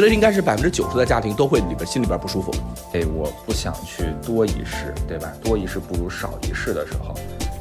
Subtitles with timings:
[0.00, 2.50] 觉得应该是百分之九十的家庭都会里边心里边不舒服。
[2.94, 5.30] 哎，我不想去多一事，对吧？
[5.44, 7.14] 多一事不如少一事的时候，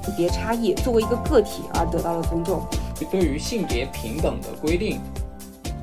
[0.06, 2.66] 性别差异作为一个个体而得到了尊重。
[3.12, 5.02] 对于性别平等的规定，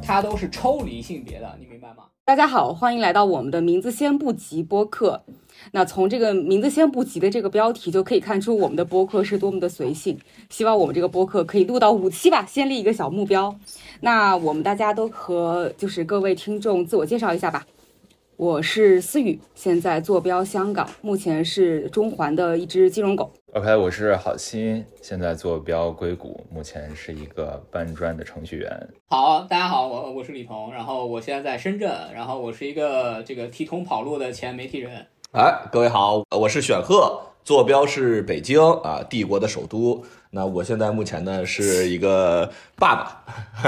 [0.03, 2.05] 它都是抽离性别的，你明白吗？
[2.25, 5.25] 大家好，欢迎来到我们的名字先不急播客。
[5.73, 10.19] 那从这个名字先不急的这个标题就可以看出我们的播客是多么的随性。
[10.49, 13.55] 希望我们这个播客可以录到五期吧，先立一个小目标。
[14.01, 17.67] 那我们大家都和就是各位听众自我介绍一下吧。
[18.37, 23.33] 我是思雨，现在坐标香港，目前是中环的一只金融狗。
[23.55, 28.89] OK，我是郝鑫，现在坐标硅谷，目前是一个搬砖的程序员。
[29.09, 35.07] 好，大家好，我我是李彤，然后我现在在深圳，然后我是一个这个提桶跑路的前媒体人。
[35.37, 40.03] 哎，各位好，我是选赫，坐标是北京啊，帝国的首都。
[40.31, 43.23] 那我现在目前呢是一个爸爸，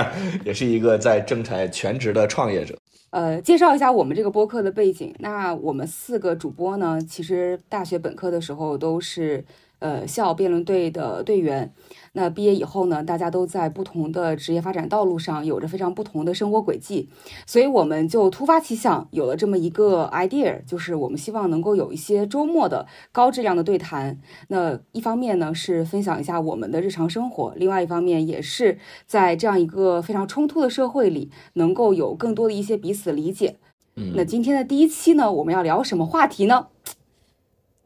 [0.47, 2.75] 也是一个在正产全职的创业者。
[3.11, 5.15] 呃，介绍一下我们这个播客的背景。
[5.19, 9.45] 那我们四个主播呢，其实大学本科的时候都是
[9.79, 11.73] 呃校辩论队的队员。
[12.13, 17.09] 那毕业以后呢，大家都在不同的职业发展道路上，有着非常不同的生活轨迹。
[17.47, 24.19] 所以我们就突发奇想，有了这么一个 idea，就是我们希望能够有一些周末的高质量的对谈。
[24.49, 33.57] 那一方面呢，是分享一下我们的日常生活；，另外一方面，也是在这样一个非常冲突的社会里，能够有更多的一些彼此理解。
[33.95, 36.67] 嗯，那今天的第一期呢，我们要聊什么话题呢？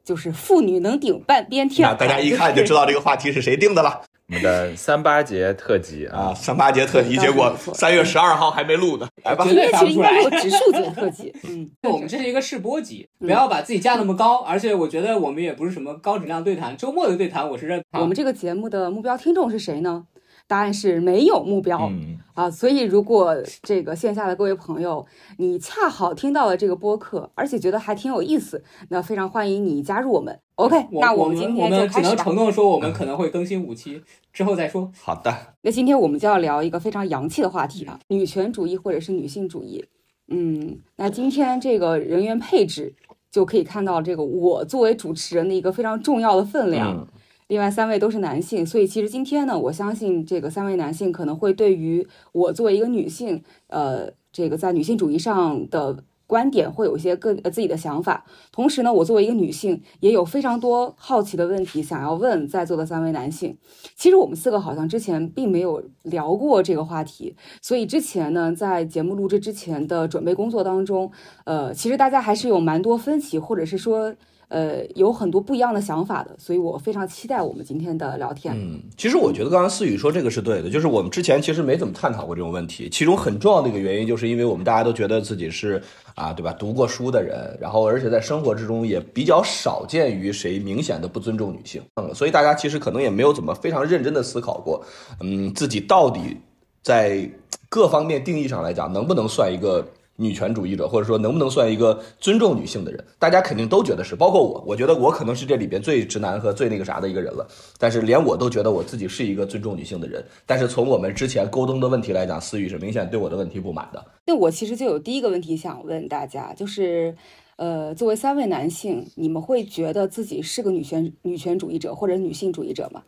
[0.05, 1.89] 就是妇女能顶半边天。
[1.89, 4.03] 那大家一看就知道这个话题是谁定的了。
[4.29, 9.07] 我们的三八节特辑啊，三八节特辑，结果三月十二号还没录呢。
[9.25, 11.31] 来吧，今天其实应该录植树节特辑。
[11.43, 14.39] 嗯， 我们这是一个试播集，不要把自己架那么高。
[14.39, 17.83] 而且我觉得我们也不是什么高质量对谈，周末的对谈我是认。
[17.93, 20.07] 我们这个节目的目标听众是谁呢？
[20.53, 21.91] 答案是没有目标
[22.35, 25.07] 啊，所以如果这个线下的各位朋友，
[25.39, 30.39] 你恰好听到了这个播客，而且觉得还挺有意思，那非常欢迎你加入我们。
[30.57, 34.93] OK，那我们今天就开始只能承诺说我们可能会更新五期，之后再说。
[35.01, 39.83] 好的，那今天我们就要聊一个非常洋气的话题啊，女权主义或者是女性主义。
[40.29, 42.95] 嗯，那今天这个人员配置
[43.31, 47.09] 就可以看到，这个我作为主持人的一个非常重要的分量。
[47.53, 58.25] 另外三位都是男性，所以其实今天呢，我相信这个三位男性可能会对于我作为一个女性，呃，这个在女性主义上的观点会有一些个呃自己的想法。
[58.53, 63.59] 同时呢，我作为一个女性，也有非常多好奇的问题想要问在座的三位男性。
[63.95, 71.13] 其实我们四个好像之前并没有聊过这个话题，所以之前呢，在节目录制之前的准备工作当中，
[71.45, 74.15] 呃，其实大家还是有蛮多分歧，或者是说。
[74.53, 78.55] 呃，有很多不一样的想法的，所以我非常期待我们今天的聊天。
[78.55, 82.87] 嗯，其实我觉得刚刚思雨说这个是对的，就是我们之前其实没怎么探讨过这种问题。
[82.91, 85.83] 其中很重要的一个原因，就是因为我们大家都觉得自己是
[86.15, 86.53] 啊，对吧？
[86.53, 94.85] 读过书的人，然后而且在生活之中也比较少见于谁明显的不尊重女性，嗯，所以大家其实可能也没有怎么非常认真的思考过，
[95.21, 96.37] 嗯，自己到底
[96.83, 97.27] 在
[97.71, 99.83] 各方面定义上来讲，能不能算一个。
[100.17, 103.05] 女权主义者，或者说能不能算一个尊重女性的人？
[103.19, 107.47] 大家肯定都觉得是，包括我，我觉得我可能是这里边最直男和最那个啥的一个人了。
[107.79, 110.25] 但是连我都觉得我自己是一个尊重女性的人。
[110.45, 114.05] 但是从我们之前沟通的问题来讲，思雨是明显对我的问题不满的。
[114.27, 117.17] 那我其实就有第一个问题想问大家，就是，
[117.57, 123.03] 呃，作为三位男性，你们会觉得自己是个女权女权主义者或者女性主义者吗？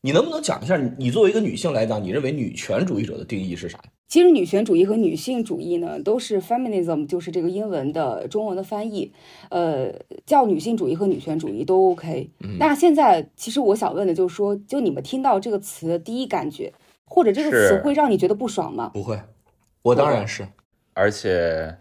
[0.00, 3.84] 你能不能讲一下，你作为一个女性来讲，你认为女权主义者的定义是啥呀？
[4.06, 9.12] 其实女权主义和女性主义呢，都是 feminism，就是这个英文的中文的翻译。
[9.48, 9.92] 呃，
[10.24, 12.30] 叫女性主义和女权主义都 OK。
[12.58, 16.72] 那现在其实我想问的就是说，就你们听到这个词的第一感觉，
[17.04, 18.90] 或者这个词会让你觉得不爽吗？
[18.94, 19.20] 不会，
[19.82, 20.46] 我当然是，
[20.92, 21.76] 而且。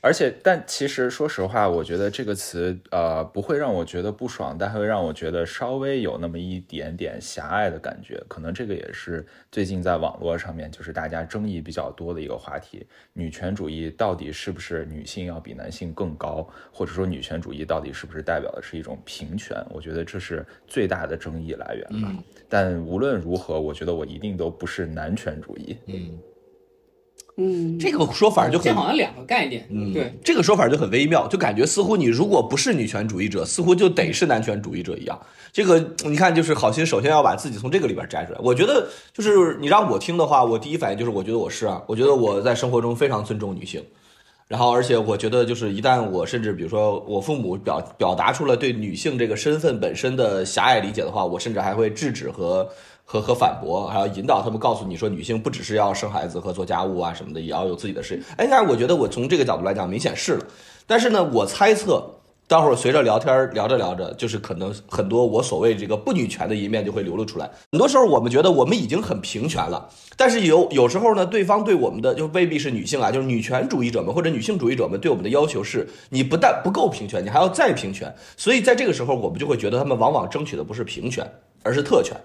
[0.00, 8.22] 而且，但其实说实话，我觉得这个词，呃，不会让我觉得不爽，但会让我觉得稍微有那么一点点狭隘的感觉。
[8.28, 19.56] 可能这个也是最近在网络上面，就是大家争议比较多的一个话题：女权主义到底是不是女性要比男性更高，或者说女权主义到底是不是代表的是一种平权？
[19.70, 22.14] 我觉得这是最大的争议来源吧。
[22.48, 25.76] 但无论如何，我觉得我一定都不是男权主义。
[25.86, 26.18] 嗯。
[27.40, 29.64] 嗯，这个说法就很好像两个概念。
[29.70, 35.16] 嗯，对，这个说法就很微妙，就感觉似乎你如果不是女权主义者，似乎就得是男权主义者一样。
[35.52, 38.40] 这个你看，就是好心首先要把自己从这个里边摘出来。
[38.42, 43.80] 我觉得，就是你让我听的话，我第一反应就是，我觉得我是啊，我觉得我在生活中非常尊重女性。
[44.48, 52.68] 然后，而且我觉得，就是一旦我甚至比如说我父母表表达出了对女性这个身份本身的狭隘理解的话，我甚至还会制止和。
[53.10, 58.22] 和和反驳，还要引导他们告诉你说，女性不只是要生孩子和做家务啊什么的，也要有自己的事业。
[58.36, 60.44] 哎，但是我觉得我从这个角度来讲，明显是了。
[60.86, 62.14] 但是呢，我猜测。
[62.46, 67.44] 待会儿随着聊天聊着聊着，就是可能很多我所谓这个不女权的一面就会流露出来。
[67.72, 78.10] 很多时候我们觉得我们已经很平权了，但是有有时候呢，对方对我们的就未必是女性啊，就是女权主义者们或者女性主义者们对我们的要求是，你不但不够平权，你还要再平权。
[78.38, 81.30] 所以在这个时候，我们就会觉得他们往往争取的不是平权，
[81.62, 82.16] 而是特权。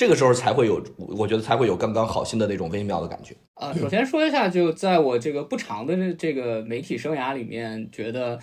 [0.00, 3.36] 这个时候才会有，我觉得才会有刚刚好心的那种微妙的感觉。
[3.52, 8.38] 啊，首先说一下，就在我这个不长的这个媒体生涯里面，觉得。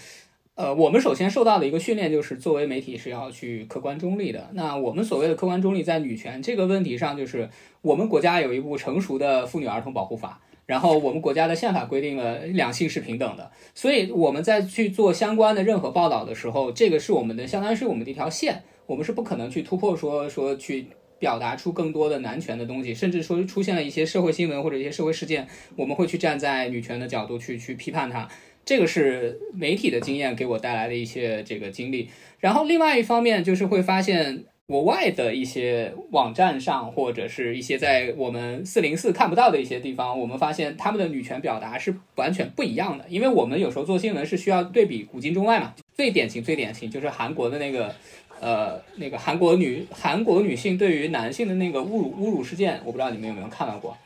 [0.54, 4.50] 呃，我们首先受到的一个训练就是，作为媒体是要去客观中立的。
[4.54, 7.50] 那我们所谓的客观中立，在女权这个问题上，就是
[7.82, 20.88] 我们国家有一部成熟的妇女儿童保护法，然后我们国家的宪法规定了两性是平等的，所以我们在去做相关的任何报道的时候，这个是我们的，相当于是我们的一条线，我们是不可能去突破说说去
[21.20, 28.28] 表达出更多的男权的东西，甚至说出现了一些社会新闻或者一些社会事件，我们会去站在女权的角度去去批判它。
[28.66, 32.10] 这个是媒体的经验给我带来的一些这个经历，
[32.40, 43.06] 然后另外一方面就是会发现国外的一些网站上或者是一些在我们四零四看不到的一些地方，我们发现他们的女权表达是完全不一样的。
[43.08, 47.96] 因为我们有时候做新闻是需要对比古今中外嘛，最典型最典型就是韩国的那个，
[48.40, 53.98] 呃，那个韩国女韩国女性对于男性的那个侮辱侮辱事件，我不知道你们有没有看到过。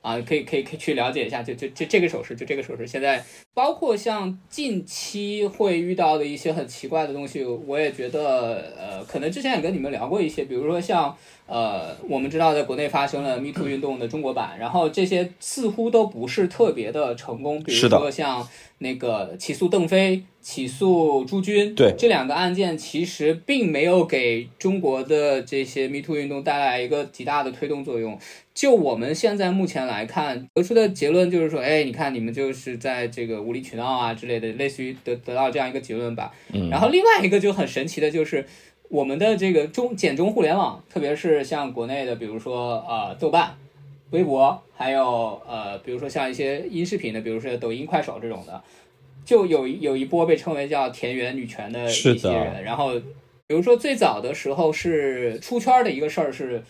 [0.00, 2.86] 啊，可以可以可以去了解一下，就就就这个手势，就这个手势。
[2.86, 11.14] 现在包括像近期会遇到的一些很奇怪的东西，我也觉得，呃，可能之前也跟你们聊过一些，比如说像，
[11.46, 18.46] 呃，我们知道在国内发生了 Me Too 运动的中国版，然后这些似乎都不是特别的成功，比如说像
[18.78, 28.16] 那个起诉邓飞、起诉朱军，对这两个案件，其实并没有给中国的这些 Me Too 运动带来一个极大的推动作用。
[28.58, 36.34] 就我们现在目前来看得出的结论就是说，哎，你看你们就是在这个无理取闹啊之类的，类似于得得到这样一个结论吧。
[36.52, 36.68] 嗯。
[36.68, 38.44] 然后另外一个就很神奇的就是，
[38.88, 43.56] 我们的这个中简中互联网，特别是像国内的，比如说呃豆瓣、
[44.10, 48.60] 微博，还有呃比如说像一些音视频的，比如说抖音、快手这种的，
[49.24, 52.64] 就有有一波被称为叫田园女权的一些人。
[52.64, 52.98] 然后
[53.46, 56.60] 比如说最早的时候是出圈的一个事儿是。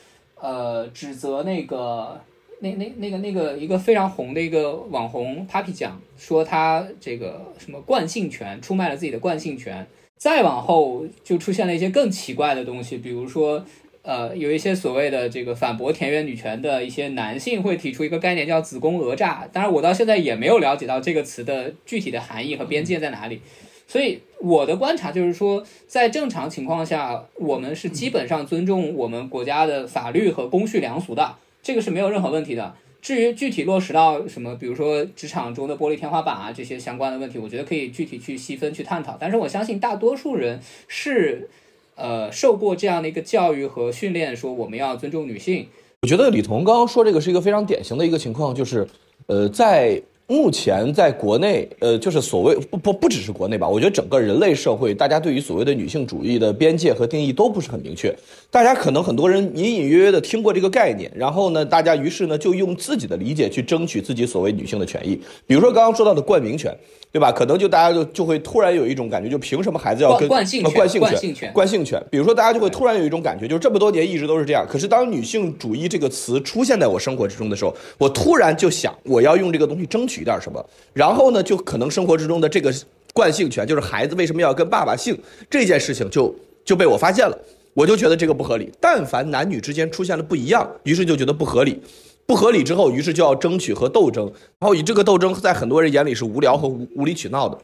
[0.40, 2.20] 呃，指责那个
[2.60, 9.86] 那那那个那个一个非常红的一个网红 Papi 酱，说他这个什么惯性权出卖了自己的惯性权。
[10.16, 13.64] 再往后就出现了一些更奇怪的东西，比如说，
[14.02, 23.40] 呃，有一些所谓的这个反驳田园女权的一些男性会提出一个概念叫子宫讹诈，当然我到现在也没有了解到这个词的具体的含义和边界在哪里。
[23.88, 32.74] 所以我的观察就是说，在正常情况下，我们是基本上尊重我们国家的法律和公序良俗的，这个是没有任何问题的。
[33.00, 39.16] 至于具体落实到什么，比如说职场中的玻璃天花板啊这些相关的问题，我觉得可以具体去细分去探讨。
[39.18, 41.48] 但是我相信大多数人是，
[41.94, 45.66] 呃，受过这样的一个教育和训练，说我们要尊重女性。
[46.02, 48.86] 我觉得李彤刚刚说这个是一个非常典型的一个情况，就是，
[49.28, 50.02] 呃，在。
[50.30, 58.14] 目前在国内，呃，就是所谓不不不只是国内吧，我觉得整个人类社会，大家对于所谓的女性主义的边界和定义都不是很明确。
[58.50, 65.18] 大家可能很多人隐隐约约的听过这个概念，然后呢，大家于是呢就用自己的理解去争取自己所谓女性的权益。
[65.46, 66.76] 比如说刚刚说到的冠名权。
[67.10, 67.32] 对吧？
[67.32, 70.74] 可能就大家就就会突然有一种感觉，就凭什么孩子要跟惯性权？
[70.74, 72.04] 惯性权，惯性权。
[72.10, 74.66] 比如说，大家就会突然有一种感觉，就是这么多年一直都是这样。
[74.68, 80.64] 可是当女性主义这个词出现在我生活之中的时候，我突然就想，我要用这个东西争取取点什么。
[80.92, 82.74] 然后呢，就可能生活之中的这个
[83.14, 85.16] 惯性权，就是孩子为什么要跟爸爸姓
[85.48, 86.34] 这件事情，就
[86.64, 87.38] 就被我发现了。
[87.74, 88.72] 我就觉得这个不合理。
[88.80, 91.80] 但凡男女之间出现了不一样，于是就觉得不合理。
[92.26, 94.26] 不合理之后，于是就要争取和斗争。
[94.58, 97.56] 然后以这个斗争，在很多人眼里是无聊和无无理取闹的。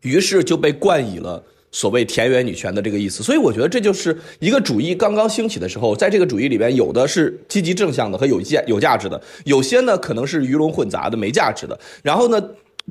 [0.00, 11.78] 于是就被冠以了所谓田园女权的这个意思，所以我觉得这就是一个主义刚刚兴起的时候，在这个主义里边，有的是积极正向的和有价有价值的，有些呢可能是鱼龙混杂的没价值的。
[12.02, 12.40] 然后呢，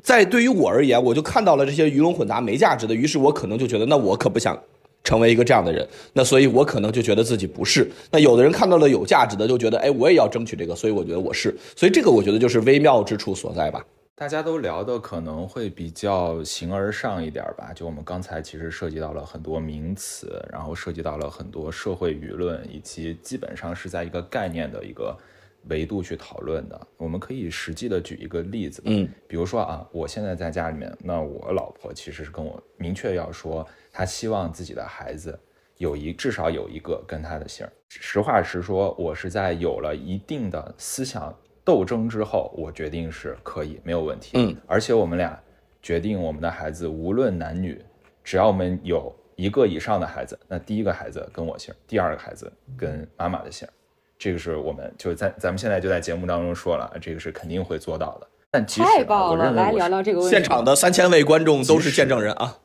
[0.02, 4.60] 在对于我而言，我就看到了这些鱼龙混杂没价值的，于是我可能就觉得，那我可不想
[5.04, 5.86] 成为一个这样的人。
[6.14, 7.88] 那所以我可能就觉得自己不是。
[8.10, 11.56] 那有的人看到了有价值的，就觉得，哎，我也要争取这个，所以我觉得我是。
[11.76, 13.84] 所以这个我觉得就是微妙之处所在吧。
[14.22, 25.18] 大家都聊的可能会比较形而上一点吧，就我们刚才其实涉及到了很多名词，然后涉及到了很多社会舆论，以及基本上是在一个概念的一个
[25.64, 26.86] 维度去讨论的。
[26.98, 35.36] 我们可以实际的举一个例子，嗯，比如说啊，我现在在家里面，那我老婆其实是跟我明确要说，她希望自己的孩子。
[35.78, 37.72] 有一至少有一个跟她的姓儿。
[37.88, 44.30] 实话实说，我是在有了一定的思想斗争之后，我决定是可以没有问题。
[44.34, 45.38] 嗯，而且我们俩
[45.82, 47.80] 决定，我们的孩子无论男女，
[48.24, 53.66] 只要我们有一个以上的孩子，那第一个孩子跟我姓，第二个孩子跟妈妈的姓。
[54.18, 58.28] 这个是我们就在咱们现在就在节目当中说了，这个是肯定会做到的。
[58.52, 59.50] 但即使啊太棒了！
[59.50, 60.30] 来我认为我是聊聊这个问题。
[60.30, 62.58] 现场的三千位观众都是见证人啊。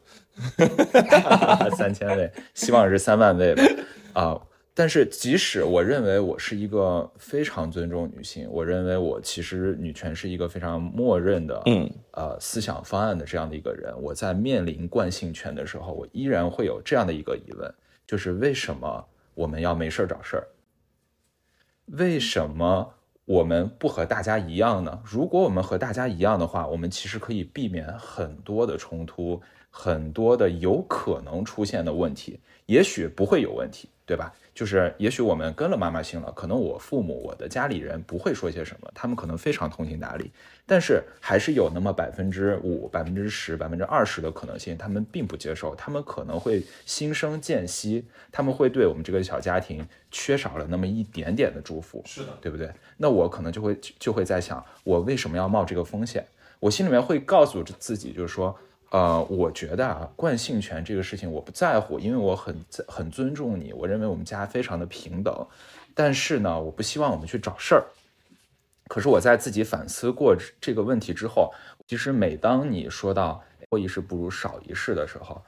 [1.76, 3.64] 三千位，希望是三万位吧。
[4.14, 4.42] 啊，
[4.80, 17.74] 但是即使我认为我是一个非常尊重女性，我认为我其实女权是一个非常默认的，嗯，呃，思想方案的这样的一个人，我在面临惯性权的时候，我依然会有这样的一个疑问，
[18.06, 19.04] 就是为什么
[19.34, 20.48] 我们要没事儿找事儿？
[21.88, 22.94] 为什么
[23.26, 25.02] 我们不和大家一样呢？
[25.04, 29.42] 如果我们和大家一样的话，我们其实可以避免很多的冲突，
[29.72, 32.40] 很多的有可能出现的问题。
[32.68, 34.34] 也许不会有问题，对吧？
[34.54, 40.32] 就是也许我们跟了妈妈姓了，可能我父母、我的家里人不会说些什么，他们可能非常通情达理，
[40.66, 52.72] 但是还是有那么百分之五、百分之十、百分之二十的可能性，他们并不接受，他们可能会心生间隙，他们会对我们这个小家庭缺少了那么一点点的祝福，是的，对不对？
[52.98, 56.26] 那我可能就会就会在想，我为什么要冒这个风险？
[56.60, 58.58] 我心里面会告诉自己，就是说，
[58.90, 62.56] 呃，我觉得啊，惯性权这个事情我不在乎，因为我很
[62.88, 65.46] 很尊重你，我认为我们家非常的平等，
[65.94, 67.84] 但是呢，我不希望我们去找事儿。
[68.88, 71.54] 可是我在自己反思过这个问题之后，
[71.88, 75.44] 其实每当你说到多一事不如少一事的时候，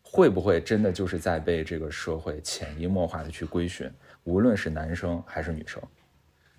[0.00, 3.90] 会不会真的就是在被这个社会潜移默化的去规训？
[4.22, 5.82] 无论是男生还是女生，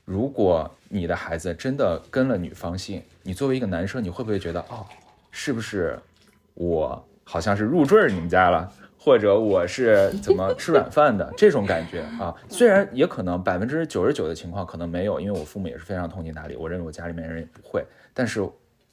[0.04, 4.86] 如果你的孩子真的跟了女方姓，你作为一个男生，你会不会觉得哦，
[5.32, 5.98] 是不是
[6.56, 12.36] 我好像是入赘你们家了，或者我是怎么 吃软饭的这种感觉啊？
[12.50, 18.42] 虽然也可能百分之九十九的情况可能没有，因为我父母也是非常通情达理，我认为我家里面人也不会，但是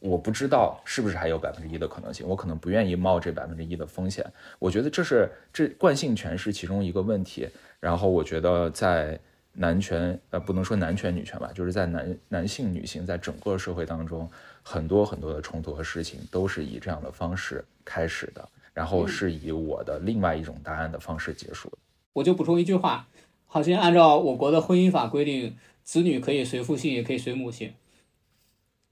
[0.01, 4.27] 我不知道是不是还有百分之一的可能性，我可能不愿意冒这百分之一的风险。
[4.59, 7.49] 我觉得这是这惯性权是其中一个问题。
[7.79, 9.19] 然后我觉得在
[9.53, 14.29] 男权，呃，不能说男权女权吧，就是在男男性女性在整个社会当中，
[14.63, 21.79] 很多很多的冲突和事情都是以这样的方式开始的，然后是以我的另外一种答案的方式结束的。
[22.13, 23.09] 我就补充一句话，
[23.47, 27.73] 好像按照我国的婚姻法规定，子女可以随父姓，也可以随母姓。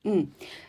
[0.02, 0.28] 嗯，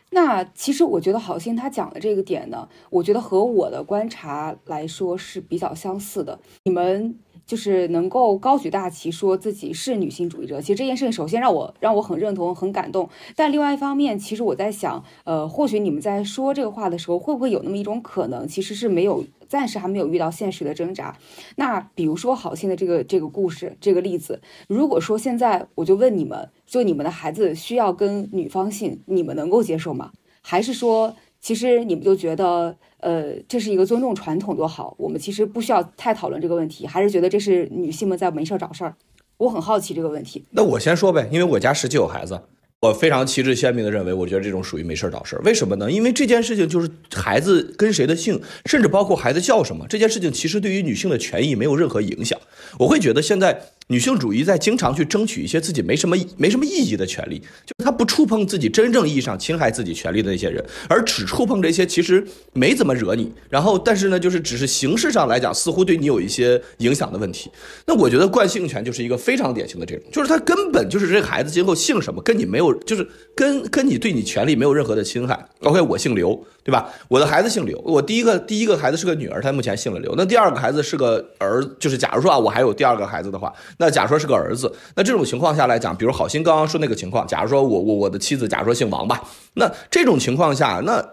[0.09, 6.39] 那其实我觉得郝鑫他讲的这个点呢，我觉得和我的观察来说是比较相似的。
[6.65, 7.17] 你们
[7.51, 13.09] 就是能够高举大旗说自己是女性主义者，其实这件事情首先让我让我很认同、很感动。
[13.35, 21.17] 但另外一方面，其实我在想，呃，或许你们在说这个话的时候，会不会有那么一种可能，其实是没有暂时还没有遇到现实的挣扎？
[21.57, 30.11] 那比如说郝鑫的这个这个故事这个例子，如果说现在我就问你们，就你们的孩子需要跟女方姓，你们能够接受吗？
[30.41, 38.95] 还是说，其实你们就觉得，呃，这是一个尊重传统多好，我们其实不需要太讨论这个问题，还是觉得这是女性们在没事找事儿？
[39.37, 40.45] 我很好奇这个问题。
[40.51, 42.39] 那我先说呗，因为我家实际有孩子，
[42.81, 45.41] 我非常旗帜鲜明的认为，我觉得这种属于没事找事儿。
[45.43, 45.91] 为什么呢？
[45.91, 52.39] 因为这件事情就是孩子跟谁的姓，甚至包括孩子叫什么，这件事情其实对于女性的权益没有任何影响。
[52.77, 53.59] 我会觉得现在
[53.91, 67.51] 女性主义在经常去争取一些自己没什么没什么意义的权利，就是她不触碰自己真正意义上侵害自己权利的那些人，而只触碰这些其实没怎么惹你，然后但是呢，就是只是形式上来讲，似乎对你有一些影响的问题。
[67.85, 73.05] 那我觉得惯性权就是一个非常典型的这种，就是他根本就是这孩子今后姓什么跟你没有，就是
[73.35, 75.45] 跟跟你对你权利没有任何的侵害。
[75.63, 76.89] OK，我姓刘，对吧？
[77.07, 80.13] 我的孩子姓刘，我第一个第一个孩子是个女儿，她目前姓了刘。
[80.15, 89.23] 那第二个孩子是个儿，就是假如说啊，我还有第二个孩子的话，那假如说是个儿子，那这种情况下来讲，比如好心刚刚说那个情况，假如说我我我的妻子，假如说姓王吧，
[89.55, 91.03] 那这种情况下，那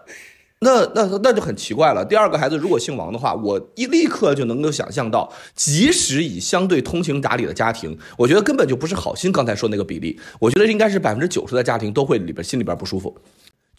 [0.59, 2.05] 那那那就很奇怪了。
[2.05, 13.17] 第二个孩子如果姓王的话，我一立刻就能够想象到，即使以相对通情达理的家庭，我觉得根本就不是好心刚才说那个比例，我觉得应该是百分之九十的家庭都会里边心里边不舒服。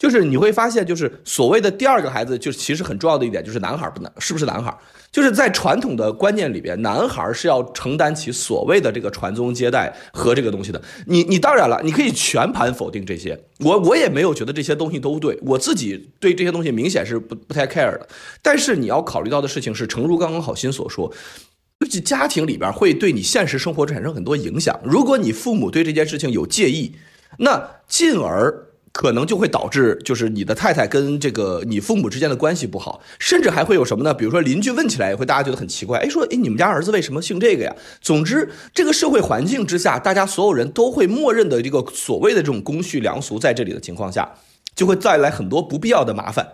[0.01, 4.75] 就是你会发现，就是所谓的第二个孩子，就是其实很重要的一点，就是男孩不男，是不是男孩？
[5.11, 10.81] 就是在传统的观念里边，男孩是要承担起所谓的这个传宗接代和这个东西的。
[11.05, 18.07] 你你当然了，你可以全盘否定这些，我我也没有觉得这些东西都对，我自己对这些东西明显是不不太 care 的。
[18.41, 21.13] 但是你要考虑到的事情是，诚如刚刚好心所说。
[21.79, 24.79] 就是家庭里边会对你现实生活产生很多影响。
[24.83, 26.95] 如果你父母对这件事情有介意，
[27.37, 34.13] 那进而可能就会导致，就是你的太太跟这个你父母之间的关系不好，甚至还会有什么呢？
[34.13, 37.75] 比如说邻居问起来也会大家觉得很奇怪，哎，说哎你们家儿子为什么姓这个呀？
[38.01, 44.29] 总之，这个社会环境之下，大家所有人都会默认的这个所谓的这种公序良俗在这里的情况下，
[44.75, 46.47] 就会带来很多不必要的麻烦。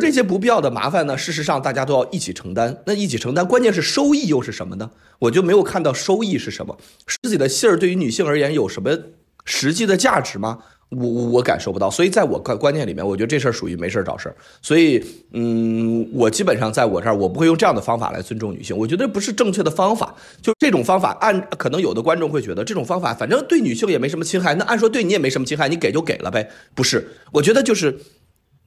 [0.00, 2.82] 这些不必要的麻烦呢，事实上大家都要一起承担。
[2.86, 4.90] 那一起承担，关键是收益又是什么呢？
[5.18, 6.78] 我就没有看到收益是什么。
[7.22, 8.90] 自己的姓儿对于女性而言有什么
[9.44, 10.60] 实际的价值吗？
[10.94, 14.36] 我我感受不到，所以在我观观念里面，我觉得这事儿属于没事儿找事儿。
[14.60, 18.76] 所以，嗯，我基本上在我这儿，我不会用这样的方法来尊重女性。
[18.76, 20.14] 我觉得不是正确的方法。
[20.42, 26.50] 就这种方法，按可能有的观众会觉得这种方法，反正对女性也没什么侵害，那按说对你也没什么侵害，你给就给了呗。
[26.74, 27.98] 不是，我觉得就是，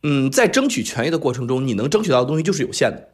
[0.02, 3.10] 嗯，在争取权益的过程中，你能争取到的东西就是有限的。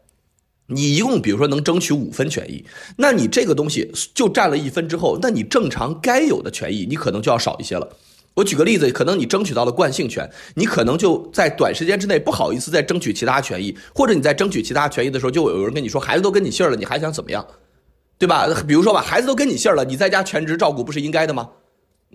[0.67, 2.63] 你一共比如说能争取五分权益，
[2.95, 7.97] 那你这个东西就占了一分之后，那你正常该有的权益，你可能就要少一些了。
[8.33, 17.45] 我举个例子，可能你争取到了惯性权，你可能就在短时间之内不好意思再争取其他权益，或者你在争取其他权益的时候，就有人跟你说孩子都跟你姓了，你还想怎么样，
[18.17, 18.47] 对吧？
[18.65, 21.49] 比如说吧，孩子都跟你姓了，你在家全职照顾不是应该的吗？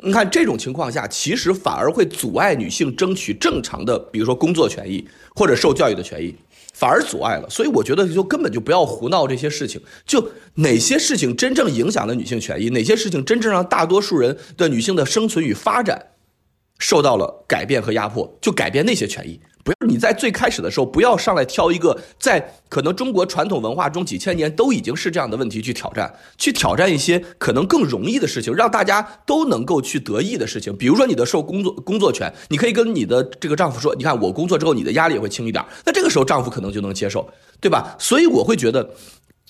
[0.02, 6.34] 你看这种情况下，其实反而会阻碍女性争取正常的，比如说工作权益或者受教育的权益。
[6.78, 9.80] 反而阻碍了，所以我觉得就根本就不要胡闹这些事情。
[10.04, 16.10] 就哪些事情真正影响了女性权益，哪些事情真正让大多数人的女性的生存与发展
[16.78, 19.40] 受到了改变和压迫，就改变那些权益。
[19.66, 30.76] 不要你在最开始的时候不要上来挑一个在可能中国传统文化中几千年都已经是这样的问题去挑战，去挑战一些可能更容易的事情，让大家都能够去得益的事情。
[30.76, 37.28] 比如说你的受工作工作权，你可以跟你的这个丈夫说，你看我工作之后你的压力也会轻一点，那这个时候丈夫可能就能接受，
[37.60, 37.96] 对吧？
[37.98, 38.88] 所以我会觉得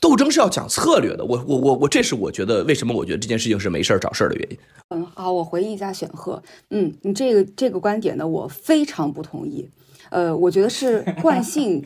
[0.01, 1.23] 斗争是要讲策略的。
[1.27, 4.59] 我我我我，这是我觉得为什么我觉得这件事情是没事儿找事儿的原因。
[4.89, 6.43] 嗯，好，我回应一下选赫。
[6.71, 9.69] 嗯，你这个这个观点呢，我非常不同意。
[10.11, 11.85] 呃，我觉得是惯性，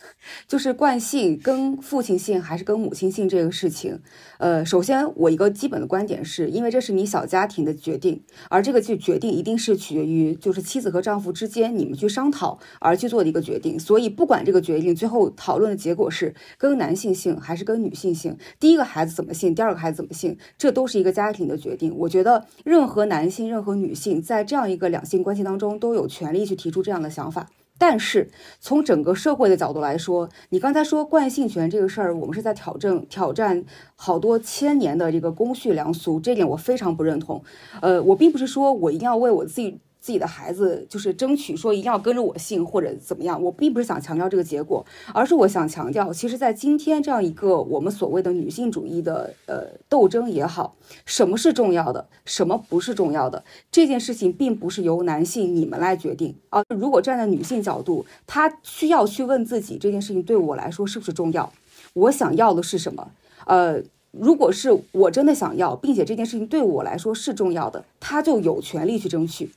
[0.48, 4.00] 就是惯性跟父亲姓还是跟母亲姓这个事情。
[4.38, 13.78] 呃，首先我一个基本的观点是，因为这是你小家庭的决定，而这个就决定一定是取决于就是妻子和丈夫之间你们去商讨而去做的一个决定。
[13.78, 21.94] 所以不管这个决定最后讨论的结果是跟男性姓还是跟女性姓，第一个孩子怎么姓，第二个孩子怎么姓，这都是一个家庭的决定。
[21.96, 27.48] 我觉得任何男性、任何女性在这样一个两性关系当中都有权利去提出这样的想法。
[27.78, 28.30] 但是
[28.60, 33.64] 从整个社会的角度来说，你刚才说惯性权这个事儿，我们是在挑战挑战
[33.96, 37.42] 好多千年的这个公序良俗，这点我非常不认同。
[37.80, 39.80] 呃，我并不是说我一定要为我自己。
[40.02, 44.84] 自己的孩子就是争取说一定要跟着我姓或者怎么样，我并不是想强调这个结果，
[45.14, 50.74] 而是我想强调，其实，在今天这样一个我们所谓的女性主义的呃斗争也好，
[51.06, 56.64] 什么是重要的，什么不是重要的，这件事情并不是由男性你们来决定啊。
[56.68, 61.52] 如果站在女性角度，她需要去问自己这件事情对我来说是不是重要，
[61.94, 63.12] 我想要的是什么？
[63.46, 69.50] 呃，如果是我真的想要，并且这件事情对我来说是重要的，她就有权利去争取。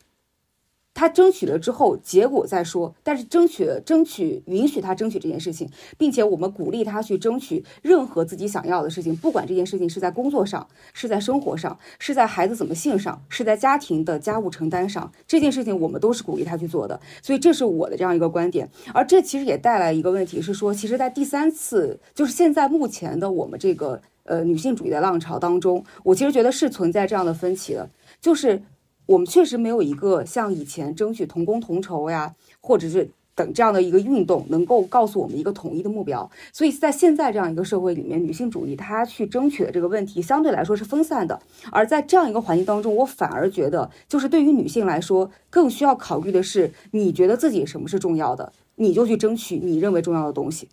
[0.96, 2.96] 他争取了之后，结果再说。
[3.04, 16.98] 但是争取，争取允许他争取这件事情，并且我们鼓励他去争取任何自己想要的事情，不管这件事情是在工作上，是在生活上，是在孩子怎么性上，是在家庭的家务承担上，这件事情我们都是鼓励他去做的。
[17.22, 18.70] 所以这是我的这样一个观点。
[18.94, 27.90] 而这其实也带来一个问题，是说，其实，在第三次，就是现在目前的我们这个呃女性主义的浪潮当中，我其实觉得是存在这样的分歧的，
[28.22, 28.62] 就是。
[29.06, 36.30] 我们确实没有一个像以前争取同工同酬呀，或者是等这样的一个运动，能够告诉我们一个统一的目标。
[36.54, 41.40] 所以在现在这样一个社会里面，女性主义她去争取的这个问题相对来说是分散的。
[41.72, 50.70] 而在这样一个环境当中，我反而觉得，就是对于女性来说，更需要考虑的是，你觉得自己什么是重要的，你就去争取你认为重要的东西。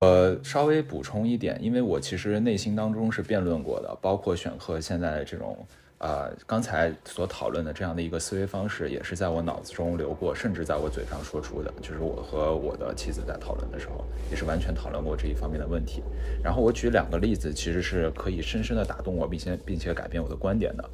[0.00, 5.56] 呃，稍微补充一点，因为我其实内心当中是辩论过的，包括选课现在这种。
[6.00, 11.70] 呃，刚才所讨论的这样的一个思维方式，也是在我脑子中流过，甚至在我嘴上说出的。
[11.82, 16.02] 就是我和我的妻子在讨论的时候，也是完全讨论过这一方面的问题。
[16.42, 20.90] 然后我举两个例子，其实是可以深深的打动我，并且并且改变我的观点的。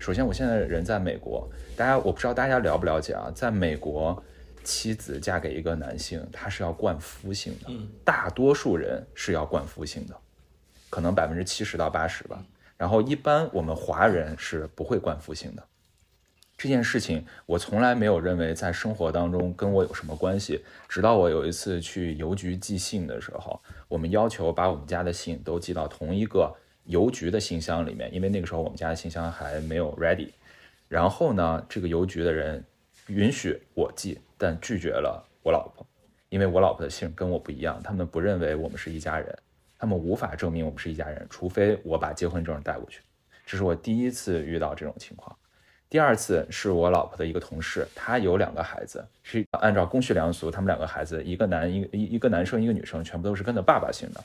[0.00, 4.20] 首先，我现在人在美国，大家我不知道大家了不了解啊，在美国，
[4.64, 7.70] 妻子嫁给一个男性，他是要冠夫姓的，
[8.04, 10.16] 大多数人是要冠夫姓的，
[10.90, 12.42] 可能百分之七十到八十吧。
[12.78, 15.62] 然后，一般我们华人是不会冠夫姓的。
[16.56, 20.64] 这件事情我从来没有认为在生活当中跟我有什么关系。
[20.88, 26.52] 直到我有一次去邮局寄信的时候，我们要求把我们家的信都寄到同一个
[26.84, 30.30] 邮局的信箱里面，因为那个时候我们家的信箱还没有 ready。
[30.88, 32.64] 然后呢，这个邮局的人
[33.08, 35.86] 允许我寄，但拒绝了我老婆，
[36.28, 39.38] 因为我老婆的姓跟我不一样，他们不认为我们是一家人，
[39.78, 43.00] 他们无法证明我们是一家人，除非我把结婚证带过去。
[43.46, 45.34] 这是我第一次遇到这种情况。
[45.88, 54.22] 第二次是我老婆的一个同事，他有两个孩子，是按照公序良俗，他们两个孩子，一个男一个一一个男生一个女生，全部都是跟着爸爸姓的。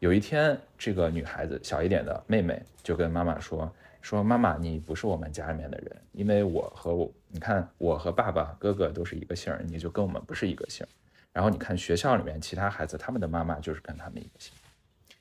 [0.00, 3.72] 有一天，这个女孩子小一点的妹妹就跟妈妈说
[4.02, 10.84] ：“说妈妈，你不是我们家里面的人，因为我和我，你看我和爸爸哥哥都是一个姓，你就跟我们不是一个姓。
[11.32, 14.52] 然后你看学校里面其他孩子，他们的妈妈就是跟他们一个姓，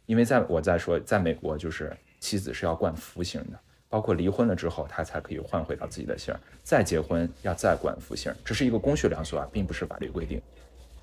[0.08, 10.42] 因为在我在说，在美国就是妻子是要冠夫姓的。”包括离婚了之后，他才可以换回到自己的姓儿，再结婚要再冠夫姓，这是一个公序良俗啊，并不是法律规定。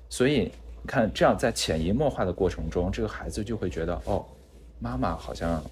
[0.07, 0.51] 所以你
[0.85, 4.23] 看，这样在潜移默化的过程中，这个孩子就会觉得，哦，
[4.77, 5.63] 妈妈好像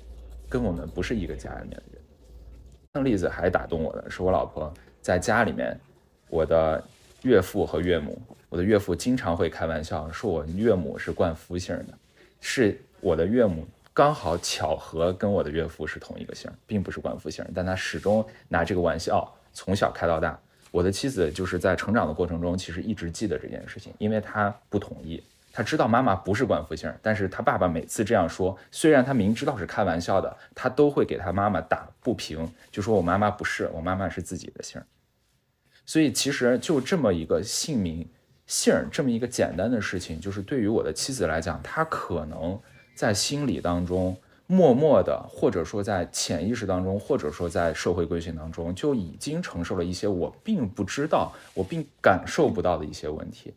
[0.50, 2.02] 跟我们不是一个家里面的人。
[2.94, 5.80] 那例子还打动我的是，我老婆在家里面，
[6.30, 6.84] 我的
[7.22, 8.20] 岳父和岳母，
[8.50, 11.94] 我的岳父经常会开玩笑说，我岳母是冠夫姓的，
[12.42, 13.68] 是我的岳母。
[13.96, 20.36] 刚好巧合跟我的岳父是同一个姓，并不是冠夫姓，但他始终拿这个玩笑，从小开到大。
[20.72, 34.82] 我的妻子就是在成长的过程中，其实一直记得这件事情，因为她不同意，她知道妈妈不是冠夫姓，但是她爸爸每次这样说，虽然他明知道是开玩笑的，他都会给他妈妈打不平，就说我妈妈不是，我妈妈是自己的姓。
[35.86, 38.10] 所以其实就这么一个姓名
[38.48, 42.60] 姓这么一个简单的事情，就是对于我的妻子来讲，她可能。
[42.96, 44.16] 在心理当中，
[44.48, 53.54] 默默的，或者说在潜意识当中，或者说在社会规训当中，就已经承受了一些我并不知道、我并感受不到的一些问题。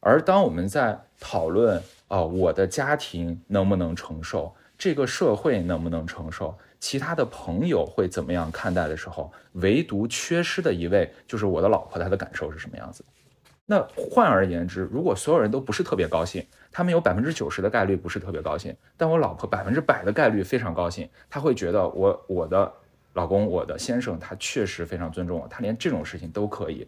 [0.00, 13.04] 而当我们在讨论啊，我的家庭能不能承受，这个社会能不能承受，其他的朋友会怎么样看待的时候，唯独缺失的一位就是我的老婆，她的感受是什么样子？
[13.70, 22.72] 那换而言之，如果所有人都不是特别高兴，他们有百分之九十的概率不是特别高兴，但我老婆百分之百的概率非常高兴，她会觉得我我的
[23.12, 26.84] 老公我的先生他确实非常尊重我，他连这种事情都可以，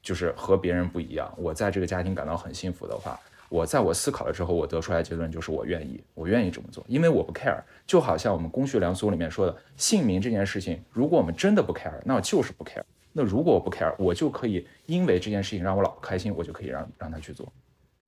[0.00, 1.30] 就是和别人不一样。
[1.36, 7.60] 我在这个家庭感到很幸福的话，我在我思考了之后，我得出来结论就是我愿意，我愿意这么做，因为我不 care。
[7.86, 12.82] 就好像我们公序良俗里面说的，姓名这件事情，如果我们真的不 care，那我就是不 care。
[13.18, 17.50] 那如果我不 care，我就可以因为这件事情让我老婆开心，我就可以让让他去做。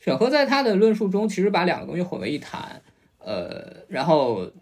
[0.00, 2.82] 选和在他的论述中，其实把两个东西混为一谈。
[3.18, 4.52] 呃，然后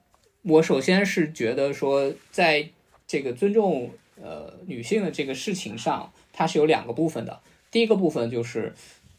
[0.43, 2.69] 我首先是觉得说，在
[3.09, 3.91] 这个尊重
[4.23, 7.41] 呃女性的这个事情上，它是有两个部分的。
[7.73, 8.73] 第一个部分就是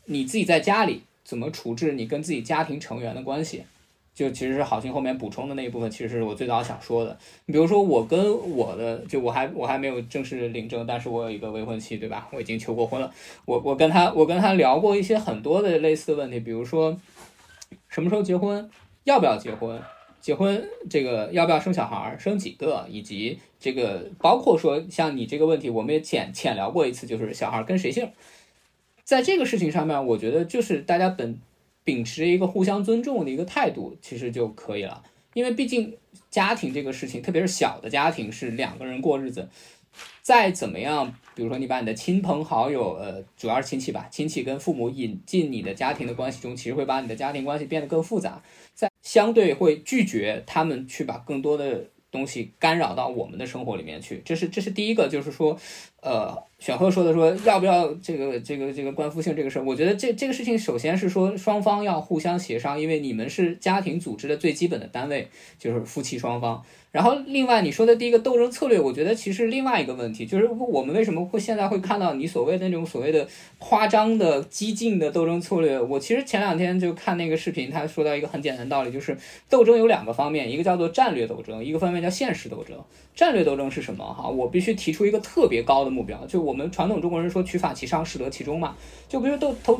[0.06, 3.66] 你自己在家里怎么处置你跟自己家庭成员的关系。
[4.18, 7.16] 就其实是好心后面补充的那一部分，其实是我最早想说的。
[7.46, 8.18] 你比如说，我跟
[8.50, 12.28] 我的，就我还我还没有正式领证，但是我有一个未婚妻，对吧？
[12.34, 13.14] 我已经求过婚了。
[13.46, 16.98] 我我跟他我跟他聊过一些很多的类似的问题，比如说
[17.90, 18.68] 什么时候结婚，
[19.04, 19.80] 要不要结婚，
[20.20, 28.10] 结婚这个要不要生小孩，生几个，以及这个包括说像你这个问题，我们也浅浅聊过一次，就是小孩跟谁姓。
[29.04, 31.40] 在这个事情上面，我觉得就是大家本。
[31.88, 35.02] 秉持一个互相尊重的一个态度，其实就可以了。
[35.34, 35.96] 因为毕竟
[36.30, 39.48] 家庭这个事情，特别是小的家庭，是两个人过日子。
[40.22, 48.44] 再怎么样，比如说你把你的亲朋好友，呃，主要是亲戚吧，亲戚跟父母引进你的家庭的关系中，其实会把你的家庭关系变得更复杂。
[48.74, 54.22] 在相对会拒绝他们去把更多的东西干扰到我们的生活里面去。
[54.26, 55.58] 这是这是第一个，就是说。
[56.02, 66.64] 呃，选赫说的说要不要这个这个这个关夫姓这个事儿，我觉得这这个事情首先是说双方要互相协商，因为你们是家庭组织的最基本的单位，就是夫妻双方。
[66.92, 73.28] 然后另外你说的第一个斗争策略，我觉得其实另外一个问题就是我们为什么会现在会看到你所谓的那种所谓的
[73.60, 75.80] 夸张的激进的斗争策略？
[75.80, 79.16] 我其实前两天就看那个视频，他说到一个很简单的道理，就是
[79.50, 82.76] 斗争有两个方面，一个叫做战略斗争，一个方面叫现实斗争。
[83.14, 84.04] 战略斗争是什么？
[84.04, 88.76] 哈，我必须提出一个特别高的目标，就我们传统中国人说取法其上，适得其中嘛。
[89.08, 89.80] 就比如斗斗，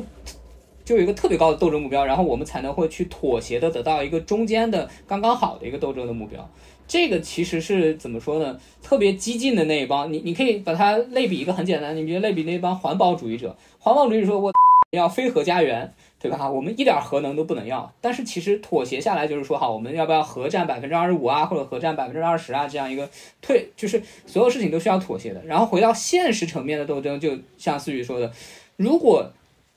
[0.84, 6.48] 就有一个特别高的斗争目标，然后我们才能会去妥协的得到一个中间的刚刚好的一个斗争的目标。
[6.88, 8.58] 这个其实是怎么说呢？
[8.82, 14.52] 特别激进的那一帮，你你可以把它类比一个很简单，你比如类比那帮环保主义者，环保主义者说我
[14.90, 15.94] 要非核家园。
[16.20, 16.50] 对吧？
[16.50, 22.66] 我们一点核能都不能要，但是其实妥协下来就是说，好，我们要不要核占百分之二十五啊，或者核占百分之二十啊？
[22.66, 23.08] 这样一个
[23.40, 25.40] 退，就是所有事情都需要妥协的。
[25.46, 28.32] 然后回到现实层面的斗争，就像思雨说的，
[28.74, 29.30] 如果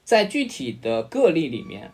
[0.04, 1.92] 在具体的个例里面，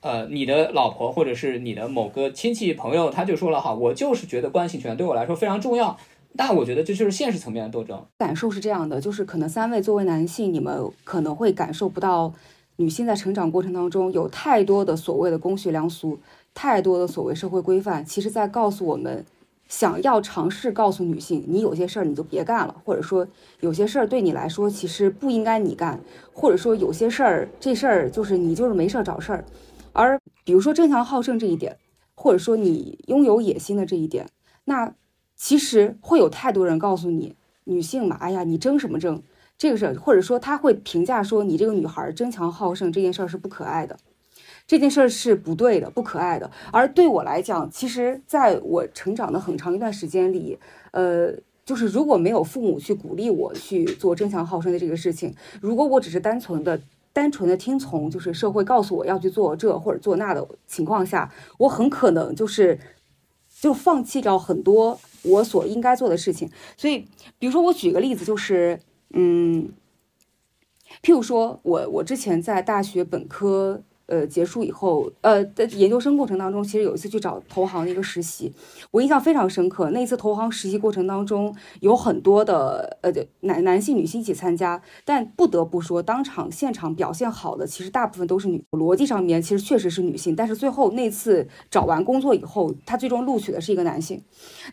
[0.00, 5.96] 呃，你的老婆或者是你的某个亲戚朋友，他就说了，哈，我就是觉得关系权对我来说非常重要。
[6.34, 8.00] 那我觉得这就是现实层面的斗争。
[8.18, 12.32] 感受是这样的，就是可能三位作为男性，你们可能会感受不到
[12.76, 16.20] 女性在成长过程当中有太多的所谓的公序良俗，
[16.54, 19.24] 太多的所谓社会规范，其实在告诉我们，
[19.66, 23.26] 想要尝试告诉女性，你有些事儿你就别干了，或者说
[23.60, 25.98] 有些事儿对你来说其实不应该你干，
[26.32, 29.44] 或者说有些事儿这事儿就是你就是没事儿找事儿，
[30.48, 31.76] 比如说争强好胜这一点，
[32.14, 34.30] 或者说你拥有野心的这一点，
[34.64, 34.94] 那
[35.36, 39.22] 其实会有太多人告诉你，女性嘛，哎呀，你争什么争？
[39.58, 43.98] 这个事儿，或者说他会评价说你这个女孩争强好胜这件事儿是不可爱的，
[44.66, 46.50] 这件事儿是不对的、不可爱的。
[46.72, 50.58] 而对我来讲，其实在我成长的很长一段时间里，
[50.92, 51.34] 呃，
[51.66, 56.80] 就是如果没有父母去鼓励我去做争强好胜的这个事情，如果我只是单纯的、
[57.18, 61.28] 单纯的听从，就是社会告诉我要去做这或者做那的情况下，
[61.58, 62.78] 我很可能就是
[63.60, 66.48] 就放弃掉很多我所应该做的事情。
[66.76, 67.08] 所以，
[67.40, 68.78] 比如说我举个例子，就是。
[69.14, 69.72] 嗯，
[71.02, 78.52] 譬如说，我我之前在大学本科呃结束以后，呃在研究生过程当中，其实有一次去找投行的一个实习，
[78.90, 79.90] 我印象非常深刻。
[79.90, 88.64] 那一次投行实习过程当中，有很多的呃男男性、女性一起参加，但不得不说，当场现场表现好的，其实大部分都是女。
[88.72, 94.22] 逻辑上面其实确实是女性，但是最后那次找完工作以后，他最终录取的是一个男性。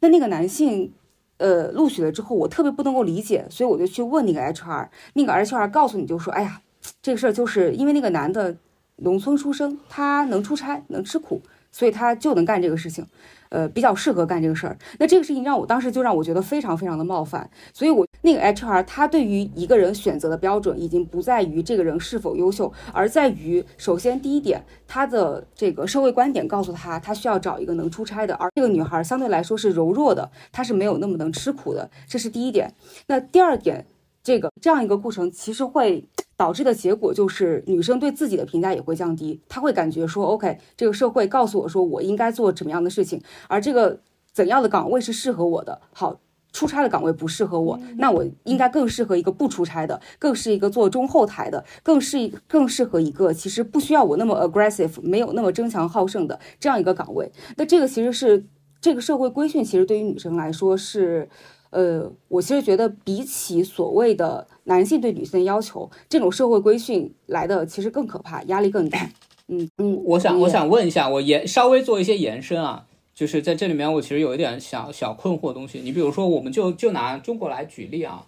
[0.01, 0.93] 那那个男性。
[1.37, 6.61] 呃，录取了之后，我特别不能够理解，所以我就去问那个 HR，那个 HR 告诉你就说，哎呀，
[7.01, 8.55] 这个事儿就是因为那个男的
[8.97, 13.05] 农村出生，他能出差，能吃苦，所以他就能干这个事情。
[13.49, 14.77] 呃，比较适合干这个事儿。
[14.99, 32.73] 那这个事情让我当时就让我觉得非常非常的冒犯，所以我那个 HR 他对于一个人选择的标准已经不在于这个人是否优秀，而在于首先第一点，他的这个社会观点告诉他，他需要找一个能出差的，而这个女孩相对来说是柔弱的，她是没有那么能吃苦的，这是第一点。
[33.07, 33.85] 那第二点，
[34.21, 36.03] 这个这样一个过程其实会。
[36.37, 43.99] 导致的结果就是女生对自己的评价也会降低，她会感觉说，OK，这个社会告诉我说我应该做怎么样的事情，而这个
[44.33, 45.81] 怎样的岗位是适合我的。
[45.93, 46.19] 好，
[46.51, 57.31] 出差的岗位不适合我，那我应该更适合一个不出差的，更是一个做中后台的，更是更适合一个其实不需要我那么 aggressive，没有那么争强好胜的这样一个岗位。
[57.57, 58.45] 那这个其实是
[58.81, 61.29] 这个社会规训，其实对于女生来说是。
[61.71, 69.09] 呃，我其实觉得比起所谓的男性对女性的要求，这种社会规训来的其实更可怕，压力更大。
[69.47, 75.79] 嗯 嗯，我想我想问一下，我延稍微做一些延伸啊，就是在这里面我其实有一点小小困惑的东西。
[75.79, 78.25] 你比如说，我们就就拿中国来举例啊，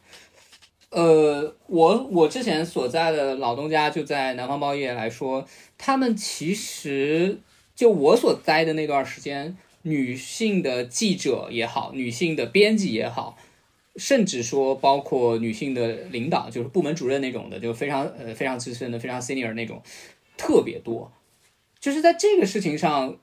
[0.91, 5.45] 呃，我我之前所在的老东家就在南方报业来说，
[5.77, 7.39] 他们其实
[7.75, 9.57] 就我所待的那段时间。
[9.83, 13.37] 女性的记者也好，女性的编辑也好，
[13.97, 19.81] 甚至说包括女性的领导，就是部门主任那种的，就非常呃非常资深的、非常 senior 那种，
[20.37, 21.11] 特别多。
[21.79, 23.17] 就是在这个事情上，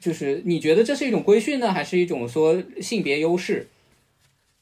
[0.00, 3.68] 就是你觉得这是一种规训呢，还是一种说性别优势？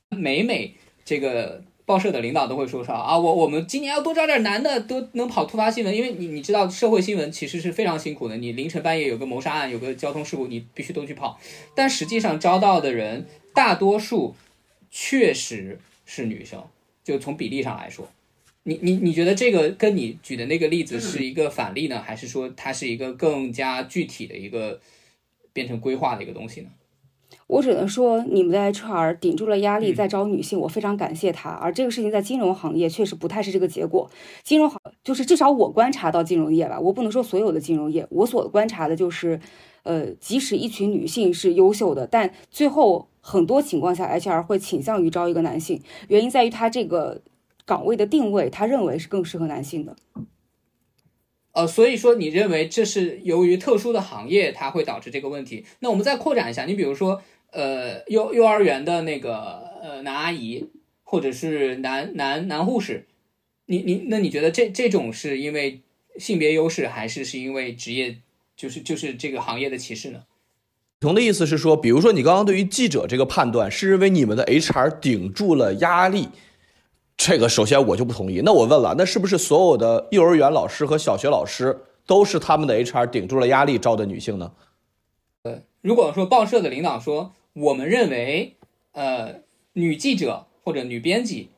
[0.09, 1.62] 每每这个。
[1.87, 11.40] 报社的领导都会说说啊，我我们今年要多招点男的，都能跑突发新闻，因为你你知道社会新闻其实是非常辛苦的，你凌晨半夜有个谋杀案，有个交通事故，你必须都去跑。
[11.75, 14.37] 但实际上招到的人大多数
[14.90, 16.62] 确实是女生，
[17.05, 18.09] 就从比例上来说，
[18.64, 24.81] 你你你觉得这个跟你举的那个例子是一个反例呢，还是说它是一个更加具体的一个
[25.53, 26.68] 变成规划的一个东西呢？
[27.46, 31.50] 我只能说，你们的 HR 顶住了压力在招女性，我非常感谢他。
[31.50, 34.09] 而这个事情在金融行业确实不太是这个结果。
[34.44, 39.40] 金融行就是至少我观察到金融业吧，我不能说所有的金融业，我所观察的就是，
[39.82, 47.22] 呃，即使一群女性是优秀的，但最后很多情况下 HR 会倾向于招一个男性，原因在于他这个
[47.64, 49.96] 岗位的定位，他认为是更适合男性的。
[51.52, 55.64] 呃，所以说你认为这是由于特殊的行业，它会导致这个问题？
[55.80, 57.22] 那我们再扩展一下，你比如说。
[57.52, 59.34] 呃，幼幼儿园的那个
[59.82, 60.70] 呃男阿姨，
[61.02, 63.08] 或者是男男男护士，
[63.66, 65.80] 你你那你觉得这这种是因为
[66.16, 68.18] 性别优势，还是是因为职业
[68.61, 70.25] 就是就是这个行业的歧视呢？
[71.01, 76.29] 同的意思是说，比如说你刚刚对于记者这个判断，是认为你们的 HR 顶住了压力，
[77.16, 78.42] 这个首先我就不同意。
[78.44, 84.53] 那我问了，那是不是所有的幼儿园老师和小学老师都是他们的 HR 顶住了压力招的女性呢？
[85.44, 87.33] 呃，如果说报社的领导说。
[87.53, 88.55] 我们认为，
[88.92, 89.40] 呃，
[89.73, 91.49] 女记者或者女编辑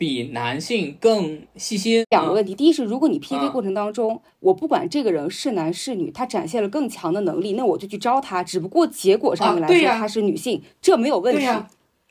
[0.00, 2.06] 比男性更细心。
[2.08, 8.42] 两个问题，第一是，如果你 PK 过程当中，我不管这个人是男是女，他展现了更强的能力，那我就去招他。
[8.42, 11.46] 只不过结果上面来说，他是女性，这没有问题。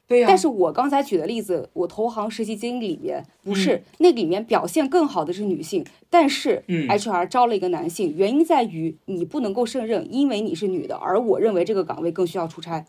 [0.05, 12.85] 对呀、但是我刚才举的例子，我投行实习经历里面不是、那里面表现更好的是女性，但是嗯 HR 招了一个男性，原因在于你不能够胜任，因为你是女的，而我认为这个岗位更需要出差。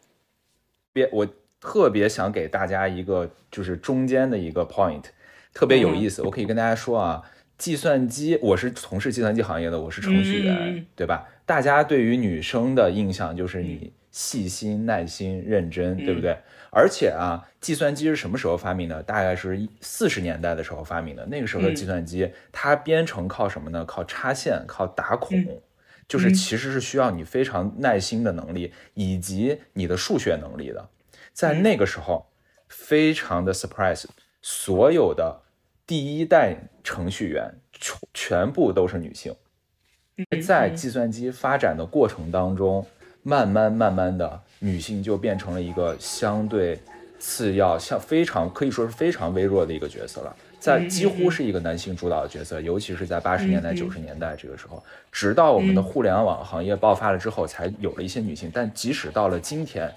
[0.92, 1.26] 别，我
[1.60, 5.04] 特别想给大家一个就是中间的一个 point，
[5.52, 6.22] 特别有意思。
[6.22, 7.22] 我可以跟大家说啊，
[7.58, 11.28] 计算机，我是从事计算机行业的，我是程序员，对吧？
[11.44, 16.36] 大家对于女生的印象就是你细心、耐心、认真，对不对？
[16.70, 19.02] 而且啊，计算机是什么时候发明的？
[19.02, 21.26] 大概是四十年代的时候发明的。
[21.26, 23.84] 那个时候的计算机，它编程靠什么呢？
[23.84, 25.60] 靠插线，靠打孔。
[26.08, 30.88] 就是其实是需要你非常耐心的能力，以及你的数学能力的。
[31.32, 32.26] 在那个时候，
[32.68, 34.04] 非常的 surprise，
[34.42, 35.40] 所有的
[35.86, 39.34] 第一代程序员全全部都是女性。
[40.42, 42.86] 在计算机发展的过程当中，
[43.22, 46.78] 慢慢慢慢的，女性就变成了一个相对
[47.18, 50.36] 次要、像非常可以说是非常微弱的一个角色了。
[50.58, 58.50] 在几乎是一个男性主导的角色，尤其是在八十年代、九十年代这个时候，直到我们的互联网行业爆发了之后，才有了一些女性。
[58.52, 59.90] 但即使到了今天，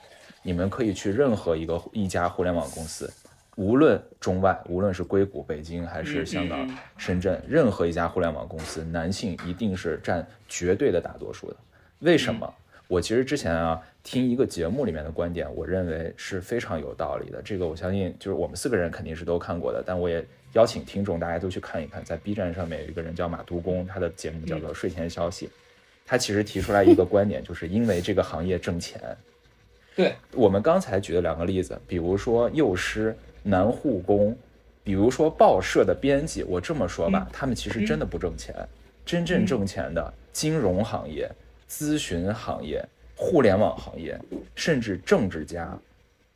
[0.44, 3.12] 你们可以去任何一个一家互联网公司，
[3.56, 11.56] 无论中外，无论是硅谷、北京还是香港、深圳，任何一家互联网公司，男性一定是占绝对的大多数的。
[12.00, 12.54] 为什么？
[12.90, 17.42] 我其实之前啊听一个节目里面的观点，我认为是非常有道理的。
[17.42, 25.48] 这个我相信就是我们四个人肯定是都看过的，但我也邀请听众大家都去看一看，在 B 站上面有一个人叫马都工，他的节目叫做《睡前消息》，
[26.06, 29.00] 他其实提出来一个观点，就是因为这个行业挣钱。
[29.96, 34.36] 对，我们刚才举的两个例子，比如说幼师、男护工，
[34.84, 38.56] 比如说报社的编辑，我这么说吧，他们其实真的不挣钱，
[39.06, 41.30] 真正挣钱的金融行业、
[41.70, 42.84] 咨询行业、
[43.16, 44.20] 互联网行业，
[44.56, 45.78] 甚至政治家、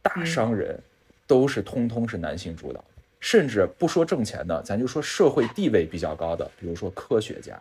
[0.02, 0.80] 大商人，
[1.26, 2.84] 都是通通是男性主导。
[3.20, 7.60] 甚至不说挣钱的，咱就说社会地位比较高的，比如说科学家，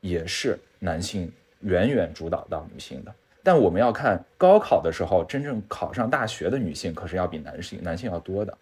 [0.00, 3.14] 也是男性远远主导到女性的。
[3.46, 8.58] 但我们要看高考的时候，真正考上大学的女性可是要比男性男性要多的。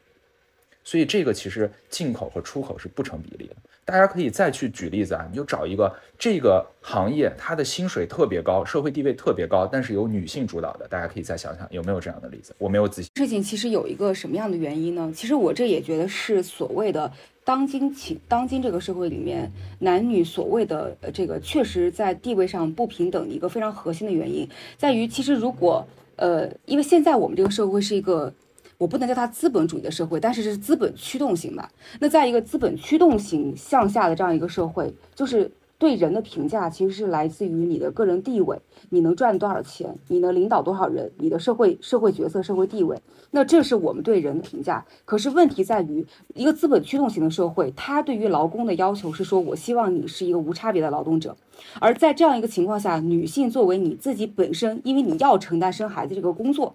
[0.84, 3.56] 所以这个其实进口和出口是不成比例的。
[3.86, 12.54] 大家可以再去举例子啊，你就找一个这个行业它的薪水特别高，社会地位特别高，但是由女性主导的，大家可以再想想有没有这样的例子。
[12.58, 13.08] 我没有仔细。
[13.16, 15.10] 事情其实有一个什么样的原因呢？
[15.16, 17.10] 其实我这也觉得是所谓的
[17.44, 28.33] 当今情当今这个社会里面男女所谓的呃这个确实在地位上不平等一个非常核心的原因，在于其实如果呃，因为现在我们这个社会是一个。
[28.76, 31.70] 我不能叫它资本主义的社会，但是是资本驱动型吧。
[32.00, 38.58] 那在一个资本驱动型向下的这样一个社会，就是对人的评价其实是来自于你的个人地位，
[38.90, 42.96] 你能赚多少钱，你能领导多少人，你的社会社会角色、社会地位。
[43.32, 44.84] 那这是我们对人的评价。
[45.04, 51.37] 可是问题在于，一个资本驱动型的社会，它对于劳工的要求是说，我希望你是一个无差别的劳动者。
[51.80, 56.74] 而在这样一个情况下，女性作为你自己本身，因为你要承担生孩子这个工作。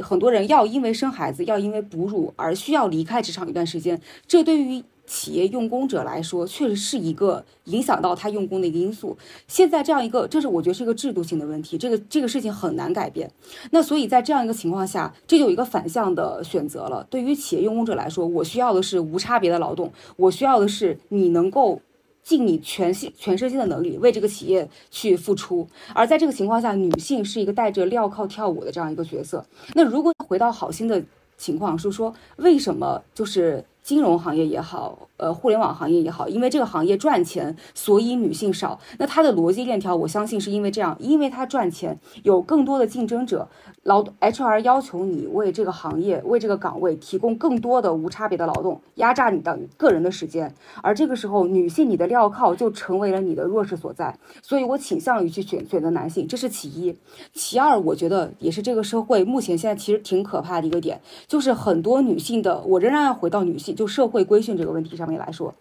[0.00, 9.16] 很多人要因为生孩子，要因为哺乳而需要离开职场一段时间，这对于企业用工者来说，确实是一个影响到他用工的一个因素。
[9.48, 13.28] 现在这样一个，这是我觉得是一个制度性的问题，这个这个事情很难改变。
[13.70, 17.04] 那所以在这样一个情况下，这就有一个反向的选择了。
[17.10, 21.80] 对于企业用工者来说，我需要的是无差别的劳动，我需要的是你能够。
[22.20, 29.42] 尽你全心全身心的能力为这个企业去付出，而在这个情况下，女性是一个带着镣铐跳舞的这样一个角色。
[29.72, 31.02] 那如果回到好心的
[31.38, 38.78] 情况，是说为什么就是金融行业也好，呃，互联网行业也好，因为这个行业赚钱，所以女性少。
[38.98, 43.48] 那它的逻辑链条，我相信是因为这样，因为它赚钱，有更多的竞争者，
[43.88, 50.54] 劳 HR 要求你为这个行业、为这个岗位提供更多的无差别的劳动，压榨你的个人的时间。
[50.82, 54.14] 而这个时候，女性你的镣铐就成为了你的弱势所在。
[54.42, 56.94] 所以我倾向于去选选择男性，这是其一。
[57.32, 65.54] 其二，我觉得也是这个社会目前现在其实挺可怕的一个点，就是很多女性的，我仍然要回到女性就社会规训这个问题上面来说，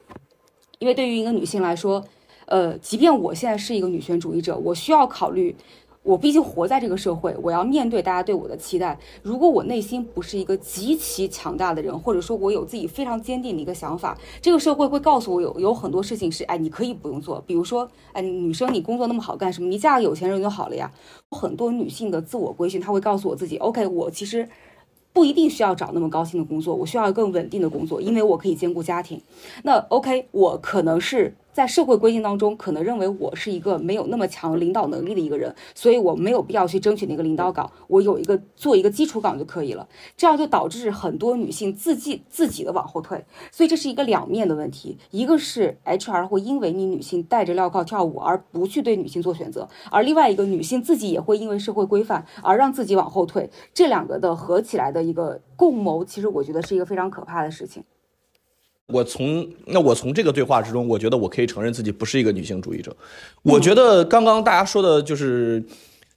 [0.79, 2.03] 因为对于一个女性来说，
[2.47, 5.55] 呃，即便我现在是一个女权主义者，我需要考虑，
[6.07, 8.97] 我毕竟活在这个社会，我要面对大家对我的期待。
[9.21, 19.67] 如果我内心不是一个极其强大的人，或者说我有自己非常坚定的一个想法，这个社会会告诉我有有很多事情是，哎，你可以不用做，比如说，哎，女生你工作那么好干什么？
[19.67, 20.89] 你嫁个有钱人就好了呀。
[21.31, 24.47] 很多女性的自我规训，她会告诉我自己，OK，我其实。
[25.13, 29.19] 不一定需要找那么高薪的工作，我需要更稳定的工作，因为我可以兼顾家庭。
[29.63, 39.89] 那 OK，我可能是在社会规定当中，可能认为我是一个没有那么强领导能力的一个人，所以我没有必要去争取那个领导岗，我有一个做一个基础岗就可以了。
[40.15, 44.99] 这样就导致很多女性自己自己的往后退，所以这是一个两面的问题。
[45.09, 53.49] 一个是 HR 会因为你女性戴着镣铐跳舞而不去对女性做选择，而另外一个女性自己也会因为社会规范而让自己往后退。
[53.73, 57.83] 这两个的合起来的一个共谋，其实我觉得是一个非常可怕的事情。
[58.87, 62.95] 我从那我从这个对话之中，我觉得我可以承认自己不是一个女性主义者。
[63.43, 65.63] 我觉得刚刚大家说的就是，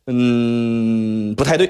[0.07, 1.69] 嗯，不太对。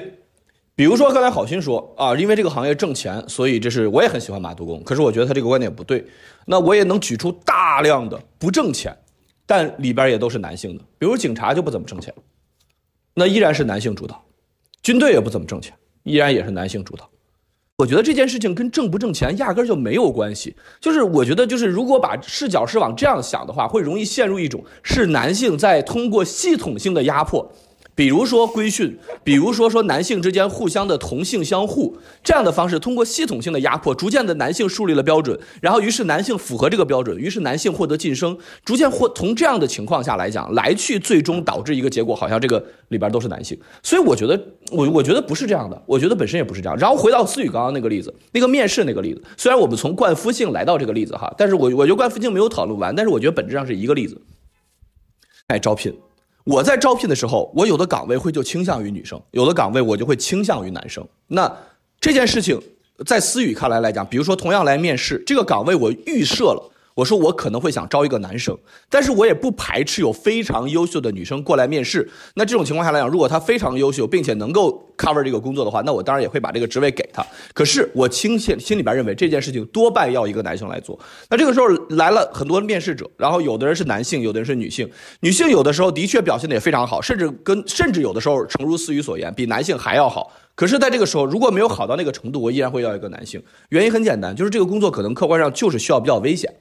[0.75, 4.81] 比如说刚才好心说啊，因为这个行业挣钱，所以这是我也很喜欢马杜工。
[4.83, 6.03] 可是我觉得他这个观点不对。
[6.45, 8.95] 那我也能举出大量的不挣钱，
[9.45, 12.13] 但里边也都是男性的，比如警察就不怎么挣钱，
[13.13, 14.15] 那依然是男性主导；
[14.81, 15.73] 军队也不怎么挣钱，
[16.03, 17.07] 依然也是男性主导。
[17.81, 20.55] 我觉得这件事情跟挣不挣钱压根儿就没有关系。
[20.79, 27.51] 就是我觉得，就是如果把视角是往这样想的话，会容易陷入一种是男性在通过系统性的压迫。
[28.01, 38.35] 比如说规训，比如说说男性之间互相的同性相护这样的方式，通过系统性的压迫，逐渐的男性树立了标准，然后于是男性符合这个标准，于是男性获得晋升，
[38.65, 39.67] 逐渐或从这样的。
[39.67, 43.55] 情况下来讲，来去最终导致一个结果，好像这个里边都是男性。
[43.83, 46.75] 所以我觉得，我我觉得不是这样的，我觉得本身也不是这样。
[46.79, 54.19] 然后回到思雨刚刚那个例子，那个面试那个例子，虽然我们从冠夫姓来到这个例子哈，但是我我觉得冠夫姓没有讨论完，但是我觉得本质上是一个例子，
[55.45, 55.93] 哎，招聘。
[56.43, 61.07] 我在招聘的时候，我有的岗位会就倾向于女生，有的岗位我就会倾向于男生。
[61.27, 61.51] 那
[61.99, 62.59] 这件事情
[63.05, 66.70] 在思雨看来来讲，比如说同样来面试这个岗位，我预设了。
[66.95, 68.57] 我说我可能会想招一个男生，
[68.89, 72.09] 但是我也不排斥有非常优秀的女生过来面试。
[72.35, 77.25] 那这种情况下来讲，如果她非常优秀，并且能够 cover 这个工作的话，那我当然也会把这个职位给她。
[77.53, 80.99] 可是我倾心心里边认为这件事情多半要一个男生来做。
[81.29, 84.89] 那这个时候来了很多面试者，然后有的人是男性，有的人是女性。
[85.21, 90.31] 女性有的时候的确表现的也非常好，甚至跟甚至有的时候诚如思雨所言，比男性还要好。
[90.53, 93.41] 可是，在这个时候如果没有好到那个程度，我依然会要一个男性。
[93.69, 96.53] 原因很简单，就是这个工作可能客观上就是需要比较危险。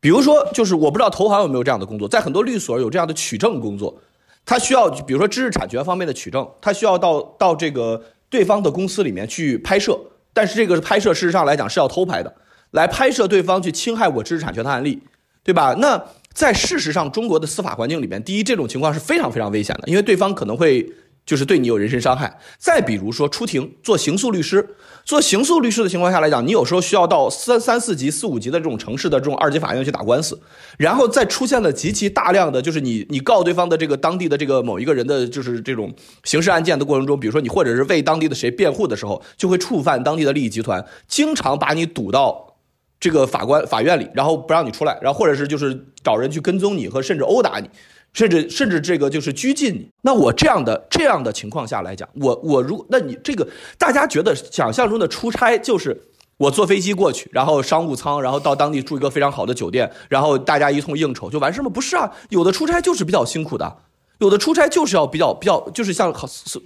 [0.00, 4.00] 比如说，就是我不知道投行有没有这样的工作，在很多律所有这样的取证工作，
[4.46, 9.98] 他需要，比如说知识产权方面的取证，他需要到到这个对方的公司里面去拍摄，
[10.32, 12.34] 但是这个拍摄事实上来讲是要偷拍的，
[12.70, 15.02] 来拍摄对方去侵害我知识产权的案例，
[15.44, 15.74] 对吧？
[15.78, 20.90] 那在事实上，中国的司法环境里面，第一，这种情况是非常非常危险的，因为对方可能会。
[21.26, 22.40] 就是对你有人身伤害。
[22.58, 24.66] 再比如说出庭做刑诉律师，
[25.10, 30.40] 做刑诉律师的情况下来讲，你有时候需要到三三四级、四五级的这种城市的这种二级法院去打官司，
[30.78, 35.92] 然后再出现了极其大量的就是你你告对方的这个当地的这个某一个人的就是这种
[36.22, 42.54] 刑事案件的过程中，比如说你或者是为当地的谁辩护的时候，就会触犯当地的利益集团，经常把你堵到
[43.00, 47.68] 这个法官法院里，然后不让你出来，然后或者是就是找人去跟踪你和甚至殴打你。
[48.12, 49.88] 甚至甚至这个就是拘禁你。
[50.02, 53.46] 那我这样的这样的情况下来讲，我我如那你这个
[53.78, 56.00] 大家觉得想象中的出差就是
[56.36, 61.68] 我坐飞机过去，然后商务舱，然后到当地住一个非常好的酒店，然后大家一通应酬就完事吗？
[61.68, 63.76] 不是啊，有的出差就是比较辛苦的，
[64.18, 66.12] 有的出差就是要比较比较，就是像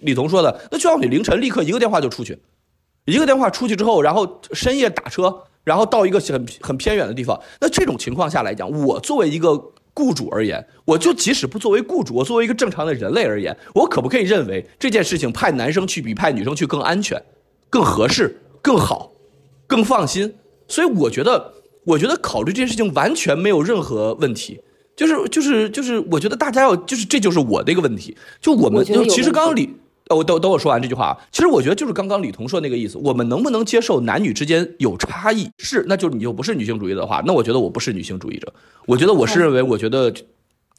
[0.01, 2.39] 李彤说的，那就要你凌晨立刻一个电话就出去，
[3.05, 7.39] 一个电话出去之后，然后深夜打车，然后到一个很很偏远的地方。
[7.61, 9.73] 那这种情况下来讲，我作为一个。
[9.95, 17.23] 雇主而言，我就即使不作为雇主，我作为一个正常的人类而言，我可不可以认为这件事情派男生去比派女生去更安全、
[17.71, 19.13] 更合适、更好、
[19.67, 20.35] 更放心？
[20.67, 21.53] 所以我觉得，
[21.85, 24.61] 我觉得考虑这件事情完全没有任何问题。
[24.97, 28.17] 就是就是就是，我觉得大家要就是这就是我的一个问题。
[28.41, 29.77] 就我们就其实刚刚李。
[30.11, 35.49] 呃，我等等我说完这句话啊，其实我觉得就是刚刚李彤说那个意思，我们能不能接受男女之间有差异？
[35.59, 38.53] 是，那就你就不是女性主义的话，那我觉得我不是女性主义者。
[38.87, 40.13] 我觉得我是认为，我觉得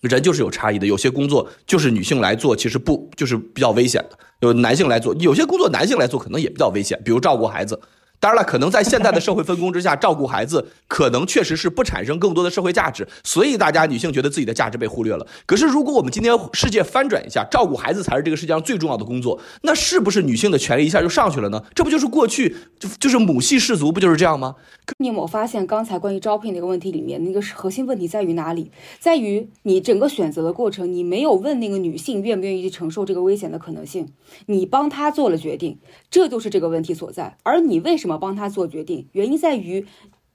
[0.02, 7.80] 人就是有差异的，有些工作就是女性来做，其实不就是比较危险的；有男性来做，有些工作男性来做可能也比较危险，比如照顾孩子。
[8.20, 15.26] 当然了，可能在现在的社会分工之下，照顾孩子可能确实是不产生更多的社会价值，所以大家女性觉得自己的价值被忽略了。
[15.46, 21.64] 可是，如果我们今天世界翻转一下，照顾孩子才是这个世界上最重要的工作，那是不是女性的权利一下就上去了呢？
[21.74, 24.56] 这不就是过去就就是母系氏族不就是这样吗？
[25.00, 28.72] 你有没有发现，刚才关于招聘那个问题里面，那个核心问题在于哪里？
[29.00, 34.08] 在于你整个选择的过程，你没有问那个女性愿不愿意去承受这个危险的可能性，
[34.48, 35.78] 你帮她做了决定，
[36.10, 37.36] 这就是这个问题所在。
[37.44, 39.08] 而你为什么帮他做决定？
[39.14, 39.86] 原因在于，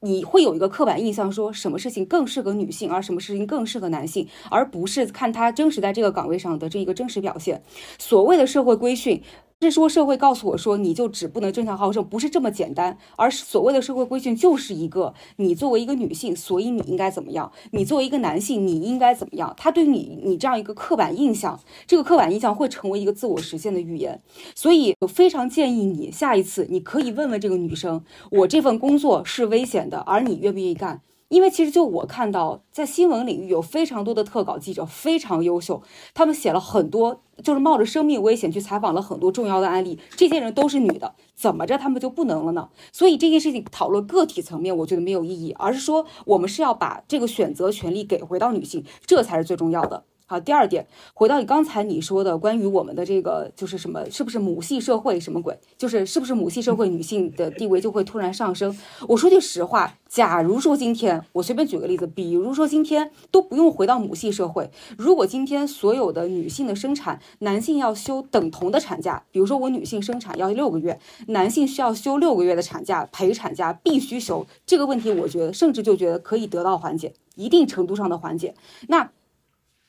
[0.01, 7.62] 你会有一个刻板印象，说什么事情更适合女性，而什么事情更适合男性，而不是看他真实在这个岗位上的这一个真实表现。
[7.99, 9.22] 所谓的社会规训。
[9.66, 17.52] 是说社会告诉我说你就只不能争强好胜，不是这么简单，而所谓的社会规训就是一个你作为一个女性，所以你应该怎么样？
[17.72, 19.54] 你作为一个男性，你应该怎么样？
[19.58, 24.22] 他对你你这样一个刻板印象，这个刻板印象会成为一个自我实现的语言。
[24.54, 31.02] 所以我非常建议你下一次你可以问问这个女生，我这份工作是危险的，而你愿不愿意干？
[31.31, 35.81] 因为其实就我看到，在新闻领域有非常多的特稿记者非常优秀，
[36.12, 39.97] 他们写了很多，就是冒着生命危险去采访了很多重要的案例。
[40.16, 42.68] 这些人都是女的，怎么着他们就不能了呢？
[42.93, 50.03] 所以这件事情讨论个体层面，我觉得没有意义，而是说我们是要把这个选择权利给回到女性，这才是最重要的。
[50.31, 55.59] 好，第二点，回到你刚才你说的关于我们的这个，就是什么，是不是母系社会什么鬼？
[55.76, 58.78] 就是是不是母系社会女性的地位就会突然上升？
[59.09, 78.55] 我说句实话，假如说今天，我随便举个例子，比如说今天都不用回到母系社会，如果今天所有的女性的生产，男性要休等同的产假，比如说我女性生产要六个月，男性需要休六个月的产假，陪产假必须休，这个问题我觉得甚至就觉得可以得到缓解，一定程度上的缓解。
[78.87, 79.11] 那。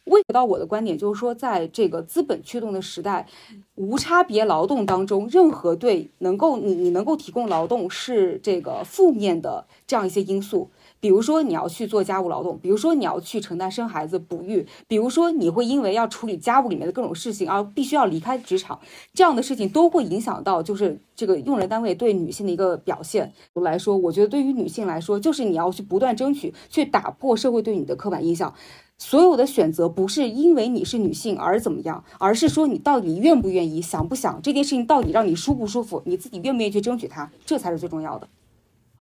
[0.06, 3.28] 回到我的观点，就是说，在这个资本驱动的时代，
[3.76, 18.80] 无差别劳动当中，任何对能够你你能够提供劳动是这个负面的这样一些因素，比如说你要去做家务劳动，比如说你要去承担生孩子、哺育，比如说你会因为要处理家务里面的各种事情而必须要离开职场，
[19.14, 28.54] 这样的事情都会影响到就是这个用人单位对女性的一个表现来说，我觉得对于女性来说，就是你要去不断争取，去打破社会对你的刻板印象。
[29.02, 38.28] 所有的选择不是因为你是女性而怎么样，而是说你到底愿不愿意，想不想这件事情到底让你舒不舒服，你自己愿不愿意去争取它，这才是最重要的。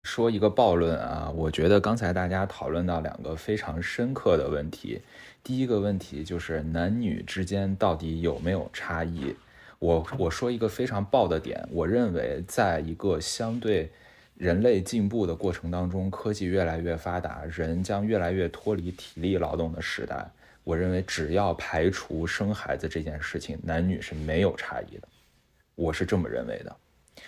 [0.03, 5.01] 说一个暴论啊，我觉得刚才大家讨论到两个非常深刻的问题，
[5.43, 9.35] 第一个问题就是男女之间到底有没有差异？
[9.79, 13.91] 我我说一个非常爆的点，我认为在一个相对。
[14.39, 20.25] 人类进步的过程当中，科技越来越发达，人将越来越脱离体力劳动的时代。
[20.63, 25.07] 我认为，只要排除生孩子这件事情，男女是没有差异的。
[25.75, 26.73] 我是这么认为的。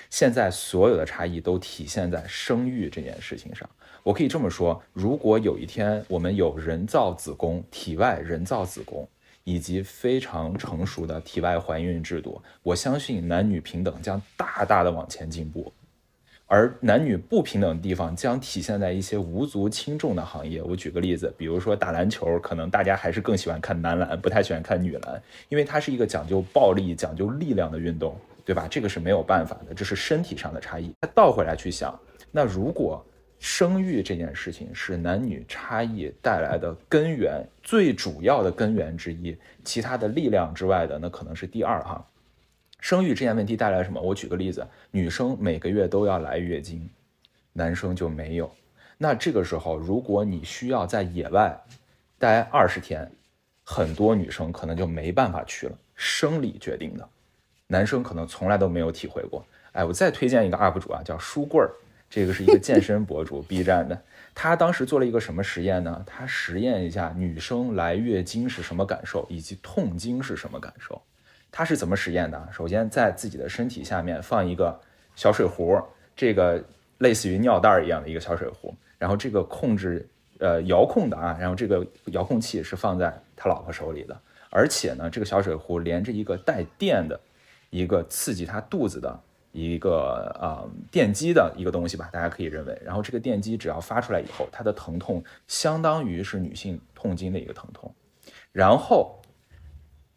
[0.09, 3.70] 现在所有的差异都体现在生育这件事情上。
[4.03, 9.05] 我可以这么说：如果有一天我们有人造子宫、体外人造子宫
[9.43, 15.74] 以及非常成熟的体外怀孕制度，我相信男女平等将大大的往前进步。
[16.52, 20.62] 而男女不平等的地方将体现在一些无足轻重的行业。
[20.62, 28.68] 我举个例子，比如说打篮球，可能大家还是更喜欢看男篮，不太喜欢看女篮，因为它是一个讲究暴力、讲究力量的运动，对吧？
[28.70, 30.93] 这个是没有办法的，这是身体上的差异。
[31.16, 31.97] 倒回来去想，
[32.32, 33.02] 那如果
[33.39, 42.06] 生育这件事情是男女差异带来的根源，最主要的根源之一，其他的力量之外的，那可能是第二哈。
[42.82, 44.01] 生育这件问题带来什么？
[44.01, 46.89] 我举个例子，女生每个月都要来月经，
[47.53, 48.51] 男生就没有。
[48.97, 51.57] 那这个时候，如果你需要在野外
[52.19, 53.09] 待二十天，
[53.63, 57.07] 很多女生可能就没办法去了，生理决定的。
[57.67, 59.45] 男生可能从来都没有体会过。
[59.73, 61.71] 哎，我再推荐一个 UP 主啊，叫书柜儿，
[62.09, 64.01] 这个是一个健身博主， B 站的。
[64.34, 66.03] 他当时做了一个什么实验呢？
[66.05, 71.01] 他实验一下女生来月经是什么感受，以及痛经是什么感受。
[71.52, 72.47] 他是怎么实验的？
[72.49, 74.80] 首先在自己的身体下面放一个
[75.16, 75.78] 小水壶，
[76.16, 76.64] 这个
[76.99, 80.08] 类似于尿袋一样的一个小水壶，然后这个控制
[80.39, 84.18] 呃遥控的啊，然后这个遥控器是放在他老婆手里的，
[84.49, 87.20] 而且呢，这个小水壶连着一个带电的
[87.70, 89.20] 一个刺激他肚子的
[89.52, 97.93] 一个啊电机的一个东西吧，大家可以认为，然后这个电机只要发出来以后，它的疼痛相当于是女性痛经的一个疼痛，
[98.54, 99.18] 然后。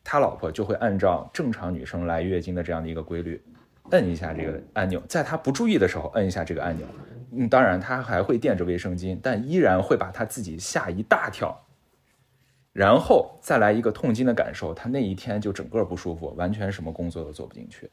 [0.05, 3.43] 他老婆就会按照正常女生来月经的这样的一个规律，
[3.91, 6.87] 摁一下这个按钮，在他不注意的时候摁一下这个按钮。
[7.33, 11.59] 嗯，当然他还会垫着卫生巾，但依然会把他自己吓一大跳。
[12.73, 17.91] 然后再来一个痛经的感受，他那一天就整个不舒服，完全什么工作都做不进去。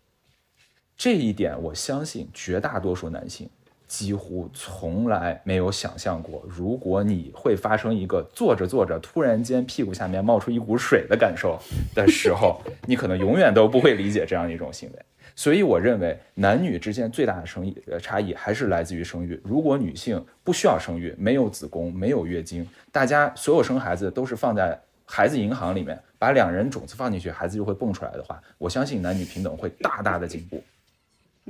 [0.97, 3.49] 这一点我相信绝大多数男性。
[3.92, 11.60] 几乎从来没有想象过，如果你会发生一个坐着坐着突然间屁股下面冒出一股水的感受
[11.94, 15.00] 的时候，你可能永远都不会理解这样一种行为。
[15.36, 19.38] 所以，我认为男女之间最大的生意差异还是来自于生育。
[19.44, 30.64] 如果女性不需要生育，没有子宫，没有月经，大家所有生孩子都是放在孩子银行里面，把两人种子放进去，孩子就会蹦出来的话，我相信男女平等会大大的进步。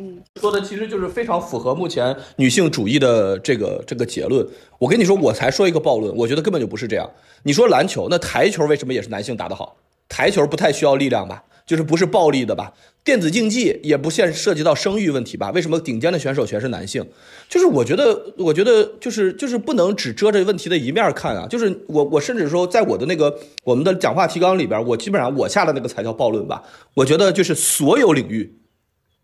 [0.02, 4.44] 嗯，说的其实就是非常符合目前女性主义的这个这个结论。
[4.80, 7.08] 我跟你说，我才说一个暴论，我觉得根本就不是这样。
[7.44, 9.78] 你说篮球，那台球为什么也是男性打得好？
[10.10, 11.44] 台球不太需要力量吧？
[11.68, 12.74] 就是不是暴力的吧？
[13.04, 15.52] 电子竞技也不现涉及到生育问题吧？
[15.52, 17.08] 为什么顶尖的选手全是男性？
[17.48, 21.48] 就是我觉得，我觉得就是就是不能只遮着问题的一面看啊。
[21.48, 26.64] 就是我我甚至说，在我的那个我们的讲话提纲里边，我基本上我下的那个才叫暴论吧。
[26.96, 28.54] 我觉得就是所有领域，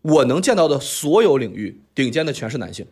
[0.02, 2.86] 我能见到的所有领域，顶尖的全是男性。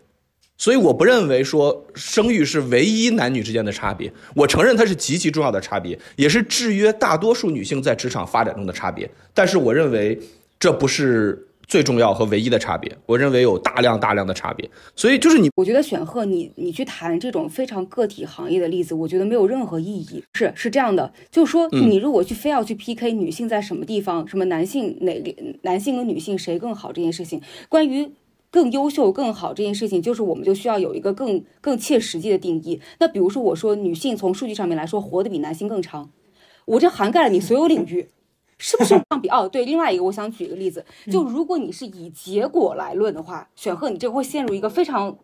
[0.58, 9.08] 所以我不认为说生育是唯一男女之间的差别，我承认它是极其重要的差别，也是制约大多数女性在职场发展中的差别。
[9.34, 10.18] 但是我认为
[10.58, 14.68] 这不是最重要和唯一的差别，我认为有大量大量的差别。
[14.94, 20.22] 所以就是你，我觉得选赫，你你去谈这种非常个体行业的例子，我觉得没有任何意义。
[20.34, 28.10] 是是这样的，就是说你如果去非要去 PK 女性在什么地方，什么男性哪个男性跟女性谁更好这件事情，关于。
[28.48, 32.80] 更优秀、更好这件事情，就是我们就需要有一个更更切实际的定义。
[32.98, 36.08] 那比如说，我说女性从数据上面来说活得比男性更长，
[36.64, 38.08] 我这涵盖了你所有领域，
[38.58, 39.28] 是不是 相比？
[39.28, 45.18] 哦，对，另外一个我想举一个例子，就如果你是以结果来论的话，选赫你这会陷入一个非常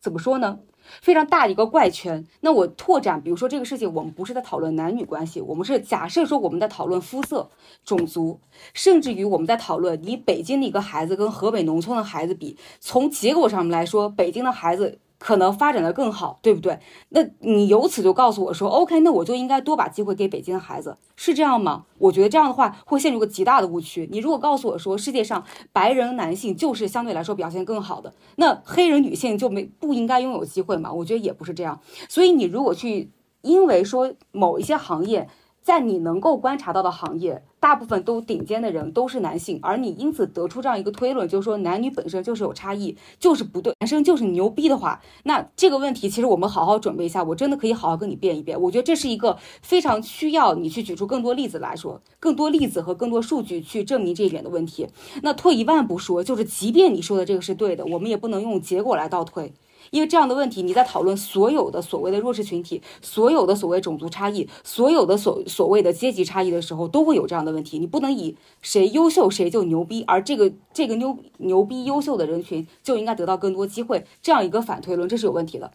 [0.00, 0.58] 怎么说呢？
[1.02, 2.24] 非常大的一个怪圈。
[2.40, 7.50] 那我拓展，比如说这个事情，我们不是在讨论男女关系，我们是假设说我们在讨论肤色、
[7.84, 8.40] 种族，
[8.72, 15.00] 甚至于我们在讨论你北京的一个孩子跟河北农村的孩子比，从结果上面来说，北京的孩子。
[15.18, 16.78] 可能发展的更好，对不对？
[17.08, 21.84] 那你由此就告诉我说，OK，那我就应该多把机会给北京的孩子，是这样吗？
[21.98, 24.08] 我觉得这样的话会陷入个极大的误区。
[24.12, 30.92] 你如果告诉我说世界上白人男性就是相对来说表现更好的，那黑人女性就没不应该拥有机会吗？
[30.92, 31.80] 我觉得也不是这样。
[32.08, 33.10] 所以你如果去
[33.42, 35.28] 因为说某一些行业。
[35.66, 48.60] 在你能够观察到的行业，大部分都顶尖的人都是男性，而你因此得出这样一个推论，就是说男女本身就是有差异，就是不对，男生就是牛逼的话，那这个问题其实我们好好准备一下，我真的可以好好跟你辩一辩。
[48.62, 54.86] 我觉得这是一个非常需要你去举出更多例子来说，更多例子和更多数据去证明这一点的问题。
[55.24, 59.52] 那退一万步说，就是即便你说的这个是对的，我们也不能用结果来倒推。
[59.90, 67.78] 因为这样的问题，你在讨论所有的所谓的弱势群体，所有的所谓种族差异，所有的所所谓的阶级差异的时候，都会有这样的问题。
[67.78, 75.70] 你不能以谁优秀谁就牛逼，而这个这个牛牛逼优秀的人群就应该得到更多机会，这样一个反推论，这是有问题的。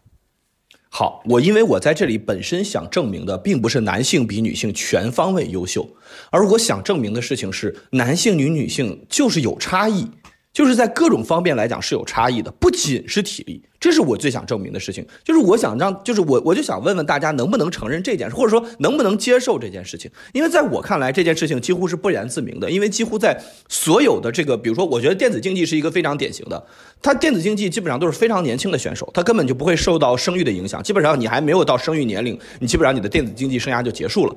[0.94, 5.88] 好，我因为我在这里本身想证明的，并不是男性比女性全方位优秀，
[6.30, 10.06] 而我想证明的事情是，男性与女性就是有差异。
[10.52, 15.06] 就是在各种方面来讲是有差异的，不仅是体力，这是我最想证明的事情。
[15.24, 20.10] 就是我想让，就是我我就想问问大家，能不能承认这件事，或者说能不能接受这件事情？
[20.34, 22.70] 因为在我看来，这件事情几乎是不言自明的。
[22.70, 26.62] 因为几乎在所有的这个，比如说，我觉得电子竞技是一个非常典型的，
[27.00, 30.82] 它电子竞技基本上都是非常年轻的选手，他根本就不会受到生育的影响。
[30.82, 34.36] 基本上你还没有到生育年龄，你基本上你的电子竞技生涯就结束了。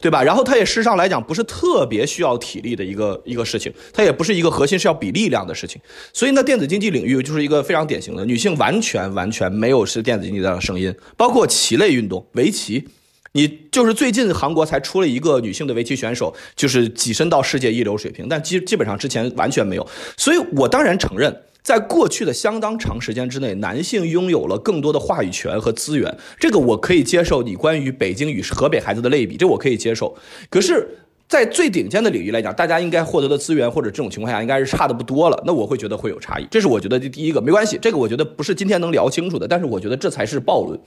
[0.00, 0.22] 对吧？
[0.22, 5.80] 然后它也事实上来讲不是特别需要体力的一个一个事情，它也不是一个核心是要比力量的事情。
[6.12, 10.94] 所以呢，电子竞技领域就是一个非常典型的女性完全完全没有是电子竞技的声音。
[11.16, 12.88] 包括棋类运动，围棋，
[13.32, 19.86] 你就是最近韩国才出了一个女性的围棋选手，就是跻身到世界一流水平，但基基本上之前完全没有。
[20.16, 21.42] 所以我当然承认。
[21.62, 27.42] 在过去的相当长时间之内，男性拥有了更多的话语权和资源，这个我可以接受。
[27.42, 30.16] 你关于北京与河北孩子的类比，这我可以接受。
[30.48, 30.88] 可是，
[31.28, 35.42] 在最顶尖的领域来讲，大家应该获得的资源或者这种情况下，应该是差的不多了。
[35.46, 37.78] 那我会觉得会有差异，这是我觉得第一个没关系。
[37.80, 40.78] 这个我觉得不是今天能聊清楚的，但是我觉得这才是暴论。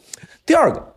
[0.46, 0.96] 第二个。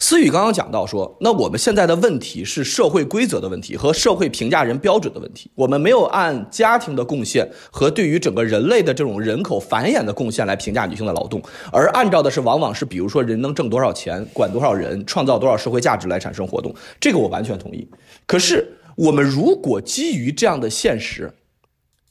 [0.00, 5.50] 思雨刚刚讲到说，那我们现在的问题是社会规则的问题和社会评价人标准的问题。
[5.56, 11.42] 我们没有按家庭的贡献和对于整个人类的这种人口繁衍的贡献来评价女性的劳动，
[11.72, 16.72] 而按照的是往往是比如说人能挣多少钱、管多少人、创造多少社会价值来产生活动。
[17.00, 17.88] 这个我完全同意。
[18.24, 21.34] 可是我们如果基于这样的现实，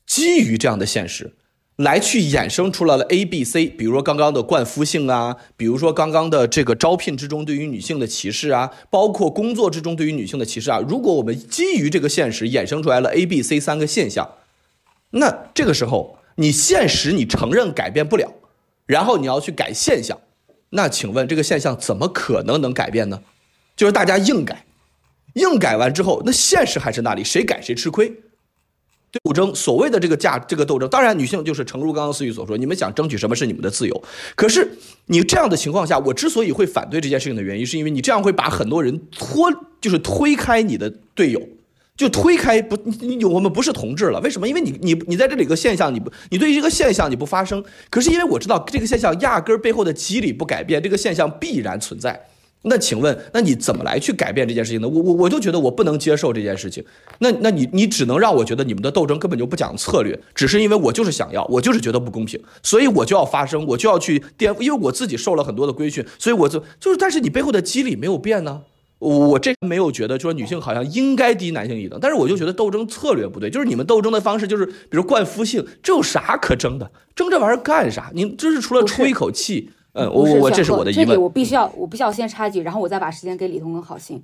[0.06, 1.37] 基于这样的现实。
[1.78, 10.80] 来去衍生出来了 A、B、C，比如说刚刚的冠夫性啊，比如说刚刚的这个招聘之中对于女性的歧视啊，包括工作之中对于女性的歧视啊。
[10.88, 14.28] 如果我们基于这个现实衍生出来了 A、B、C 三个现象，
[15.12, 18.34] 那这个时候你现实你承认改变不了，
[18.88, 20.20] 然后你要去改现象，
[20.72, 23.22] 那请问这个现象怎么可能能改变呢？
[23.76, 24.66] 就是大家硬改，
[25.36, 28.12] 硬改完之后，那现实还是那里，谁改谁吃亏。
[29.24, 34.04] 斗争，所谓的这个价，这个斗争，当然女性就是诚如刚刚思雨所说，你们想争取什么是你们的自由。
[34.36, 39.52] 可是你这样的情况下，我之所以会反对这件事情的原因，是因为你这样会把很多人拖，
[39.82, 41.42] 就是推开你的队友，
[41.96, 44.20] 就推开不，你我们不是同志了。
[44.22, 44.48] 为什么？
[44.48, 47.64] 因为你你你在这里个现象，你不，你对于这个现象你不发声。
[47.90, 52.28] 可是因为我知道这个现象压根儿背后的机理不改变，这个现象必然存在。
[52.64, 54.88] 那请问，那你怎么来去改变这件事情呢？
[54.88, 56.84] 我我我就觉得我不能接受这件事情。
[57.20, 68.64] 那那你你只能让我觉得你们的斗争根本就不讲策略，只是因为我就是想要，我就是觉得不公平，所以我就要发声，我就要去颠，因为我自己受了很多的规训，所以我就就是，但是你背后的机理没有变呢。
[69.00, 76.92] 我这没有觉得，就是女性好像应该低男性一等，但是我就觉得斗争策略不对，就是你们斗争的方式就是，比如灌夫性，这有啥可争的？
[77.16, 78.10] 争这玩意儿干啥？
[78.16, 79.70] 你这是除了出一口气？
[79.98, 81.08] 嗯，我我这是我的疑问。
[81.08, 84.22] 这里我必须要，我必须要先插一句，然后我再把时间给李彤跟郝鑫。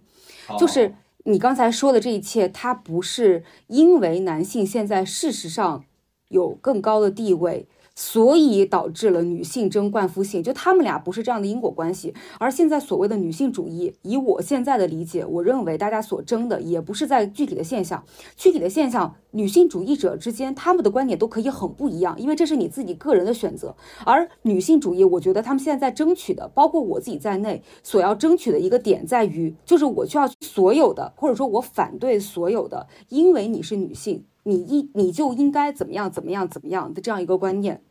[0.60, 0.94] 就是
[1.26, 5.84] 你刚才说的这一切，它不是因为男性现在事实上
[6.30, 7.68] 有更高的地位。
[7.96, 12.12] 所以导致了女性争冠夫性，就他们俩不是这样的因果关系。
[12.40, 18.04] 而现在所谓的女性主义，以我现在的理解，我认为大家所争的也不是在具体的现象，
[18.36, 23.76] 具体的现象，女性主义者之间他们的观点都可以很不一样，因为这是你自己个人的选择。
[24.06, 34.24] 而女性主义，我觉得他们现在在争取的，包括我自己在内，所要争取的一个点在于，就是我需要所有的，或者说我反对所有的，因为你是女性。
[34.46, 37.82] 你一你就应该怎么样怎么样怎么样的这样一个观念，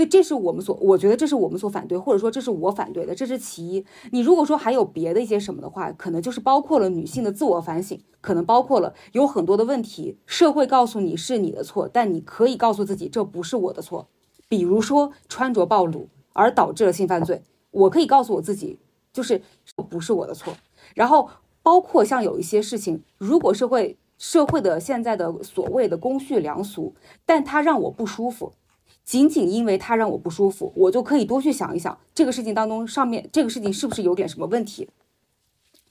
[0.00, 3.84] 所以这是我们所我觉得这是我们所反对，或者说这是我反对的，这是其一。
[4.12, 14.08] 你如果说还有别的一些什么的话，可能就是包括了女性的自我反省，可能包括了有很多的问题，社会告诉你是你的错，但你可以告诉自己这不是我的错。
[14.48, 18.78] 比如说穿着暴露而导致了性犯罪，我可以告诉我自己
[19.12, 19.42] 就是
[19.90, 20.54] 不是我的错。
[20.94, 21.28] 然后
[21.62, 23.98] 包括像有一些事情，如果社会。
[24.22, 26.94] 社会的现在的所谓的公序良俗，
[27.24, 28.52] 但它让我不舒服，
[29.04, 34.88] 仅仅因为它让我不舒服，我就可以多去想一想这个事情当中上面这个事情是不是有点什么问题。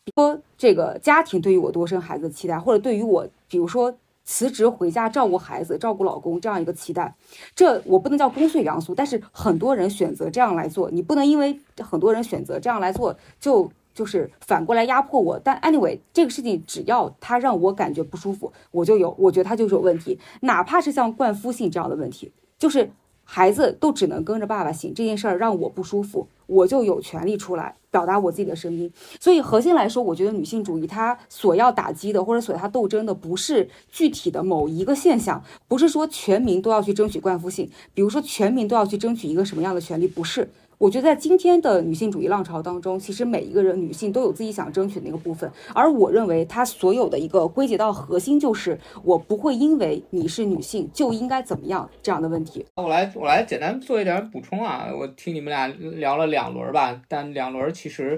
[0.03, 7.15] 比如说这个家庭对于我多生孩子的期待，或者对于我，比如说辞职回家照顾孩子、照顾老公这样一个期待，
[7.55, 13.71] 这我不能叫公序良俗，但是很多人选择这样来做，你不能因为很多人选择这样来做就。
[13.91, 20.17] 就是反过来压迫我，但 anyway 这个事情只要他让我感觉不舒服，我就有，我觉得他就是有问题。
[20.41, 22.91] 哪怕是像灌夫性这样的问题，就是
[23.23, 28.91] 孩子都只能跟着爸爸姓这件事儿让我不舒服，我就有权利出来表达我自己的声音。
[29.19, 40.49] 所以核心来说，我觉得女性主义它所要打击的或者所要斗争的不是具体的某一个现象，不是说全民都要去争取冠夫姓，比如说全民都要去争取一个什么样的权利，不是。
[40.79, 52.65] 我觉得在今天的女性主义浪潮当中，其实每一个人女性都有自己想争取的那个部分，而我认为它所有的一个归结到核心就是，我不会因为你是女性就应该怎么样这样的问题。
[52.75, 55.67] 我来我来简单做一点补充啊，我听你们俩
[55.97, 58.17] 聊了两轮吧，但两轮其实，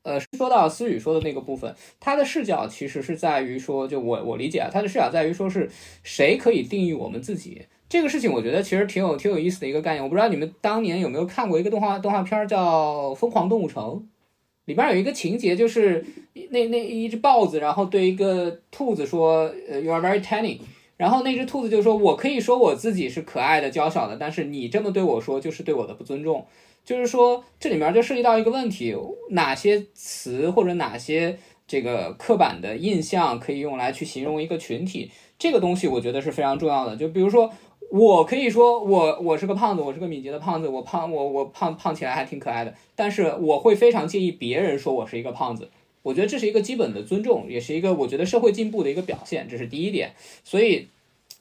[0.00, 5.70] 呃，说到思雨说的那个部分，他的视角其实是在于说，就我我理解啊，他的视角在于说是
[6.02, 7.66] 谁可以定义我们自己。
[7.88, 13.82] 这个事情我觉得其实挺有挺有意思的一个概念，我不知道你们当年有没有看过一个动画动画片叫《疯狂动物城》，
[14.66, 16.04] 里边有一个情节就是
[16.50, 20.58] 那那一只豹子，然后对一个兔子说，呃，You are very tiny，
[20.98, 26.46] 然后那只兔子就说，我可以说我自己是可爱的、娇小的，但是你这么对我说就是对我的不尊重，
[26.84, 28.94] 就是说这里面就涉及到一个问题，
[29.30, 37.50] 哪些词或者哪些这个刻板的印象可以用来去形容一个群体，这个东西我觉得是非常重要的，就比如说。
[37.90, 45.70] 我可以说我我是个胖子，我是个敏捷的胖子，我胖我我胖胖起来还挺可爱的，但是我会非常介意别人说我是一个胖子，
[46.02, 50.12] 我觉得这是一个基本的尊重，也是一个我觉得社会进步的一个表现，这是第一点。
[50.44, 50.88] 所以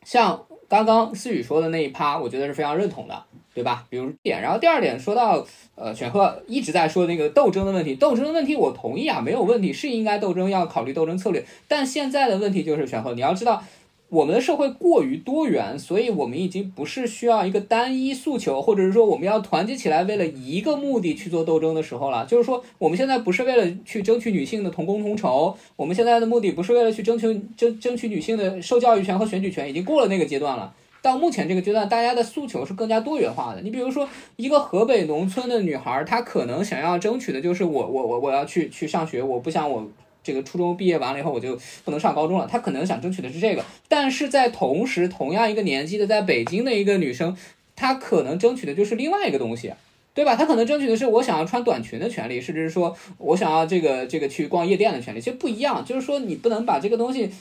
[0.05, 3.23] 像刚刚思雨说的那一趴，我觉得是非常认同的，
[3.53, 3.85] 对吧？
[3.89, 5.45] 比如点，然后第二点说到
[5.75, 13.61] 呃选赫一直在说那个斗争的问题，斗争的问题我同意啊，没有问题，是应该斗争，要考虑斗争策略，但现在的问题就是选赫，你要知道。
[14.09, 22.25] 我们的社会过于多元，所以我们已经不是需要一个单一诉求，或者是说我们要团结起来为了一个目的去做斗争的时候了。
[22.25, 30.73] 就是说，我们现在不是为了去争取女性的同工同酬，我们现在的目的不是为了去争取争争取女性的受教育权和选举权，已经过了那个阶段了。
[31.01, 33.61] 到目前这个阶段，大家的诉求是更加多元化的。
[33.61, 39.85] 你比如说，一个河北农村的女孩，她可能想要争取的就是我我我我要去去上学，我不想我。
[40.28, 42.45] 这个初中毕业完了以后，我就不能上高中了。
[42.45, 47.38] 他可能想争取的是这个，但是在同时，同样一个年纪的在北京的一个女生，
[47.78, 49.71] 她可能争取的就是另外一个东西，
[50.13, 50.36] 对吧？
[50.36, 55.86] 她可能争取的是我想要穿短裙的权利，甚至是说我想要这个这个去逛夜店的权利，其实不一样。
[55.86, 57.32] 就是说，你不能把这个东西。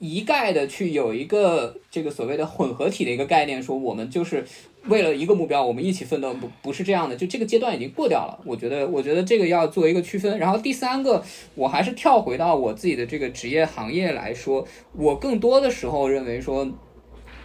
[0.00, 4.46] 一概的去有一个这个所谓的混合体的一个概念，说我们就是
[4.88, 8.38] 为了一个目标，我们一起奋斗，不不是这样的，就这个阶段已经过掉了。
[8.44, 10.38] 我觉得，我觉得这个要做一个区分。
[10.38, 11.22] 然后第三个，
[11.54, 16.68] 我还是跳回到我自己的这个职业行业来说，我更多的时候认为说，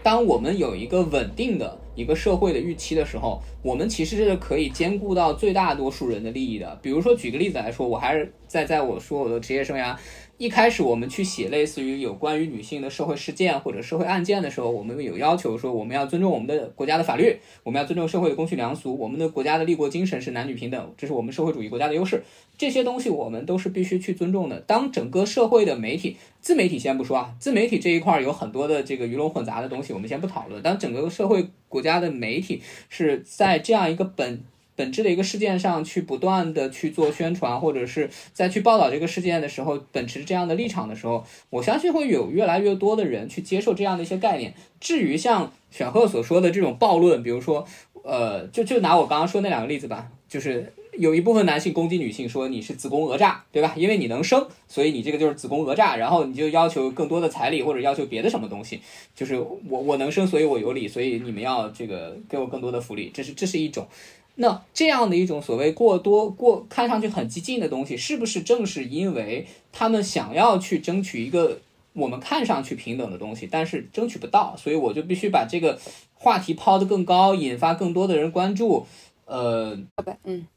[0.02, 6.80] 当我们有一个稳定的一个社会的预期的时候，我们其实是可以兼顾到最大多数人的利益的。
[6.82, 9.96] 比如说，举个例子来说，我还是在在我说我的职业生涯。
[10.44, 22.22] 一开始我们去写类似于有关于女性的社会事件或者社会案件的时候，我们有要求说我们要尊重我们的国家的法律，我们要尊重社会的公序良俗，我们的国家的立国精神是男女平等，这是我们社会主义国家的优势。
[22.58, 24.60] 这些东西我们都是必须去尊重的。
[24.60, 30.62] 当整个社会的媒体，自媒体先不说啊，自媒体这一块有很多的这个鱼龙混杂的东西，我们先不讨论。
[30.62, 34.44] 当整个社会国家的媒体是在这样一个本。
[34.76, 44.54] 本质的一个事件上去不断的去做宣传，或者是在去报道这个事件的时候，秉持这样的立场的时候，我相信会有越来越多的人去接受这样的一些概念。
[44.80, 47.66] 至于像选赫所说的这种暴论，比如说，
[48.04, 53.74] 呃，就就拿我刚刚说那两个例子吧，就是有一部分男性攻击女性，说你是子宫讹诈，对吧？
[53.78, 58.82] 因为你能生，所以你这个就是子宫讹诈，然后你就要求更多的彩礼或者要求别的什么东西，
[59.16, 63.88] 就是我我能生，所以我有理，所以你们要这个给我更多的福利，这是这是一种。
[64.36, 71.60] 那这样的一种所谓过多过看上去很激进的东西，是不是正是因为他们想要去争取一个
[71.94, 75.80] 我们看上去平等的东西，但是争取不到，所以我就必须把这个
[76.16, 78.88] 话题抛得更高，引发更多的人关注。
[79.26, 79.78] 呃，
[80.24, 80.48] 嗯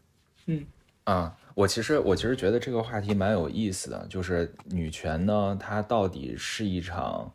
[0.47, 0.67] 嗯
[1.05, 7.31] 啊，我其实我其实觉得这个话题蛮有意思的，就是女权呢，它到底是一场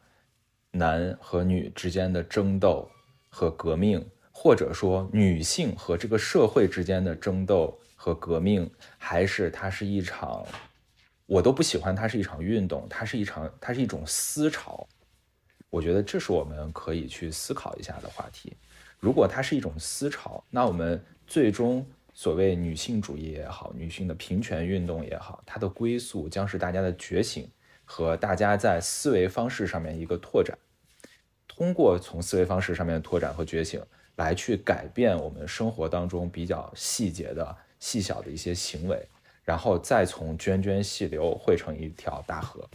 [0.71, 2.89] 男和女之间的争斗
[3.29, 4.03] 和革命。
[4.31, 8.67] 或者说，女性和这个社会之间的争斗和革命，
[8.97, 10.43] 还是它是一场，
[11.27, 14.87] 我都不喜欢它是一场运动，它是一场，它是一种思潮。
[15.69, 18.57] 我觉得这是我们可以去思考一下的话题。
[18.99, 27.47] 如果它是一种思潮，那我们最终所谓女性主义也好，女性的平权运动也好，它的归宿将是大家的觉醒
[27.85, 30.57] 和大家在思维方式上面一个拓展。
[31.47, 33.79] 通过从思维方式上面的拓展和觉醒。
[34.15, 38.97] 来去改变我们生活当中比较细节的细小的一些行为，
[39.43, 42.67] 然后再从涓涓细流汇成一条大河。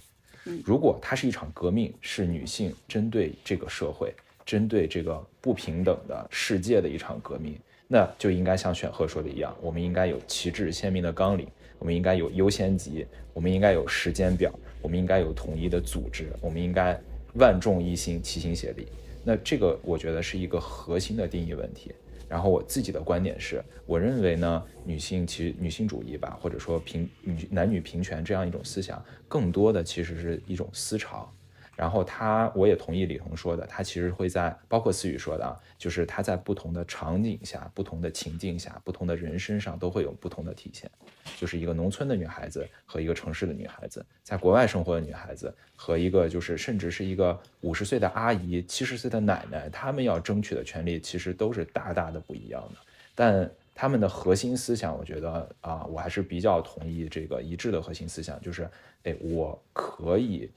[0.64, 4.14] 如果它是一场革命，是女性针对这个社会、
[4.44, 7.58] 针对这个不平等的世界的一场革命，
[7.88, 11.48] 那就应该像选赫说的一样，我们应该有旗帜鲜明的纲领，
[11.80, 16.96] 我们应该有优先级，我们应该有时间表，我们应该有统一的组织，我们应该
[17.34, 18.86] 万众一心，齐心协力。
[19.26, 21.92] 那这个我觉得是一个核心的定义问题。
[22.28, 31.32] 然后我自己的观点是，我认为呢，女性其实女性主义吧，或者说平女男女平权这样一种思想，更多的其实是一种思潮。
[31.76, 40.90] 然后他，我也同意李彤说的，他其实会在，包括思雨说的啊，就是他在不同的场景下、不同的情境下、不同的人身上都会有不同的体现。
[41.36, 52.80] 就是一个农村的女孩子和一个城市的女孩子，在国外生活的女孩子和一个就是甚至是一个五十岁的阿姨、七十岁的奶奶，她们要争取的权利其实都是大大的不一样的。
[53.14, 58.66] 但他们的核心思想，我觉得啊，我还是比较同意这个一致的核心思想，就是，
[59.02, 60.50] 哎，我可以。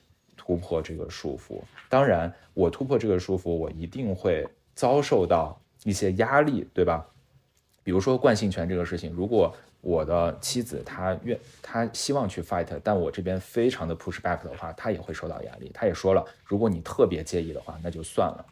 [0.50, 4.44] 突破这个束缚，当然，我突破这个束缚，我一定会
[4.74, 7.06] 遭受到一些压力，对吧？
[7.84, 15.70] 比如说惯性权这个事情，如果我的妻子她愿她希望去 fight，但我这边非常的 push back 的话，她也会受到压力。
[15.72, 18.44] 她也说了，如果你特别介意的话，那就算了。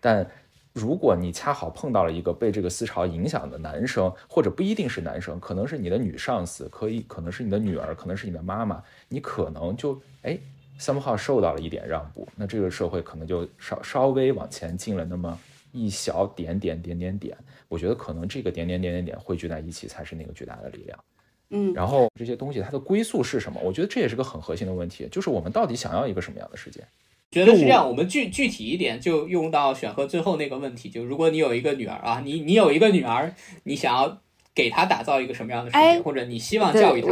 [0.00, 0.28] 但
[0.72, 10.36] 如果你恰好碰到了一个被这个思潮影响的男生，或者不一定是男生，可能是你的女上司，可以可能是你的女儿，可能是你的妈妈，你可能就哎。
[10.78, 15.38] Somehow 受到了一点让步，那这个社会可能就稍稍微往前进了那么
[15.72, 17.36] 一小点点点点点。
[17.68, 20.98] 我觉得可能这个点点点点点汇聚在一起才是那个巨大的力量。
[21.50, 23.60] 嗯，然后这些东西它的归宿是什么？
[23.62, 26.80] 我觉得这也是个很核心的问题，就是我们到底想要一个什么样的世界？
[27.30, 27.88] 觉得是这样。
[27.88, 34.20] 我们具具体一点，就用到选和最后那个问题，就如果你有一个女儿啊，你你有一个女儿，你想要
[34.54, 37.08] 给她打造一个什么样的世界，或者你希望教育她？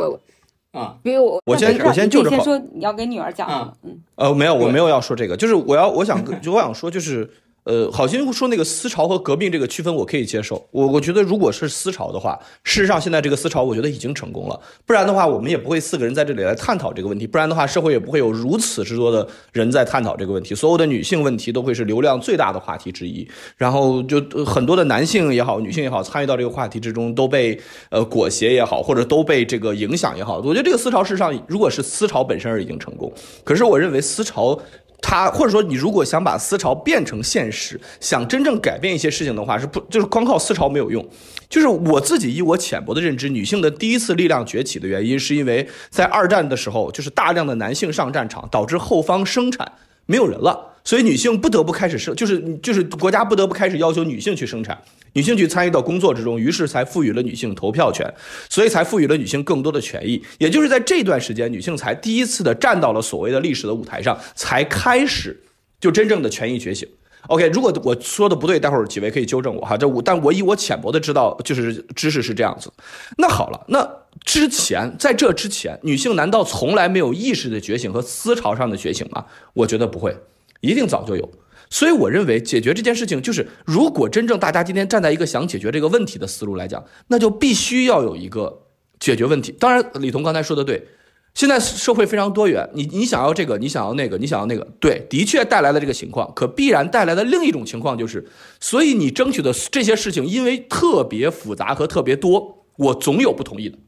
[0.73, 7.31] 啊，比如我，我先我先就着说你要给女儿讲，嗯，呃，没有，我没有要说这个，就是我要我想 就我想说就是。
[7.65, 10.67] 呃，好心说那个思潮和革命这个区分我可以接受。
[10.73, 14.61] 我我觉得如果是思潮的话，事实上现在这个思潮我觉得已经成功了。
[14.85, 17.25] 不然的话，我们也不会四个人在这里来探讨这个问题。
[17.25, 20.57] 不然的话，社会也不会有如此之多的人在探讨这个问题。
[20.57, 23.25] 所有的女性问题都会是流量最大的话题之一。
[23.57, 27.57] 然后就很多的男性也好，女性也好，参与到这个话题之中，都被
[27.91, 30.39] 呃裹挟也好，或者都被这个影响也好。
[30.39, 33.13] 我觉得这个思潮事实上，如果是思潮本身而已经成功。
[33.45, 34.59] 可是我认为思潮。
[35.03, 41.07] 他或者说你如果想把思潮变成现实，想真正改变一些事情的话，是不就是光靠思潮没有用。
[41.51, 49.71] 就是我自己以我浅薄的认知，女性的第一次力量崛起的原因，是因为在二战的时候，就是大量的男性上战场，导致后方生产
[50.07, 50.71] 没有人了。
[50.85, 54.77] 所以女性不得不开始生，就是就是国家不得不开始要求女性去生产，
[55.13, 58.13] 女性去参与到工作之中，于是才赋予了女性投票权，
[58.51, 60.21] 所以才赋予了女性更多的权益。
[60.39, 65.41] 也就是在这段时间，女性才第一次的站到了所谓的历史的舞台上，才开始
[65.81, 66.89] 就真正的权益觉醒。
[67.29, 69.77] OK，如果我说的不对，待会儿几位可以纠正我哈。
[69.77, 72.73] 这我，但我以我浅薄的知道，就是知识是这样子。
[73.17, 73.89] 那好了，那
[74.25, 79.27] 之前在这之前，女性难道从来没有意识的觉醒和思潮上的觉醒吗？
[79.55, 80.17] 我觉得不会，
[80.61, 81.31] 一定早就有。
[81.71, 88.63] 所以我认为解决这件事情，就是如果真正大家今天站在一个想解决这个问题的思路来讲，那就必须要有一个
[88.99, 89.53] 解决问题。
[89.53, 90.87] 当然，李彤刚才说的对。
[91.35, 98.29] 现在社会非常多元，你你想要这个，你想要那个，你想要那个，对，的确带来了这个情况，可必然带来的另一种情况就是，
[98.61, 103.79] 所以你争取的这些事情，因为特别复杂和特别多，我总有不同意的，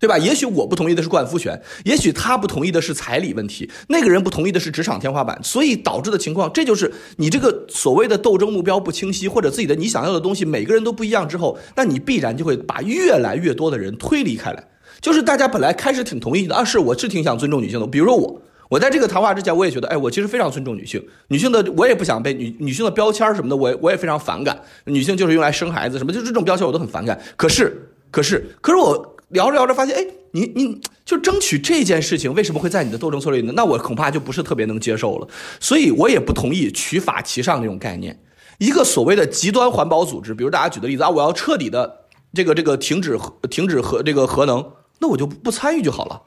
[0.00, 0.18] 对吧？
[0.18, 14.68] 也许我不同意的是冠夫权，也许他不同意的是彩礼问题，那个人不同意的是职场天花板，所以导致的情况，这就是你这个所谓的斗争目标不清晰，或者自己的你想要的东西每个人都不一样之后，那你必然就会把越来越多的人推离开来。
[15.06, 17.86] 就是大家本来开始挺同意的啊，是我是挺想尊重女性的。
[17.86, 24.60] 比如说我，我在这个谈话之前，我也觉得，哎，我其实非常尊重女性，女性的我也不想被女女性的标签什么的，我我也非常反感。
[24.86, 27.16] 女性就是用来生孩子什么，就这种标签我都很反感。
[27.36, 33.52] 可是，可是，可是我聊着聊着发现，哎，你你就争取这件事情，为什么会在你的斗争策略里呢？
[33.54, 35.28] 那我恐怕就不是特别能接受了。
[35.60, 38.20] 所以我也不同意取法其上这种概念。
[38.58, 41.98] 一个所谓的极端环保组织，比如大家举的例子啊，我要彻底的
[42.34, 44.64] 这个这个停止核停止核这个核能。
[44.98, 46.22] 那我就不参与就好了，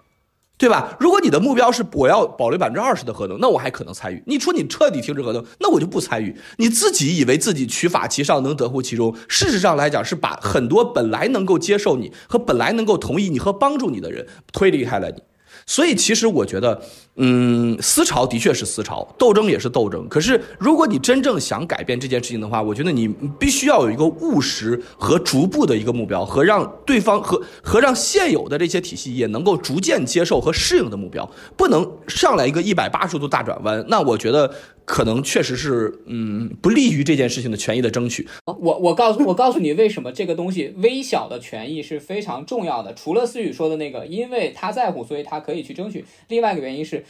[0.57, 0.97] 对吧？
[0.99, 4.21] 如果你的目标是我要保留百分之二十的合同，那我还可能参与。
[4.27, 6.35] 你说你彻底停止合同，那我就不参与。
[6.57, 15.21] 你自己以为自己取法其上，能得乎其中，事实上来讲是把很多本来能够接受你和本来能够同意你和帮助你的人推离开了你。
[15.65, 16.81] 所以，其实我觉得，
[17.15, 20.07] 嗯，思潮的确是思潮，斗争也是斗争。
[20.09, 23.07] 可是，如果你真正想改变这件事情的话，我觉得你
[23.39, 33.85] 必须要有一个务实和逐步的一个目标，和让对方和和让现有的这些体系也能够逐渐接受和适应的目标，不能上来一个一百八十度大转弯。
[33.87, 34.51] 那我觉得。
[34.85, 38.27] 可能确实是，嗯，不利于这件事情的权益的争取。
[38.45, 42.91] 我我告诉我告诉你，为什么这个东西微小的权益是非常重要的。
[42.95, 46.05] 除了思雨说的那个，因为他在乎，所以他可以去争取。
[46.27, 47.03] 另外一个原因是，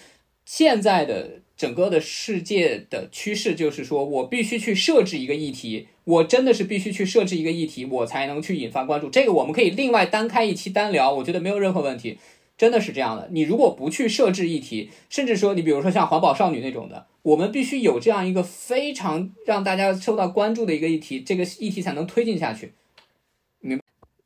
[0.45, 9.09] 现在的整个的世界的趋势就是说，我必须去设置一个议题，我真的是必须去设置一个议题，我才能去引发关注。
[9.09, 12.17] 这个我们可以另外单开一期单聊，我觉得没有任何问题。
[12.57, 22.73] 真的是这样的，你如果不去设置议题，甚至说你比如说像环保少女那种的，我们必须有这样一个非常让大家受到关注的一个议题，这个议题才能推进下去。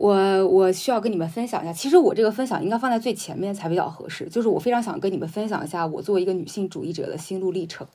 [0.03, 7.87] 我我需要跟你们分享一下，其实我这个分享应该放在最前面才比较合适，就是我非常想跟你们分享一下我作为一个女性主义者的心路历程。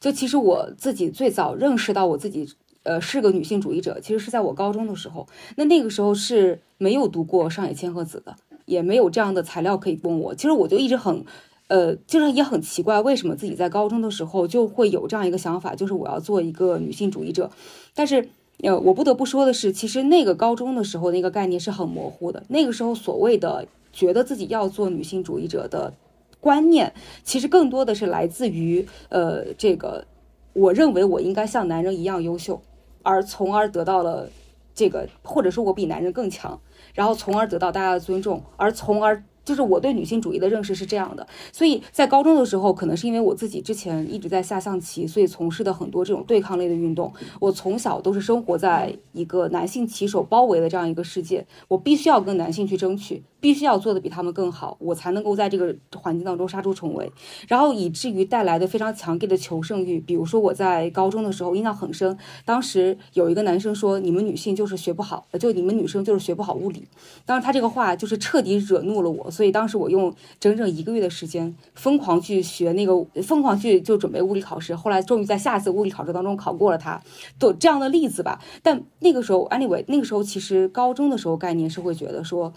[0.00, 2.50] 就其实我自己最早认识到我自己
[2.82, 8.34] 呃是个女性主义者，其实是在我高中的时候，那那个时候是没有读过上野千鹤子的。
[8.64, 11.24] 也没有这样的材料可以供我，其实我就一直很，
[11.66, 17.50] 呃，就是也很奇怪，为什么自己在高中的时候就会有这样一个想法，就是我要做一个女性主义者。
[17.94, 18.28] 但是，
[18.62, 22.42] 呃，我不得不说的是，其实那个高中的时候那个概念是很模糊的。
[22.48, 25.92] 那个时候所谓的觉得自己要做女性主义者的
[26.40, 26.92] 观念，
[27.24, 30.04] 其实更多的是来自于，呃，这个
[30.52, 32.60] 我认为我应该像男人一样优秀，
[33.02, 34.28] 而从而得到了
[34.74, 36.60] 这个，或者说我比男人更强。
[36.92, 39.22] 然后，从而得到大家的尊重，而从而。
[39.44, 47.12] 就是我对女性主义的认识是这样的，所以在高中的时候，可能是因为我自己之前一直在下象棋，所以从事的很多这种对抗类的运动。
[47.40, 57.10] 我从小都是生活在一个男性棋手包围的这样一个世界，我必须要跟男性去争取，必须要做的比他们更好，我才能够在这个环境当中杀出重围。
[57.48, 59.98] 然后以至于带来的非常强烈的求胜欲。
[60.00, 66.86] 比如说我在高中的时候印象很深，当时有一个男生说：“你们女性就是学不好，就你们女生就是学不好物理。”
[67.24, 69.29] 当时他这个话就是彻底惹怒了我。
[69.30, 74.74] 所以当时我用整整一个月的时间，疯狂去学那个，疯狂去就准备物理考试。
[74.74, 77.00] 后来终于在下一次物理考试当中考过了它，
[77.38, 78.40] 都这样的例子吧。
[78.62, 82.52] 但那个时候，anyway，那个时候其实高中的时候概念是会觉得说。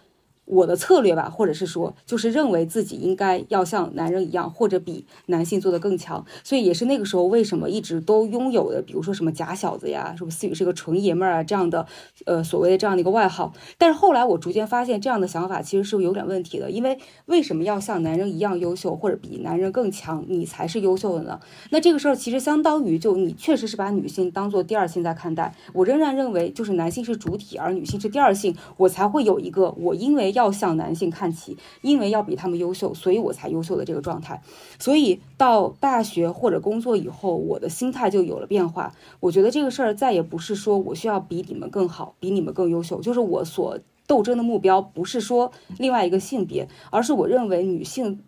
[0.46, 11.88] 我的策略吧，或者是说，就是认为自己应该要像男人一样，或者比男性做的更强，所以也是那个时候为什么一直都拥有的，比如说什么假小子呀，什么思雨是个纯爷们儿啊这样的，
[12.26, 13.54] 呃，所谓的这样的一个外号。
[13.78, 21.40] 但是后来我逐渐发现，这样的想法其实是有点问题的，因为为什么要像男人一样优秀，或者比男人更强，你才是优秀的呢？
[21.70, 25.56] 那这个事儿其实相当于就你确实是把女性当做第二性在看待。
[25.72, 30.33] 我仍然认为，就是男性是主体，而女性是第二性，我才会有一个我因为。
[30.34, 34.42] 要向男性看齐，因为要比他们优秀，所以我才优秀的这个状态。
[34.80, 38.94] 所以到大学或者工作以后，我的心态就有了变化。
[39.20, 48.24] 我觉得这个事儿再也不是说我需要比你们更好，比你们更优秀，就是我所斗争的目标不是说另外一个性别，而是我认为女性。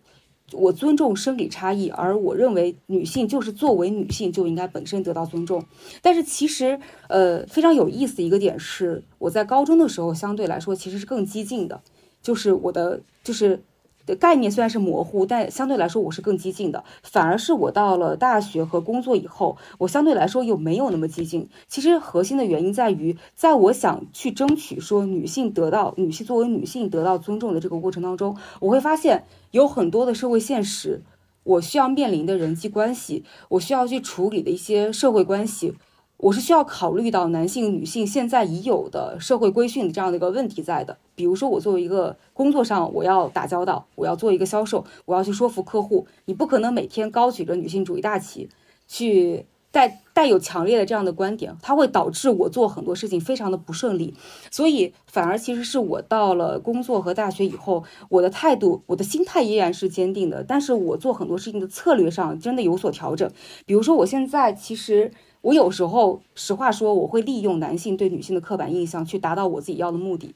[0.52, 5.66] 我尊重生理差异，而我认为女性就是作为女性就应该本身得到尊重。
[6.04, 6.80] 但是其实，
[7.10, 11.82] 呃，非常有意思的一个点是，我在高中的时候相对来说其实是更激进的，
[12.26, 13.62] 就是我的就是。
[14.06, 16.84] 的概念虽然是模糊，但相对来说我是更激进的。
[17.02, 21.50] 反而是我到了大学和工作以后，我相对来说又没有那么激进。
[21.68, 31.02] 其实核心的原因在于，在我想去争取说女性得到女性作为女性得到尊重的这个过程当中，我会发现有很多的社会现实，
[31.42, 35.74] 我需要面临的人际关系，我需要去处理的一些社会关系。
[36.18, 40.98] 我是需要考虑到男性、女性现在已有的社会规训的这样的一个问题在的。
[41.14, 48.50] 比如说，我作为一个工作上，我要打交道，我要做一个销售，我要去说服客户，你不可能每天高举着女性主义大旗，
[48.88, 54.14] 去带带有强烈的这样的观点，它会导致我做很多事情非常的不顺利。
[54.50, 63.30] 所以，反而其实是我到了工作和大学以后，我的态度、我的心态依然是坚定的，但是我做很多事情的策略上真的有所调整。
[63.66, 65.12] 比如说，我现在其实。
[65.46, 70.34] 我有时候，实话说，我会利用男性对女性的刻板印象去达到我自己要的目的。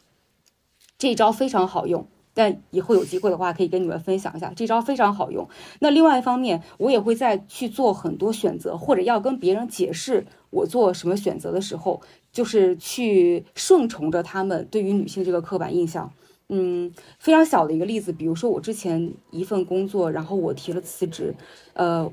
[1.00, 2.06] 这一招非常好用，
[2.36, 5.50] 但以后有机会的话，可以跟你们分享一下，这招非常好用。
[5.80, 12.00] 那另外一方面，我也会在去做很多选择，或者要跟别人解释我做什么选择的时候，
[12.32, 16.14] 就是去顺从着他们对于女性这个刻板印象。
[16.50, 21.34] 嗯，非常小的一个例子，比如说我之前一份工作，然后我提了辞职，
[21.74, 22.12] 呃。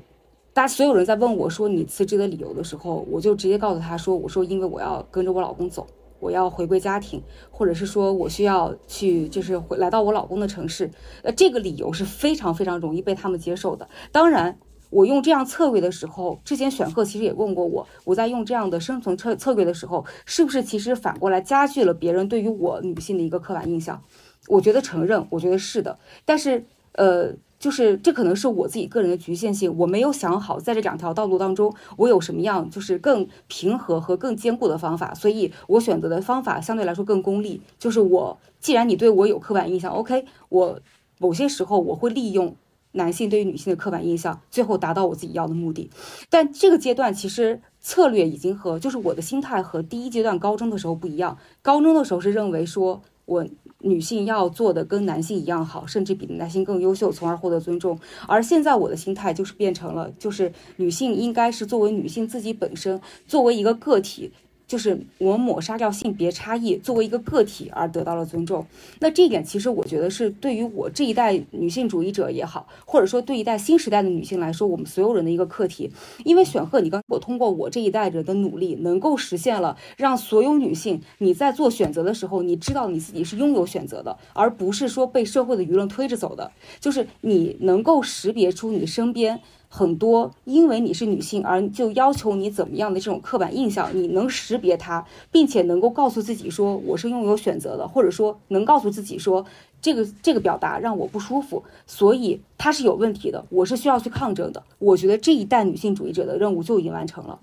[0.57, 5.85] 大家所有人在问我说你辞职的理由的时候，我就直接告诉他说：“我说因为我要跟着我老公走，
[6.19, 10.89] 我要回归家庭，或者是说我需要去就是回来到我老公的城市。”
[11.21, 13.87] 呃，这个理由是非常非常容易被他们接受的。
[14.11, 14.57] 当然，
[14.89, 24.01] 我用这样策略的时候，之前选课其实也问过我，我在用这样的生存策策略的时候，是不是其实反过来加剧了别人对于我女性的一个刻板印象？
[24.47, 25.99] 我觉得承认，我觉得是的。
[26.25, 27.35] 但是，呃。
[27.59, 37.59] 就是这可能是我自己个人的局限性，我没有想好在这两条道路当中，我有什么样就是更平和和更坚固的方法，所以我选择的方法相对来说更功利。
[37.79, 40.79] 就是我既然你对我有刻板印象，OK，我
[41.17, 42.55] 某些时候我会利用
[42.91, 45.89] 男性对于女性的刻板印象，最后达到我自己要的目的。
[46.29, 53.47] 但这个阶段其实策略已经和就是我的心态和第一阶段高中的时候不一样，高中的时候是认为说我。
[53.79, 57.99] 女性要做的跟男性一样好，甚至比男性更优秀，从而获得尊重。
[58.27, 64.31] 而现在我的心态就是变成了，就是女性应该是作为女性自己本身，作为一个个体。
[64.67, 68.65] 就是我抹杀掉性别差异，作为一个个体而得到了尊重。
[68.99, 75.89] 那这一点其实我觉得是对于我这一代女性主义者也好，或者说对一代新时代的女性来说，我们所有人的一个课题。
[76.25, 86.51] 因为选赫，你刚我通过我这一代人的努力，能够实现了让所有女性你在做选择的时候，你知道你自己是拥有选择的，而不是说被社会的舆论推着走的。
[86.81, 89.39] 就是你能够识别出你身边。
[89.69, 99.45] 很多因为你是女性而就要求你怎么样的这种刻板印象，你能识别它，并且能够告诉自己说我是拥有选择的，或者说能告诉自己说
[99.81, 104.63] 这个这个表达让我不舒服，所以它是有问题的，我是需要去抗争的。
[104.79, 107.39] 我觉得这一代女性主义者的任务就已经完成了。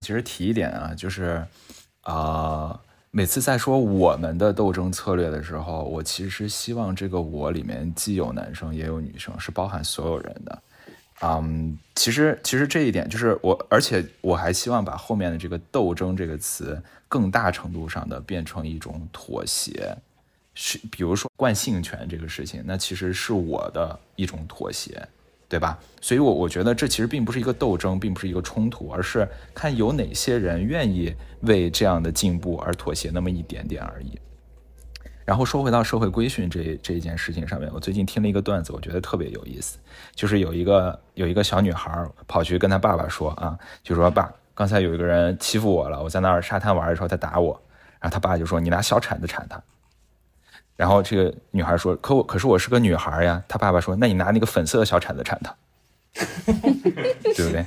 [0.00, 1.44] 其实提一点啊，就是
[2.02, 2.78] 啊，
[3.10, 10.62] 每次在说我们的斗争策略的时候，我其实希望这个我里面既有男生也有女生，是包含所有人的。
[11.22, 19.94] 嗯，其实其实这一点就是我，而且我还希望把后面的这个“斗争”这个词更大程度上的变成一种妥协，
[20.54, 25.06] 是比如说惯性权这个事情，那其实是我的一种妥协，
[25.46, 25.78] 对吧？
[26.00, 34.18] 所以，我我觉得这其实并不是一个斗争，并不是一个冲突，而是看有哪些人愿意为这样的进步而妥协那么一点点而已。
[35.30, 39.78] 然后说回到社会规训这这一件事情上面，我最近听了一个段子，我觉得特别有意思，
[40.12, 47.52] 就是有一个有一个小女孩跑去跟她爸爸说啊，就说爸，刚才有一个人欺负我了，我在那儿沙滩玩的时候他打我，
[48.00, 49.62] 然后他爸就说你拿小铲子铲他，
[50.74, 55.54] 然后这个女孩说可我可是我是个女孩呀，他爸爸说那你拿那个粉色的小铲子铲他，
[57.36, 57.64] 对不对？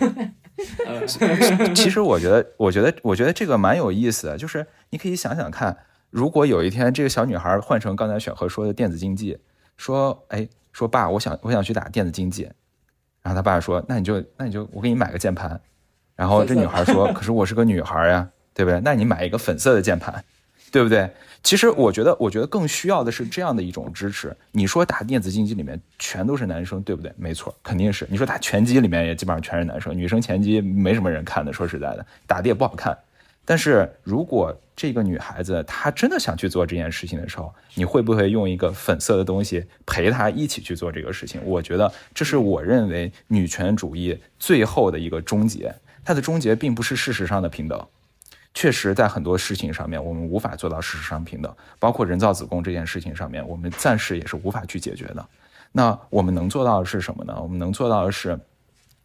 [1.74, 5.78] 其实我觉得我觉得我觉得这个蛮有意思的，就是你可以想想看。
[6.14, 9.36] 如果有一天这个小女孩换成刚才选和说的电子竞技，
[9.78, 12.44] 说，哎，说爸，我想我想去打电子竞技，
[13.24, 15.60] 然后他爸说，那你就那你就我给你买个键盘，
[16.16, 18.80] 然后这女孩说，可是我是个女孩呀，对不对？
[18.82, 20.24] 那你买一个粉色的键盘，
[20.72, 21.10] 对不对？
[21.42, 24.38] 其实我觉得，我觉得更需要的是这样的一种支持。
[24.52, 27.12] 你说打电子竞技里面全都是男生，对不对？
[27.18, 28.08] 没错，肯定是。
[28.12, 31.52] 你说打拳击里面也基本上全是男生，女生拳击没什么人看的。
[31.52, 32.96] 说实在的，打的也不好看。
[33.44, 41.42] 但是如果这个女孩子她真的想去做这件事情的时候，你会不会用一个粉色的东西陪她一起去做这个事情？
[41.46, 45.74] 我觉得这是我认为女权主义最后的一个终结。
[46.06, 47.88] 它的终结并不是事实上的平等。
[48.54, 55.26] 确实，在很多事情上面，我们无法做到事实上平等，包括人造子宫这件事情上面，我们暂时也是无法去解决的。
[55.72, 57.36] 那我们能做到的是什么呢？
[57.42, 58.40] 我们能做到的是，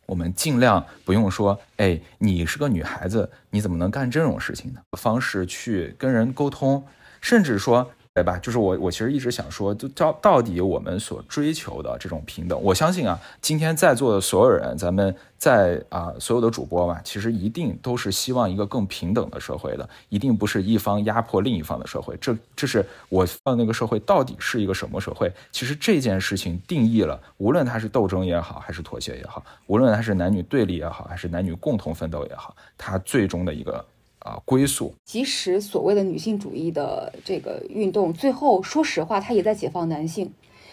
[0.09, 4.81] 我们尽量不用说，哎，你是个女孩子，你怎么能干这种事情呢？
[4.97, 6.83] 方式去跟人沟通，
[7.21, 7.91] 甚至说。
[8.19, 8.37] 对吧？
[8.39, 22.17] 就是我，我其实一直想说，就到到底我们所追求的这种平等，我相信啊，今天在座的所有人，咱们在啊所有的主播嘛，其实一定都是希望一个更平等的社会的，一定不是一方压迫另一方的社会。
[22.21, 25.33] 这这是我放那个社会到底是一个什么社会？
[25.53, 33.85] 其实这件事情定义了，无论它是斗争也好，还是妥协也好，无论它是男女对立也好，还是男女共同奋斗也好，它最终的一个。
[34.29, 34.93] 啊，归宿。
[35.05, 40.31] 即使所谓的女性主义的这个运动，最后说实话，它也在解放男性。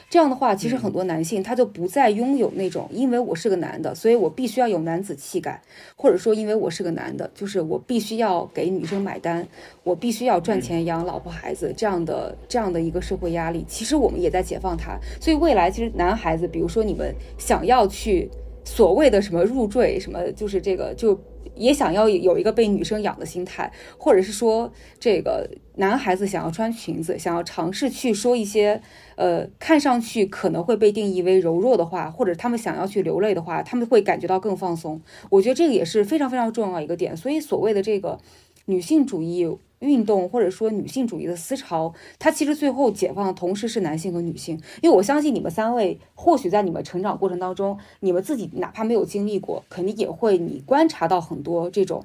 [0.08, 5.60] 这样的话，其实很多男性他就不再拥有那种，因为我是个男的，所以我必须要有男子气概，
[5.96, 9.48] 或者说因为我是个男的，就是我必须要给女生买单，
[9.84, 13.66] 我必须要赚钱养老婆孩子这样的这样的一个社会压力。
[13.68, 15.00] 其实我们也在解放他。
[15.20, 18.30] 所以未来其实男孩子，比如说你们想要去
[18.64, 21.20] 所谓的什么入赘，什么就是这个就。
[21.56, 28.82] 也想要有一个被女生养的心态，或者是说，这个男孩子想要穿裙子，想要尝试去说一些，
[29.16, 35.02] 呃，看上去可能会被定义为柔弱的话，或者他们想要去流泪的话，他们会感觉到更放松。
[35.30, 37.16] 我觉得这个也是非常非常重要一个点。
[37.18, 38.20] 所以所谓的这个
[38.66, 39.58] 女性主义。
[39.80, 52.04] 运动或者说女性主义的思潮，它其实最后解放的同时是男性和女性，因为我相信你们三位或许在你们成长过程当中，你们自己哪怕没有经历过，肯定也会你观察到很多这种，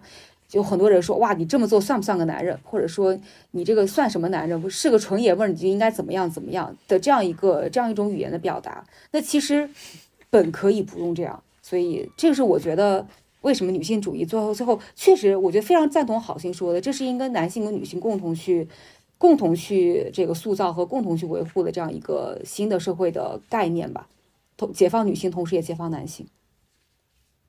[0.49, 3.19] 就很多人说哇，你这么做算不算个男人，或者说
[3.53, 6.77] 你这个算什么男人，是个纯爷们儿，你就应该怎么样怎么样？
[6.89, 9.71] 的这样一个这样一种语言的表达，那其实
[10.29, 13.07] 本可以不用这样，所以这个是我觉得。
[13.43, 18.69] 为什么女性主义最后最后确实，我觉得非常赞同好心说的，这是应该男性跟女性共同去
[19.17, 24.09] 共同去这个塑造和共同去维护的这样一个新的社会的概念吧。
[24.57, 26.27] 同解放女性，同时也解放男性。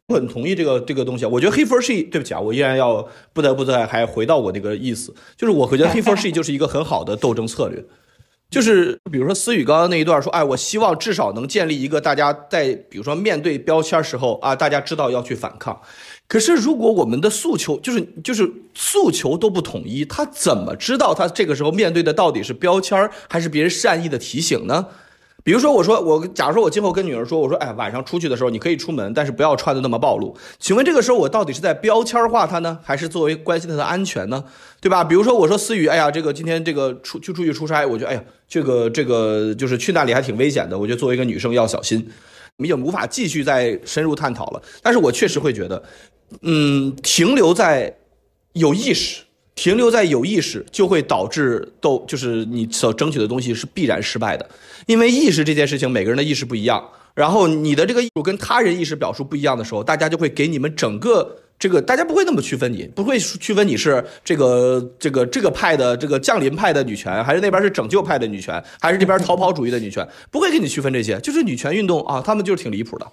[0.08, 7.86] 我很同意这个这个东西啊，我觉得黑 for she，对不起啊，我依然要不得不再还回到我那个意思，就是我觉得黑 for she 就是一个很好的斗争策略。
[8.52, 15.82] 就是比如说思雨刚刚那一段说，哎，我希望至少能建立一个大家在比如说面对标签时候啊，大家知道要去反抗。
[16.28, 24.86] 可是如果我们的诉求就是就是诉求都不统一，他怎么知道他这个时候面对的到底是标签还是别人善意的提醒呢？
[25.44, 30.36] 比如说，我说我，假如说我今后跟女儿说，我说，哎，晚上出去的时候你可以出门，但是不要穿的那么暴露。
[30.60, 34.44] 请问这个时候我到底是在标签化她呢，还是作为关心她的安全呢？
[34.80, 35.04] 对吧？
[35.04, 42.08] 比如说我说思雨，哎呀，这个今天这个出就出去出差，我觉得，哎呀，这个这个就是去那里还挺危险的，我觉得作为一个女生要小心。
[42.58, 45.82] 我们已经无法继续再深入探讨了，但是我确实会觉得，
[46.42, 47.96] 嗯，停留在
[48.54, 49.24] 有意识。
[49.56, 54.50] 停留在有意识，就会导致斗，就是你所争取的东西是必然失败的，
[54.88, 56.84] 因为意识这件事情，每个人的意识不一样，
[57.14, 73.06] 然后你的这个艺术跟他人意识表述不一样的时候，大家就会给你们整个这个，大家不会那么区分你，不会区分你是这个这个这个派的这个降临派的女权，还是那边是拯救派的女权，还是这边逃跑主义的女权，不会给你区分这些，就是女权运动啊，他们就是挺离谱的。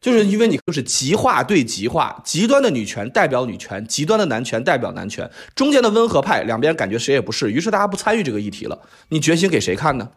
[0.00, 8.78] 就是因为你就是极化对极化，极端的女权代表女权，极端的男权代表男权，中间的温和派两边感觉谁也不是，于是大家不参与这个议题了。
[9.08, 10.10] 你决心给谁看呢？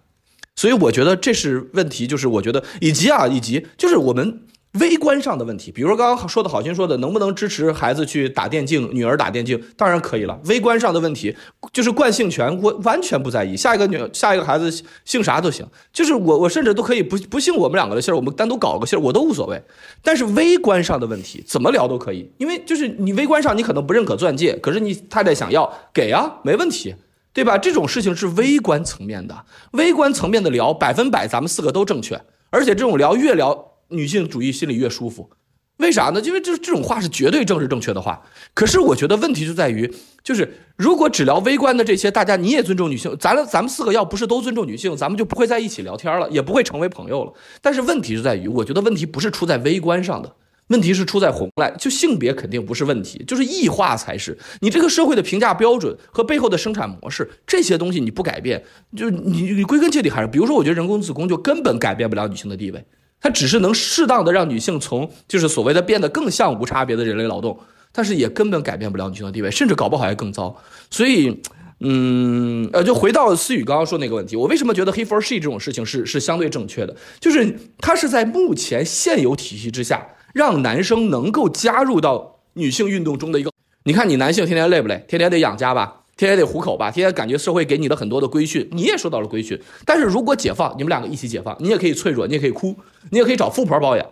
[0.56, 4.42] 所以我觉得这是问题，就是我觉得以及啊，以及就是我们。
[4.80, 10.40] 微观上的问题，比如说刚刚说的好心说的，能不能支持孩子去打电竞，女儿打电竞，当然可以了。
[10.46, 11.36] 微观上的问题
[11.74, 13.58] 就是惯性权，我完全不在意。
[13.58, 14.72] 下一个女，下一个孩子
[15.06, 19.62] 姓啥都行，就是我，我甚至都可以不不姓我们两个的姓，我们单独搞个姓，我都无所谓。
[20.02, 26.96] 但是微观上的问题怎么聊都可以，因为就是你微观上你可能不认可钻戒，可是你太太想要给啊，没问题，
[27.34, 27.58] 对吧？
[27.58, 33.69] 这种事情是微观层面的，微观层面的聊，百分百咱们四个都正确，而且这种聊越聊。
[33.90, 35.30] 女性主义心里越舒服，
[35.78, 36.20] 为啥呢？
[36.22, 38.22] 因为这这种话是绝对政治正确的话。
[38.54, 39.92] 可是我觉得问题就在于，
[40.24, 47.34] 就是如果只聊微观的这些，大家你也尊重女性，咱咱们四个要不是都尊重女性，咱们就不会在一起聊天了，也不会成为朋友了。
[47.62, 50.36] 但是问题就在于，我觉得问题不是出在微观上的，
[50.68, 54.38] 问题是出在红来，就性别肯定不是问题，就是异化才是。
[54.60, 58.62] 你这个社会的评价标准和背后的生产模式，这些东西你不改变，
[58.96, 62.86] 就你你归根结底还是，比如说，我觉得人工子宫就根本改变不了女性的地位，
[63.22, 67.60] 它只是能适当的让女性从就是所谓的变得更像无差别的人类劳动，
[67.92, 70.56] 但是也根本改变不了女性的地位，甚至搞不好还更糟。
[70.90, 71.42] 所以。
[71.82, 76.94] 嗯，呃，就回到思雨刚刚说那个问题，我为什么觉得 he for she 这种事情是是相对正确的？
[77.22, 83.50] 就是它是在目前现有体系之下，让男生能够加入到女性运动中的一个。
[83.84, 85.06] 你看，你男性天天累不累？
[85.08, 89.58] 天天得养家吧，天天得糊口吧，天天感觉社会给你的很多的规训，你也受到了规训。
[89.86, 92.76] 但是如果解放，你们两个一起解放，你也可以脆弱，你也可以哭，
[93.12, 94.06] 你也可以找富婆包养。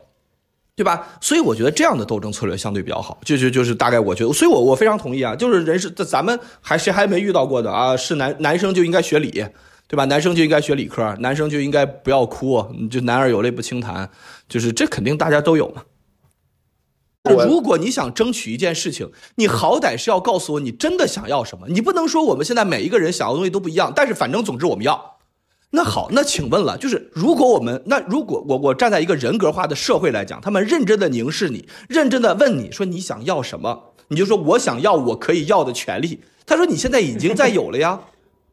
[0.73, 1.17] 对吧？
[1.19, 7.97] 所以我觉得这样的斗争策略相对比较好，就就就是大概我觉得，所以我我非常同意啊，就是人是咱们还谁还没遇到过的啊？
[7.97, 9.31] 是男男生就应该学理，
[9.87, 10.05] 对吧？
[10.05, 14.09] 男生就应该学理科，男生就应该不要哭，就男儿有泪不轻弹，
[14.47, 15.81] 就是这肯定大家都有嘛。
[17.45, 25.17] 如果你想争取一件事情，你好歹是要告诉我你真的想要什么，你不能说我们现在每一个人想要的东西都不一样，但是反正总之我们要。
[25.71, 36.21] 那好，那请问了，就是如果我们那如果我我站在一个人格化的社会来讲，他们认真的凝视你，认真的问你说你想要什么，你就说我想要我可以要的权利。
[36.45, 37.99] 他说你现在已经在有了呀，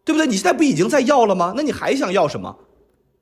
[0.05, 0.27] 对不对？
[0.27, 1.55] 你现在不已经在要了吗？
[1.57, 2.57] 那你还想要什么？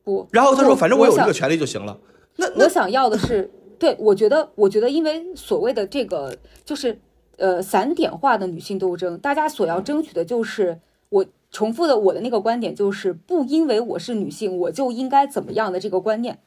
[0.02, 1.96] 不，然后他说反正我有这个权利就行了。
[2.36, 3.50] 那我想要的是，
[3.82, 6.96] 对我觉得我觉得因为所谓的这个就是
[7.36, 11.26] 呃散点化的女性斗争，大家所要争取的就是我。
[11.54, 16.38] 重复的我的那个观点就是，不因为我是女性，我就应该怎么样的这个观念。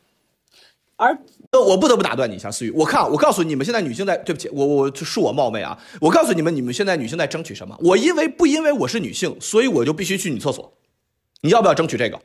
[0.96, 1.16] 而
[1.52, 7.78] 呃，我不得不打断你一下，思雨，我看我告诉你们，现在女性在，对不起，我我恕我冒昧啊，我告诉你们，你们现在女性在争取什么？
[7.82, 10.74] 我因为不因为我是女性，所以我就必须去女厕所。
[11.42, 12.20] 你要不要争取这个？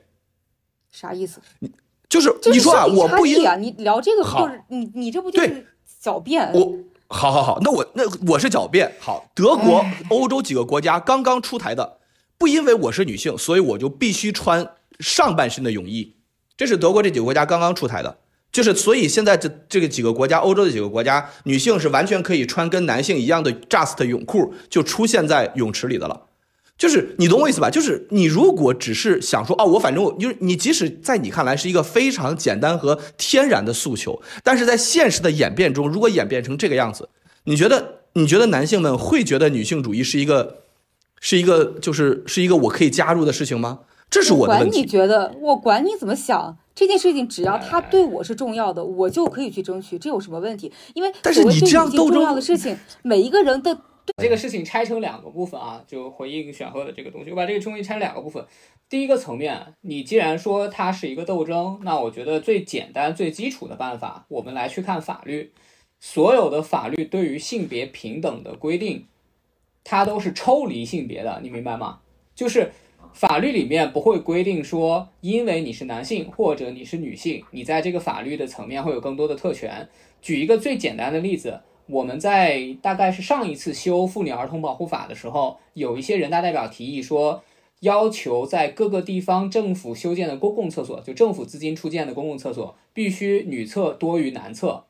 [0.91, 1.39] 啥意思？
[1.59, 1.70] 你
[2.11, 5.66] 就是你说啊，我不因啊，你聊这个就是你你这不就是
[6.03, 6.53] 狡辩？
[6.53, 6.77] 我
[7.07, 8.93] 好好好，那我那我是狡辩。
[9.01, 11.99] 好，德国、欧洲几个国家刚刚出台的。
[12.37, 14.66] 不因为我是女性，所以我就必须穿
[14.99, 16.16] 上半身的泳衣。
[16.57, 18.19] 这是德国这几个国家刚刚出台的，
[18.51, 26.23] 就是所以现在这这个几个国家，欧洲的几个国家，女性是完全可以穿跟男性一样的 just 泳裤就出现在泳池里的了。
[26.81, 27.69] 就是你懂我意思吧？
[27.69, 37.11] 就是你如果只是想说哦，我反正我就是你，即使在你看来是一个非常简单和天然的诉求，但是在现实的演变中，如果演变成这个样子，
[37.44, 40.57] 你觉得你觉得男性们会觉得女性主义是一个？
[41.23, 43.81] 是一个，就是是一个我可以加入的事情吗？
[44.09, 44.70] 这是我的问题。
[44.70, 50.73] 管你觉得，我管你怎么想，这件事情只要他对我是重要的，我就可以去争取，这有什么问题？
[50.94, 53.77] 因为但是你这样斗重要的事情，每一个人的
[54.17, 58.45] 这个事情拆成两个部分啊，就回应选赫的这个东西，我把这个东西拆两个部分。
[58.89, 65.53] 第一个层面，你既然说它是一个斗争，那我觉得最简单、最基础的办法，我们来去看法律，
[66.01, 69.07] 所有的法律对于性别平等的规定。
[69.83, 72.01] 它都是抽离性别的，你明白吗？
[72.35, 72.71] 就是
[73.15, 79.89] 法律里面不会规定说，因为你是男性或者你是女性，你在这个法律的层面会有更多的特权。
[80.21, 87.43] 举一个最简单的例子，我们在大概是上一次修妇女儿童保护法的时候，有一些人大代表提议说，
[87.81, 94.85] 要求在各个地方政府修建的公共厕所，就政府资金出建的公共厕所，必须女厕多于男厕，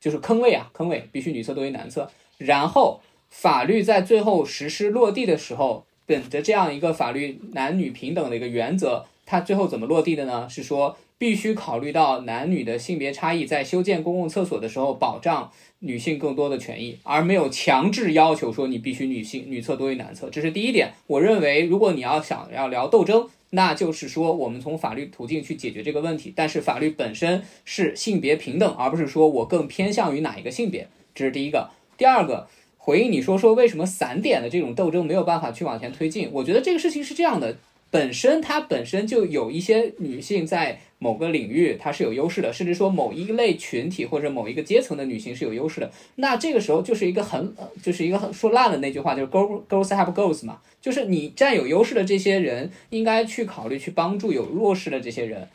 [0.00, 3.00] 就是坑位啊，坑位必须女厕多于男厕，然后。
[3.32, 10.48] 法律在最后实施落地的时候，本着这样一个法律男女平等的一个原则，它最后怎么落地的呢？
[10.48, 20.30] 是说必须考虑到男女的性别差异，在修建公共厕所的时候，保障女性更多的权益，而没有强制要求说你必须女性女厕多于男厕。
[20.30, 20.92] 这是第一点。
[21.06, 26.32] 我认为，如果你要想要聊斗争，那就是说我们从法律途径去解决这个问题。
[26.34, 30.88] 但是法律本身是性别平等，而不是说我更偏向于哪一个性别。
[31.14, 31.70] 这是第一个。
[31.98, 32.48] 第二个。
[32.82, 36.30] 回应你说说为什么散点的这种斗争没有办法去往前推进？
[36.32, 37.58] 我觉得这个事情是这样的，
[37.90, 45.90] 本身它本身就有一些女性在某个领域它是有优势的，甚至说某一类群体或者某一个阶层的女性是有优势的。
[46.16, 55.48] 那这个时候就是一个很就是一个很说烂的那句话，就是 girls girls have girls 嘛，就是你占有优势的这些人应该去考虑去帮助有弱势的这些人。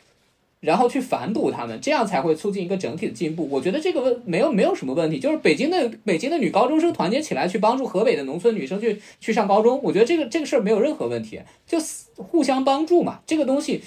[0.60, 3.46] 然后去反哺他们，这样才会促进一个整体的进步。
[3.50, 11.78] 我觉得这个问没有没有什么问题，就是北京的北京的女高中生团结起来去帮助河北的农村女生去去上高中，我觉得这个这个事儿没有任何问题，就
[12.16, 13.20] 互相帮助嘛。
[13.26, 13.82] 这个东西，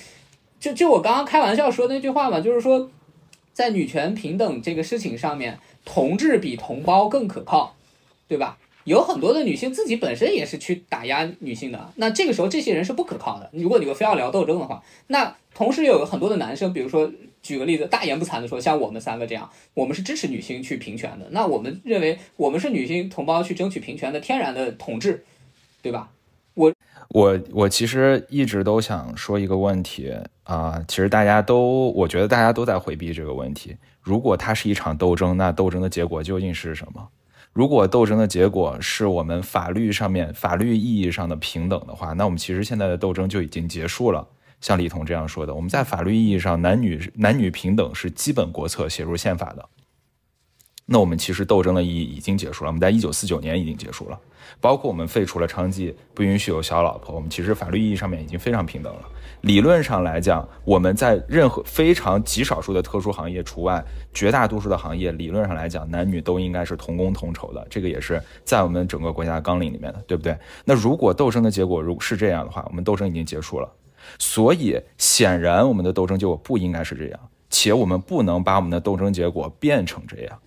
[0.60, 2.90] 就就我刚刚开玩笑说那句话嘛，就是说，
[3.52, 7.76] 在女权平等这个事情上面，同志比同胞更可靠，
[8.28, 8.58] 对吧？
[8.90, 13.48] 有很多的女性自己本身也是去打压女性的，那这个时候这些人是不可靠的。
[13.54, 17.08] 如果你们非要聊斗争的话，那同时有很多的男生，比如说
[17.44, 21.28] 举个例子，大言不惭的说，像我们三个这样，我们是支持女性去平权的。
[21.30, 25.24] 那我们认为，我们是女性同胞去争取平权的天然的统治，
[25.84, 26.10] 对吧？
[27.10, 30.12] 我我其实一直都想说一个问题
[30.46, 33.78] 啊、其实大家都，我觉得大家都在回避这个问题。
[34.02, 37.08] 如果它是一场斗争，那斗争的结果究竟是什么？
[37.60, 44.26] 如果斗争的结果是我们法律上面法律意义上的平等的话，那我们其实现在的斗争就已经结束了。
[44.62, 49.70] 像李彤这样说的，我们在法律意义上男女男女平等是基本国策写入宪法的。
[50.86, 54.18] 那我们其实斗争的意义已经结束了，我们在一九四九年已经结束了。
[54.62, 59.02] 包括我们废除了娼妓，不允许有小老婆，我们其实法律意义上面已经非常平等了。
[59.42, 63.84] 理论上来讲，我们在任何非常极少数的特殊行业除外，
[64.14, 70.38] 绝大多数的行业理论上来讲，男女都应该是同工同酬的，这个也是在我们整个国家纲领里面的，对不对？
[70.66, 73.70] 那如果斗争的结果如果是这样的话，我们斗争已经结束了。
[74.18, 80.40] 所以显然我们的斗争结果不应该是这样，且我们不能把我们的斗争结果变成这样。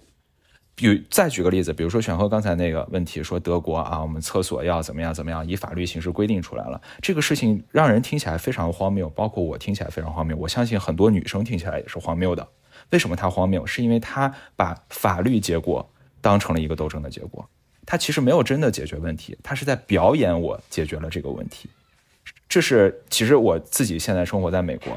[0.74, 12.48] 比再举个例子，比如说选赫刚才那个问题，说德国啊，我们厕所要怎么样怎么样，以法律形式规定出来了，这个事情让人听起来非常荒谬，包括我听起来非常荒谬，我相信很多女生听起来也是荒谬的。
[12.90, 13.66] 为什么它荒谬？
[13.66, 15.88] 是因为它把法律结果
[16.20, 17.46] 当成了一个斗争的结果，
[17.84, 21.68] 它其实没有真的解决问题，它是在表演我解决了这个问题。
[22.48, 24.92] 这是其实我自己现在生活在美国，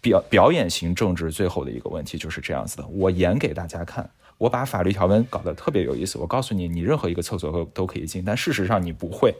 [0.00, 4.08] 表表演型政治最后的一个问题就是这样子的，我演给大家看。
[4.42, 9.32] 我把法律条文搞得特别有意思，我告诉你，你任何一个厕所都都可以进，但事实上你不会，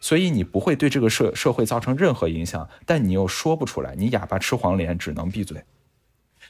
[0.00, 5.62] 所以你不会对这个社社会造成任何影响，但你又说不出来，你哑巴吃黄连，只能闭嘴。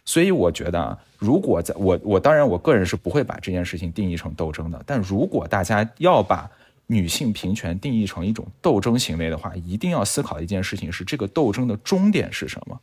[0.04, 6.48] 所以我觉得啊，如果在我我当然我个人是不会把这件事情定义成斗争的，但如果大家要把
[6.86, 12.80] 女性平权定义成一种斗争行为的话，一定要思考一件事情是这个斗争的终点是什么。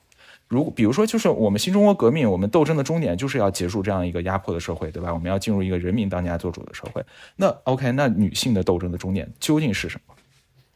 [0.49, 5.13] 如果比如说，就是我们新中国革命，我们斗争的终点就是要结束这样一个压迫的社会，对吧？
[5.13, 7.01] 我们要进入一个人民当家作主的社会。
[7.35, 10.15] 那 OK，那女性的斗争的终点究竟是什么？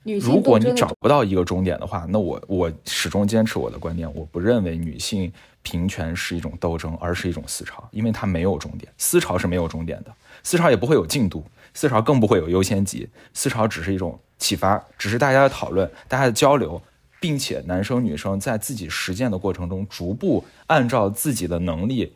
[0.04, 5.32] 女如果你找不到一个终点的话，那我我始终坚持我的观点，我不认为女性
[5.64, 10.14] 平权是一种斗争，而是一种思潮，因为它没有终点，思潮是没有终点的，
[10.44, 11.44] 思潮也不会有进度，
[11.74, 16.80] 思潮更不会有优先级，思潮只是一种启发，只是大家的讨论，大家的交流，
[17.24, 22.12] 并且男生女生在自己实践的过程中，逐步按照自己的能力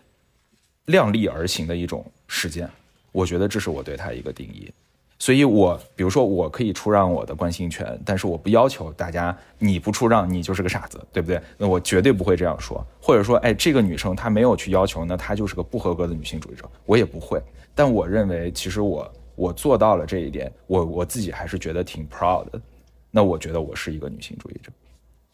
[0.88, 2.70] 量力而行的一种实践，
[3.14, 4.70] 我觉得这是我对它一个定义。
[5.18, 11.42] 所以我，比如说，我可以出让我的关心权，但是我不要求大家，你不出让，你就是个傻子，对不对？
[11.58, 17.42] 那我绝对不会这样说，或者说，哎，这个女生她没有去要求，那她就是个不合格的女性主义者，我也不会。
[17.74, 22.62] 但我认为，其实我我做到了这一点，我我自己还是觉得挺 proud 的。
[23.10, 24.70] 那我觉得我是一个女性主义者，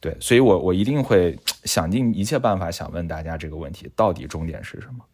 [0.03, 5.05] 对，所以我我一定会想尽一切办法想问大家这个问题，到底终点是什么？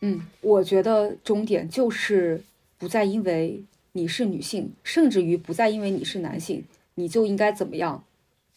[0.00, 2.42] 嗯，我觉得终点就是
[2.78, 3.62] 不再因为
[3.92, 6.64] 你是女性，甚至于不再因为你是男性，
[6.94, 8.02] 你就应该怎么样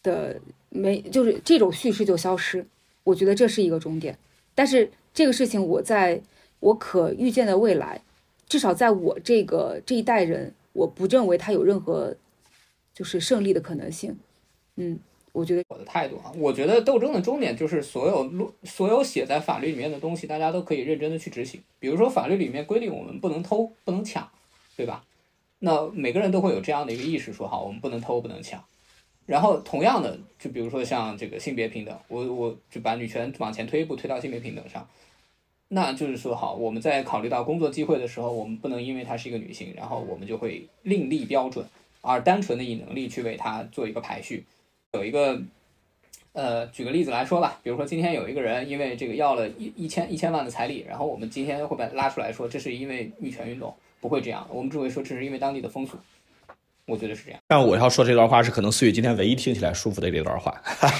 [0.02, 2.64] 的没，就是这种叙事就消失。
[3.04, 4.16] 我觉得这是一个终点。
[4.54, 6.18] 但是这个事情，我在
[6.60, 8.00] 我可预见的未来，
[8.48, 12.16] 至少在我这个这一代人，我不认为它有任何
[12.94, 14.16] 就是胜利的可能性。
[14.76, 14.98] 嗯，
[15.32, 21.62] 我觉得我的态度啊，我觉得斗争的终点就是所有路所有写在法律里面的东西，大家都可以认真的去执行。
[21.78, 24.28] 比如说法律里面规定我们不能偷，不能抢，
[24.76, 25.04] 对吧？
[25.60, 28.62] 那每个人都会有这样的一个意识，说好我们不能偷，不能抢。
[29.24, 34.86] 然后同样的，就比如说像这个性别平等，我我就把女权往前推一步，推到性别平等上。
[35.68, 41.64] 那就是说，好，我们在考虑到工作机会的时候，我们不能因为她是一个女性，然后我们就会另立标准，
[42.02, 44.44] 而单纯的以能力去为她做一个排序。
[44.92, 45.40] 有一个，
[46.34, 55.96] 呃，举个例子来说吧，比如说今天有一个人因为这个要了一一千一千万的彩礼，然后我们今天会把拉出来说，这是因为女权运动，不会这样，我们只会说这是因为当地的风俗。
[56.84, 57.40] 我觉得是这样。
[57.46, 60.60] 但我要说这段话是可能思雨今天唯一听起来舒服的这段话。
[60.62, 60.88] 哈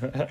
[0.00, 0.26] 哈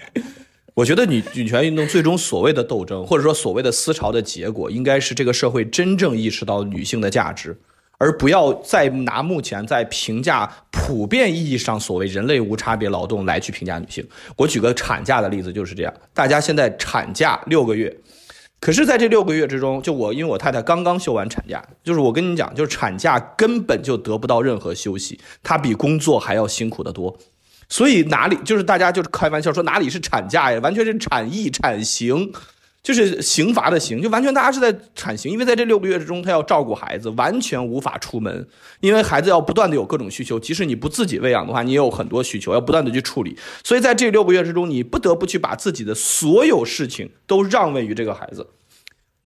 [0.74, 7.60] 我觉得女女权运动最终所谓的斗争，或者说所谓的思潮的结果，应该是这个社会真正意识到女性的价值，
[7.98, 14.06] 而不要再拿目前在评价普遍意义上所谓人类无差别劳动来去评价女性。
[14.36, 17.96] 我举个产假的例子就是这样，大家现在产假六个月。
[18.60, 27.18] 可是，在这六个月之中，就我因为我太太刚刚休完产假，就是我跟你讲，就是产假根本就得不到任何休息，她比工作还要辛苦得多。
[27.68, 32.32] 所以哪里就是大家就是开玩笑说哪里是产假呀，完全是产役产刑，
[32.84, 38.46] 就是刑罚的刑，就完全大家是在产刑，因为在这六个月之中，他要照顾孩子，完全无法出门，
[38.82, 48.46] 因为孩子要不断的有各种需求，即使你不自己喂养的话，你也有很多需求要不断的去处理，所以在这六个月之中，你不得不去把自己的所有事情都让位于这个孩子。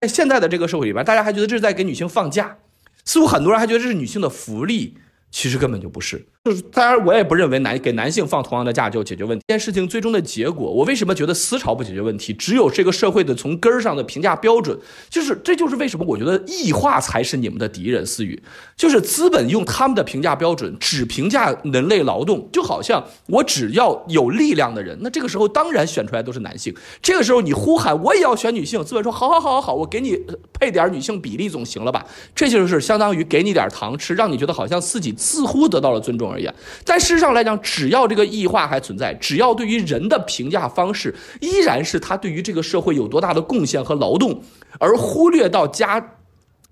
[0.01, 2.59] 在现在的这个社会里边，大家还觉得这是在给女性放假，
[3.05, 4.99] 似乎很多人还觉得这是女性的福利。
[5.31, 9.43] 其实根本就不是，就是当然我也不认为男给男性放同样的假就解决问题。
[9.49, 12.35] 这件事情最终的结果，我为什么觉得思潮不解决问题？
[12.35, 18.05] 只有这个社会的从根儿上的评价标准，就是这就是为什么我觉得异化才是你们的敌人。
[18.05, 18.43] 思雨，
[18.77, 26.75] 就是资本用他们的评价标准只评价人类劳动，就好像我只要有力量的人，那这个时候当然选出来都是男性。
[27.01, 30.19] 这个时候你呼喊我也要选女性，资本说好好好好好，我给你
[30.53, 32.05] 配点女性比例总行了吧？
[32.35, 35.15] 这就是相当于给你点糖吃，让你觉得好像自己。
[35.17, 36.53] 似乎得到了尊重而言，
[36.85, 44.43] 但事实上来讲，只要这个异化还存在，只要对于人的评价方式依然是他对于这个社会有多大的贡献和劳动，
[44.81, 46.17] 而忽略到家，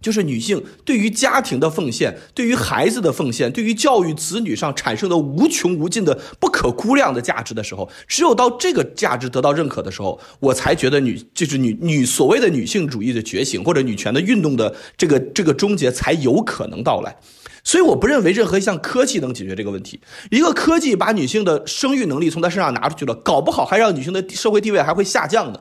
[0.00, 17.16] 就是女性对于家庭的奉献、对于孩子的奉献、对于教育子女上产生的无穷无尽的不可估量的价值的时候，只有到这个价值得到认可的时候，我才觉得女就是女女所谓的女性主义的觉醒或者女权的运动的这个这个终结才有可能到来。
[17.64, 20.00] 所以我不认为任何一项科技能解决这个问题。
[20.30, 25.60] 一个科技把女性的生育能力从她身上拿出去了，搞不好还让女性的社会地位还会下降呢。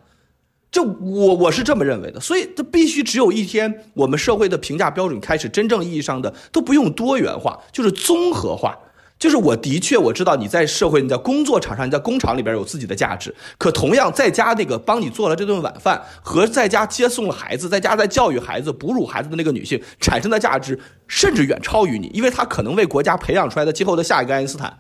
[0.71, 2.19] 这我我是这么认为的。
[2.19, 8.77] 所以这必须只有一天，我们社会的评价标准开始真正意义上的都不用多元化，就是综合化。
[9.21, 24.75] 就是我的确我知道你在社会你在工作场上你在工厂里边有自己的价值，可同样在家那个帮你做了这顿晚饭和在家接送了孩子，在家在教育孩子哺乳孩子的那个女性产生的价值，甚至远超于你，因为她可能为国家培养出来的今后的下一个爱因斯坦。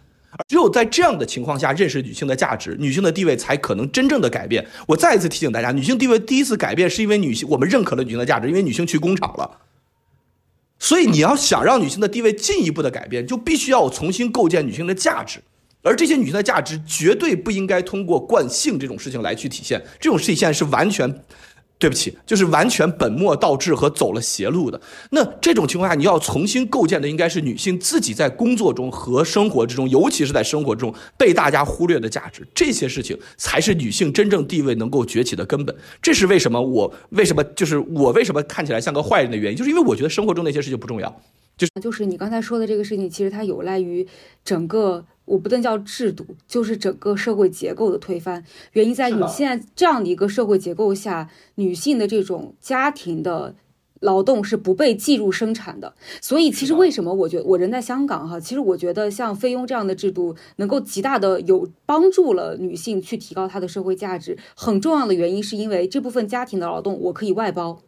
[0.47, 4.65] 只有在这样的情况下认识女性的价值，女性的地位才可能真正的改变。
[4.87, 9.59] 我再一次提醒大家，女性地位第一次改变是因为女性我们认可了女性的价值，因为女性去工厂了。
[10.83, 15.39] 所以你要想让女性的地位进一步的改变，就必须要重新构建女性的价值，
[15.83, 21.07] 而这些女性的价值绝对不应该通过惯性这种事情来去体现，这种体现是完全。
[21.81, 24.79] 对不起，就是完全本末倒置和走了邪路的。
[25.09, 32.47] 那这种情况下，你要重新构建的应该是女性自己在工作中和生活之中，尤其是在生活中被大家忽略的价值。
[32.53, 35.75] 这些事情才是女性真正地位能够崛起的根本。
[36.03, 41.21] 这是为什么我为什么就是我为什么看起来像个坏人的原因，就是因为我觉得生活中那些事情不重要。
[41.57, 44.07] 就是就是你刚才说的这个事情，其实它有赖于
[44.45, 45.03] 整个。
[45.31, 48.43] 我不能叫制度，就是整个社会结构的推翻。
[48.73, 53.55] 原因在于现在这样的一个社会结构下，女性的这种家庭的
[54.01, 55.93] 劳动是不被计入生产的。
[56.19, 64.37] 所以，其实为什么我觉得我人在香港哈，其实我觉得像菲佣这样的制度能够极大的有帮助了女性去提高她的社会价值。
[64.55, 67.79] 很重要的原因是因为这部分家庭的劳动我可以外包。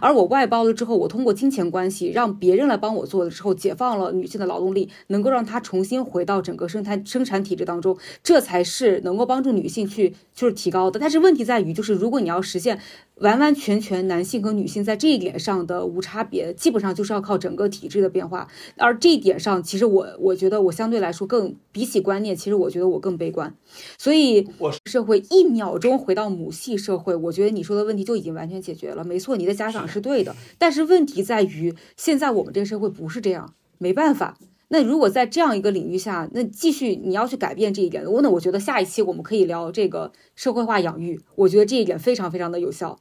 [0.00, 10.98] 而我外包了之后，我通过金钱关系让别人来帮我做了之后，解放了女性的劳动力，能够让她重新回到整个生产生产体制当中，这才是能够帮助女性去就是提高的。
[10.98, 12.80] 但是问题在于，就是如果你要实现。
[13.16, 18.48] 完完全全男性和女性在这一点上的无差别，基本上就是要靠整个体制的变化。
[18.76, 23.54] 而这一点上，其实我我觉得我相对来说更比起观念，其实我觉得我更悲观。
[23.98, 24.48] 所以，
[24.84, 29.04] 社会一秒钟回到母系社会，我觉得你说的问题就已经完全解决了。
[29.04, 34.36] 没错，你的家长是对的，但是问题在于现在我们这个社会不是这样，没办法。
[34.68, 42.98] 那如果在这样一个领域下，那继续你要去改变这一点，我那我觉得下一期我们可以聊这个社会化养育，我觉得这一点非常非常的有效。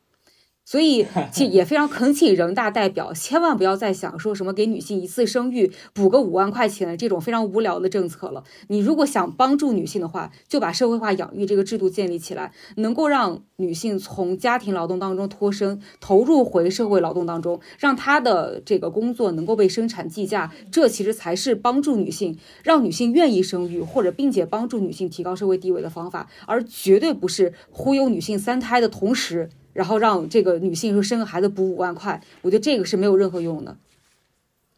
[0.65, 8.44] 所以， 其也非常恳请人大代表千万不要再想说什么给女性一次生育补个五万块钱这种非常无聊的政策了。
[8.69, 20.52] 你如果想帮助女性的话，就把社会化养育这个制度建立起来，能够让女性从家庭劳动当中脱身，投入回社会劳动当中，让她的这个工作能够被生产计价。
[20.72, 29.49] 这其实才是帮助女性，让女性愿意生育，或者并且帮助女性提高社会地位的方法，而绝对不是忽悠女性三胎的同时。
[29.73, 33.75] 然后让这个女性说生个孩子补五万块，我觉得这个是没有任何用的，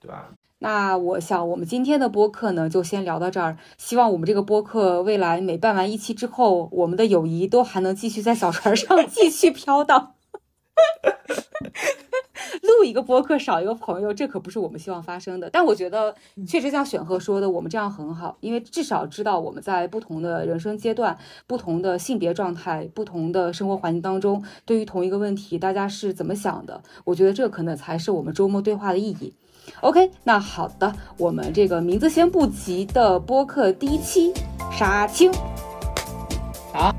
[0.02, 0.30] 对吧？
[0.60, 3.58] 那我想我们今天的播客呢，就先聊到这儿。
[3.78, 10.14] 希望我们这个播客未来每办完一期之后，我们的友谊都还能继续在小船上 继续飘荡。
[12.62, 15.50] 录一个播客少一个朋友，这可不是我们希望发生的。
[15.50, 16.16] 但我觉得，
[16.48, 21.18] 确实像选赫说的，我们这样很好，因为至少知道我们在不同的人生阶段、
[21.48, 26.82] 不同的性别状态、不同的生活环境当中，对于同一个问题，大家是怎么想的。
[27.04, 29.34] 我觉得这可能才是我们周末对话的意义。
[29.82, 34.32] OK，那好的，我们这个名字先不急的播客第一期
[34.72, 35.32] 杀青，
[36.72, 36.94] 好。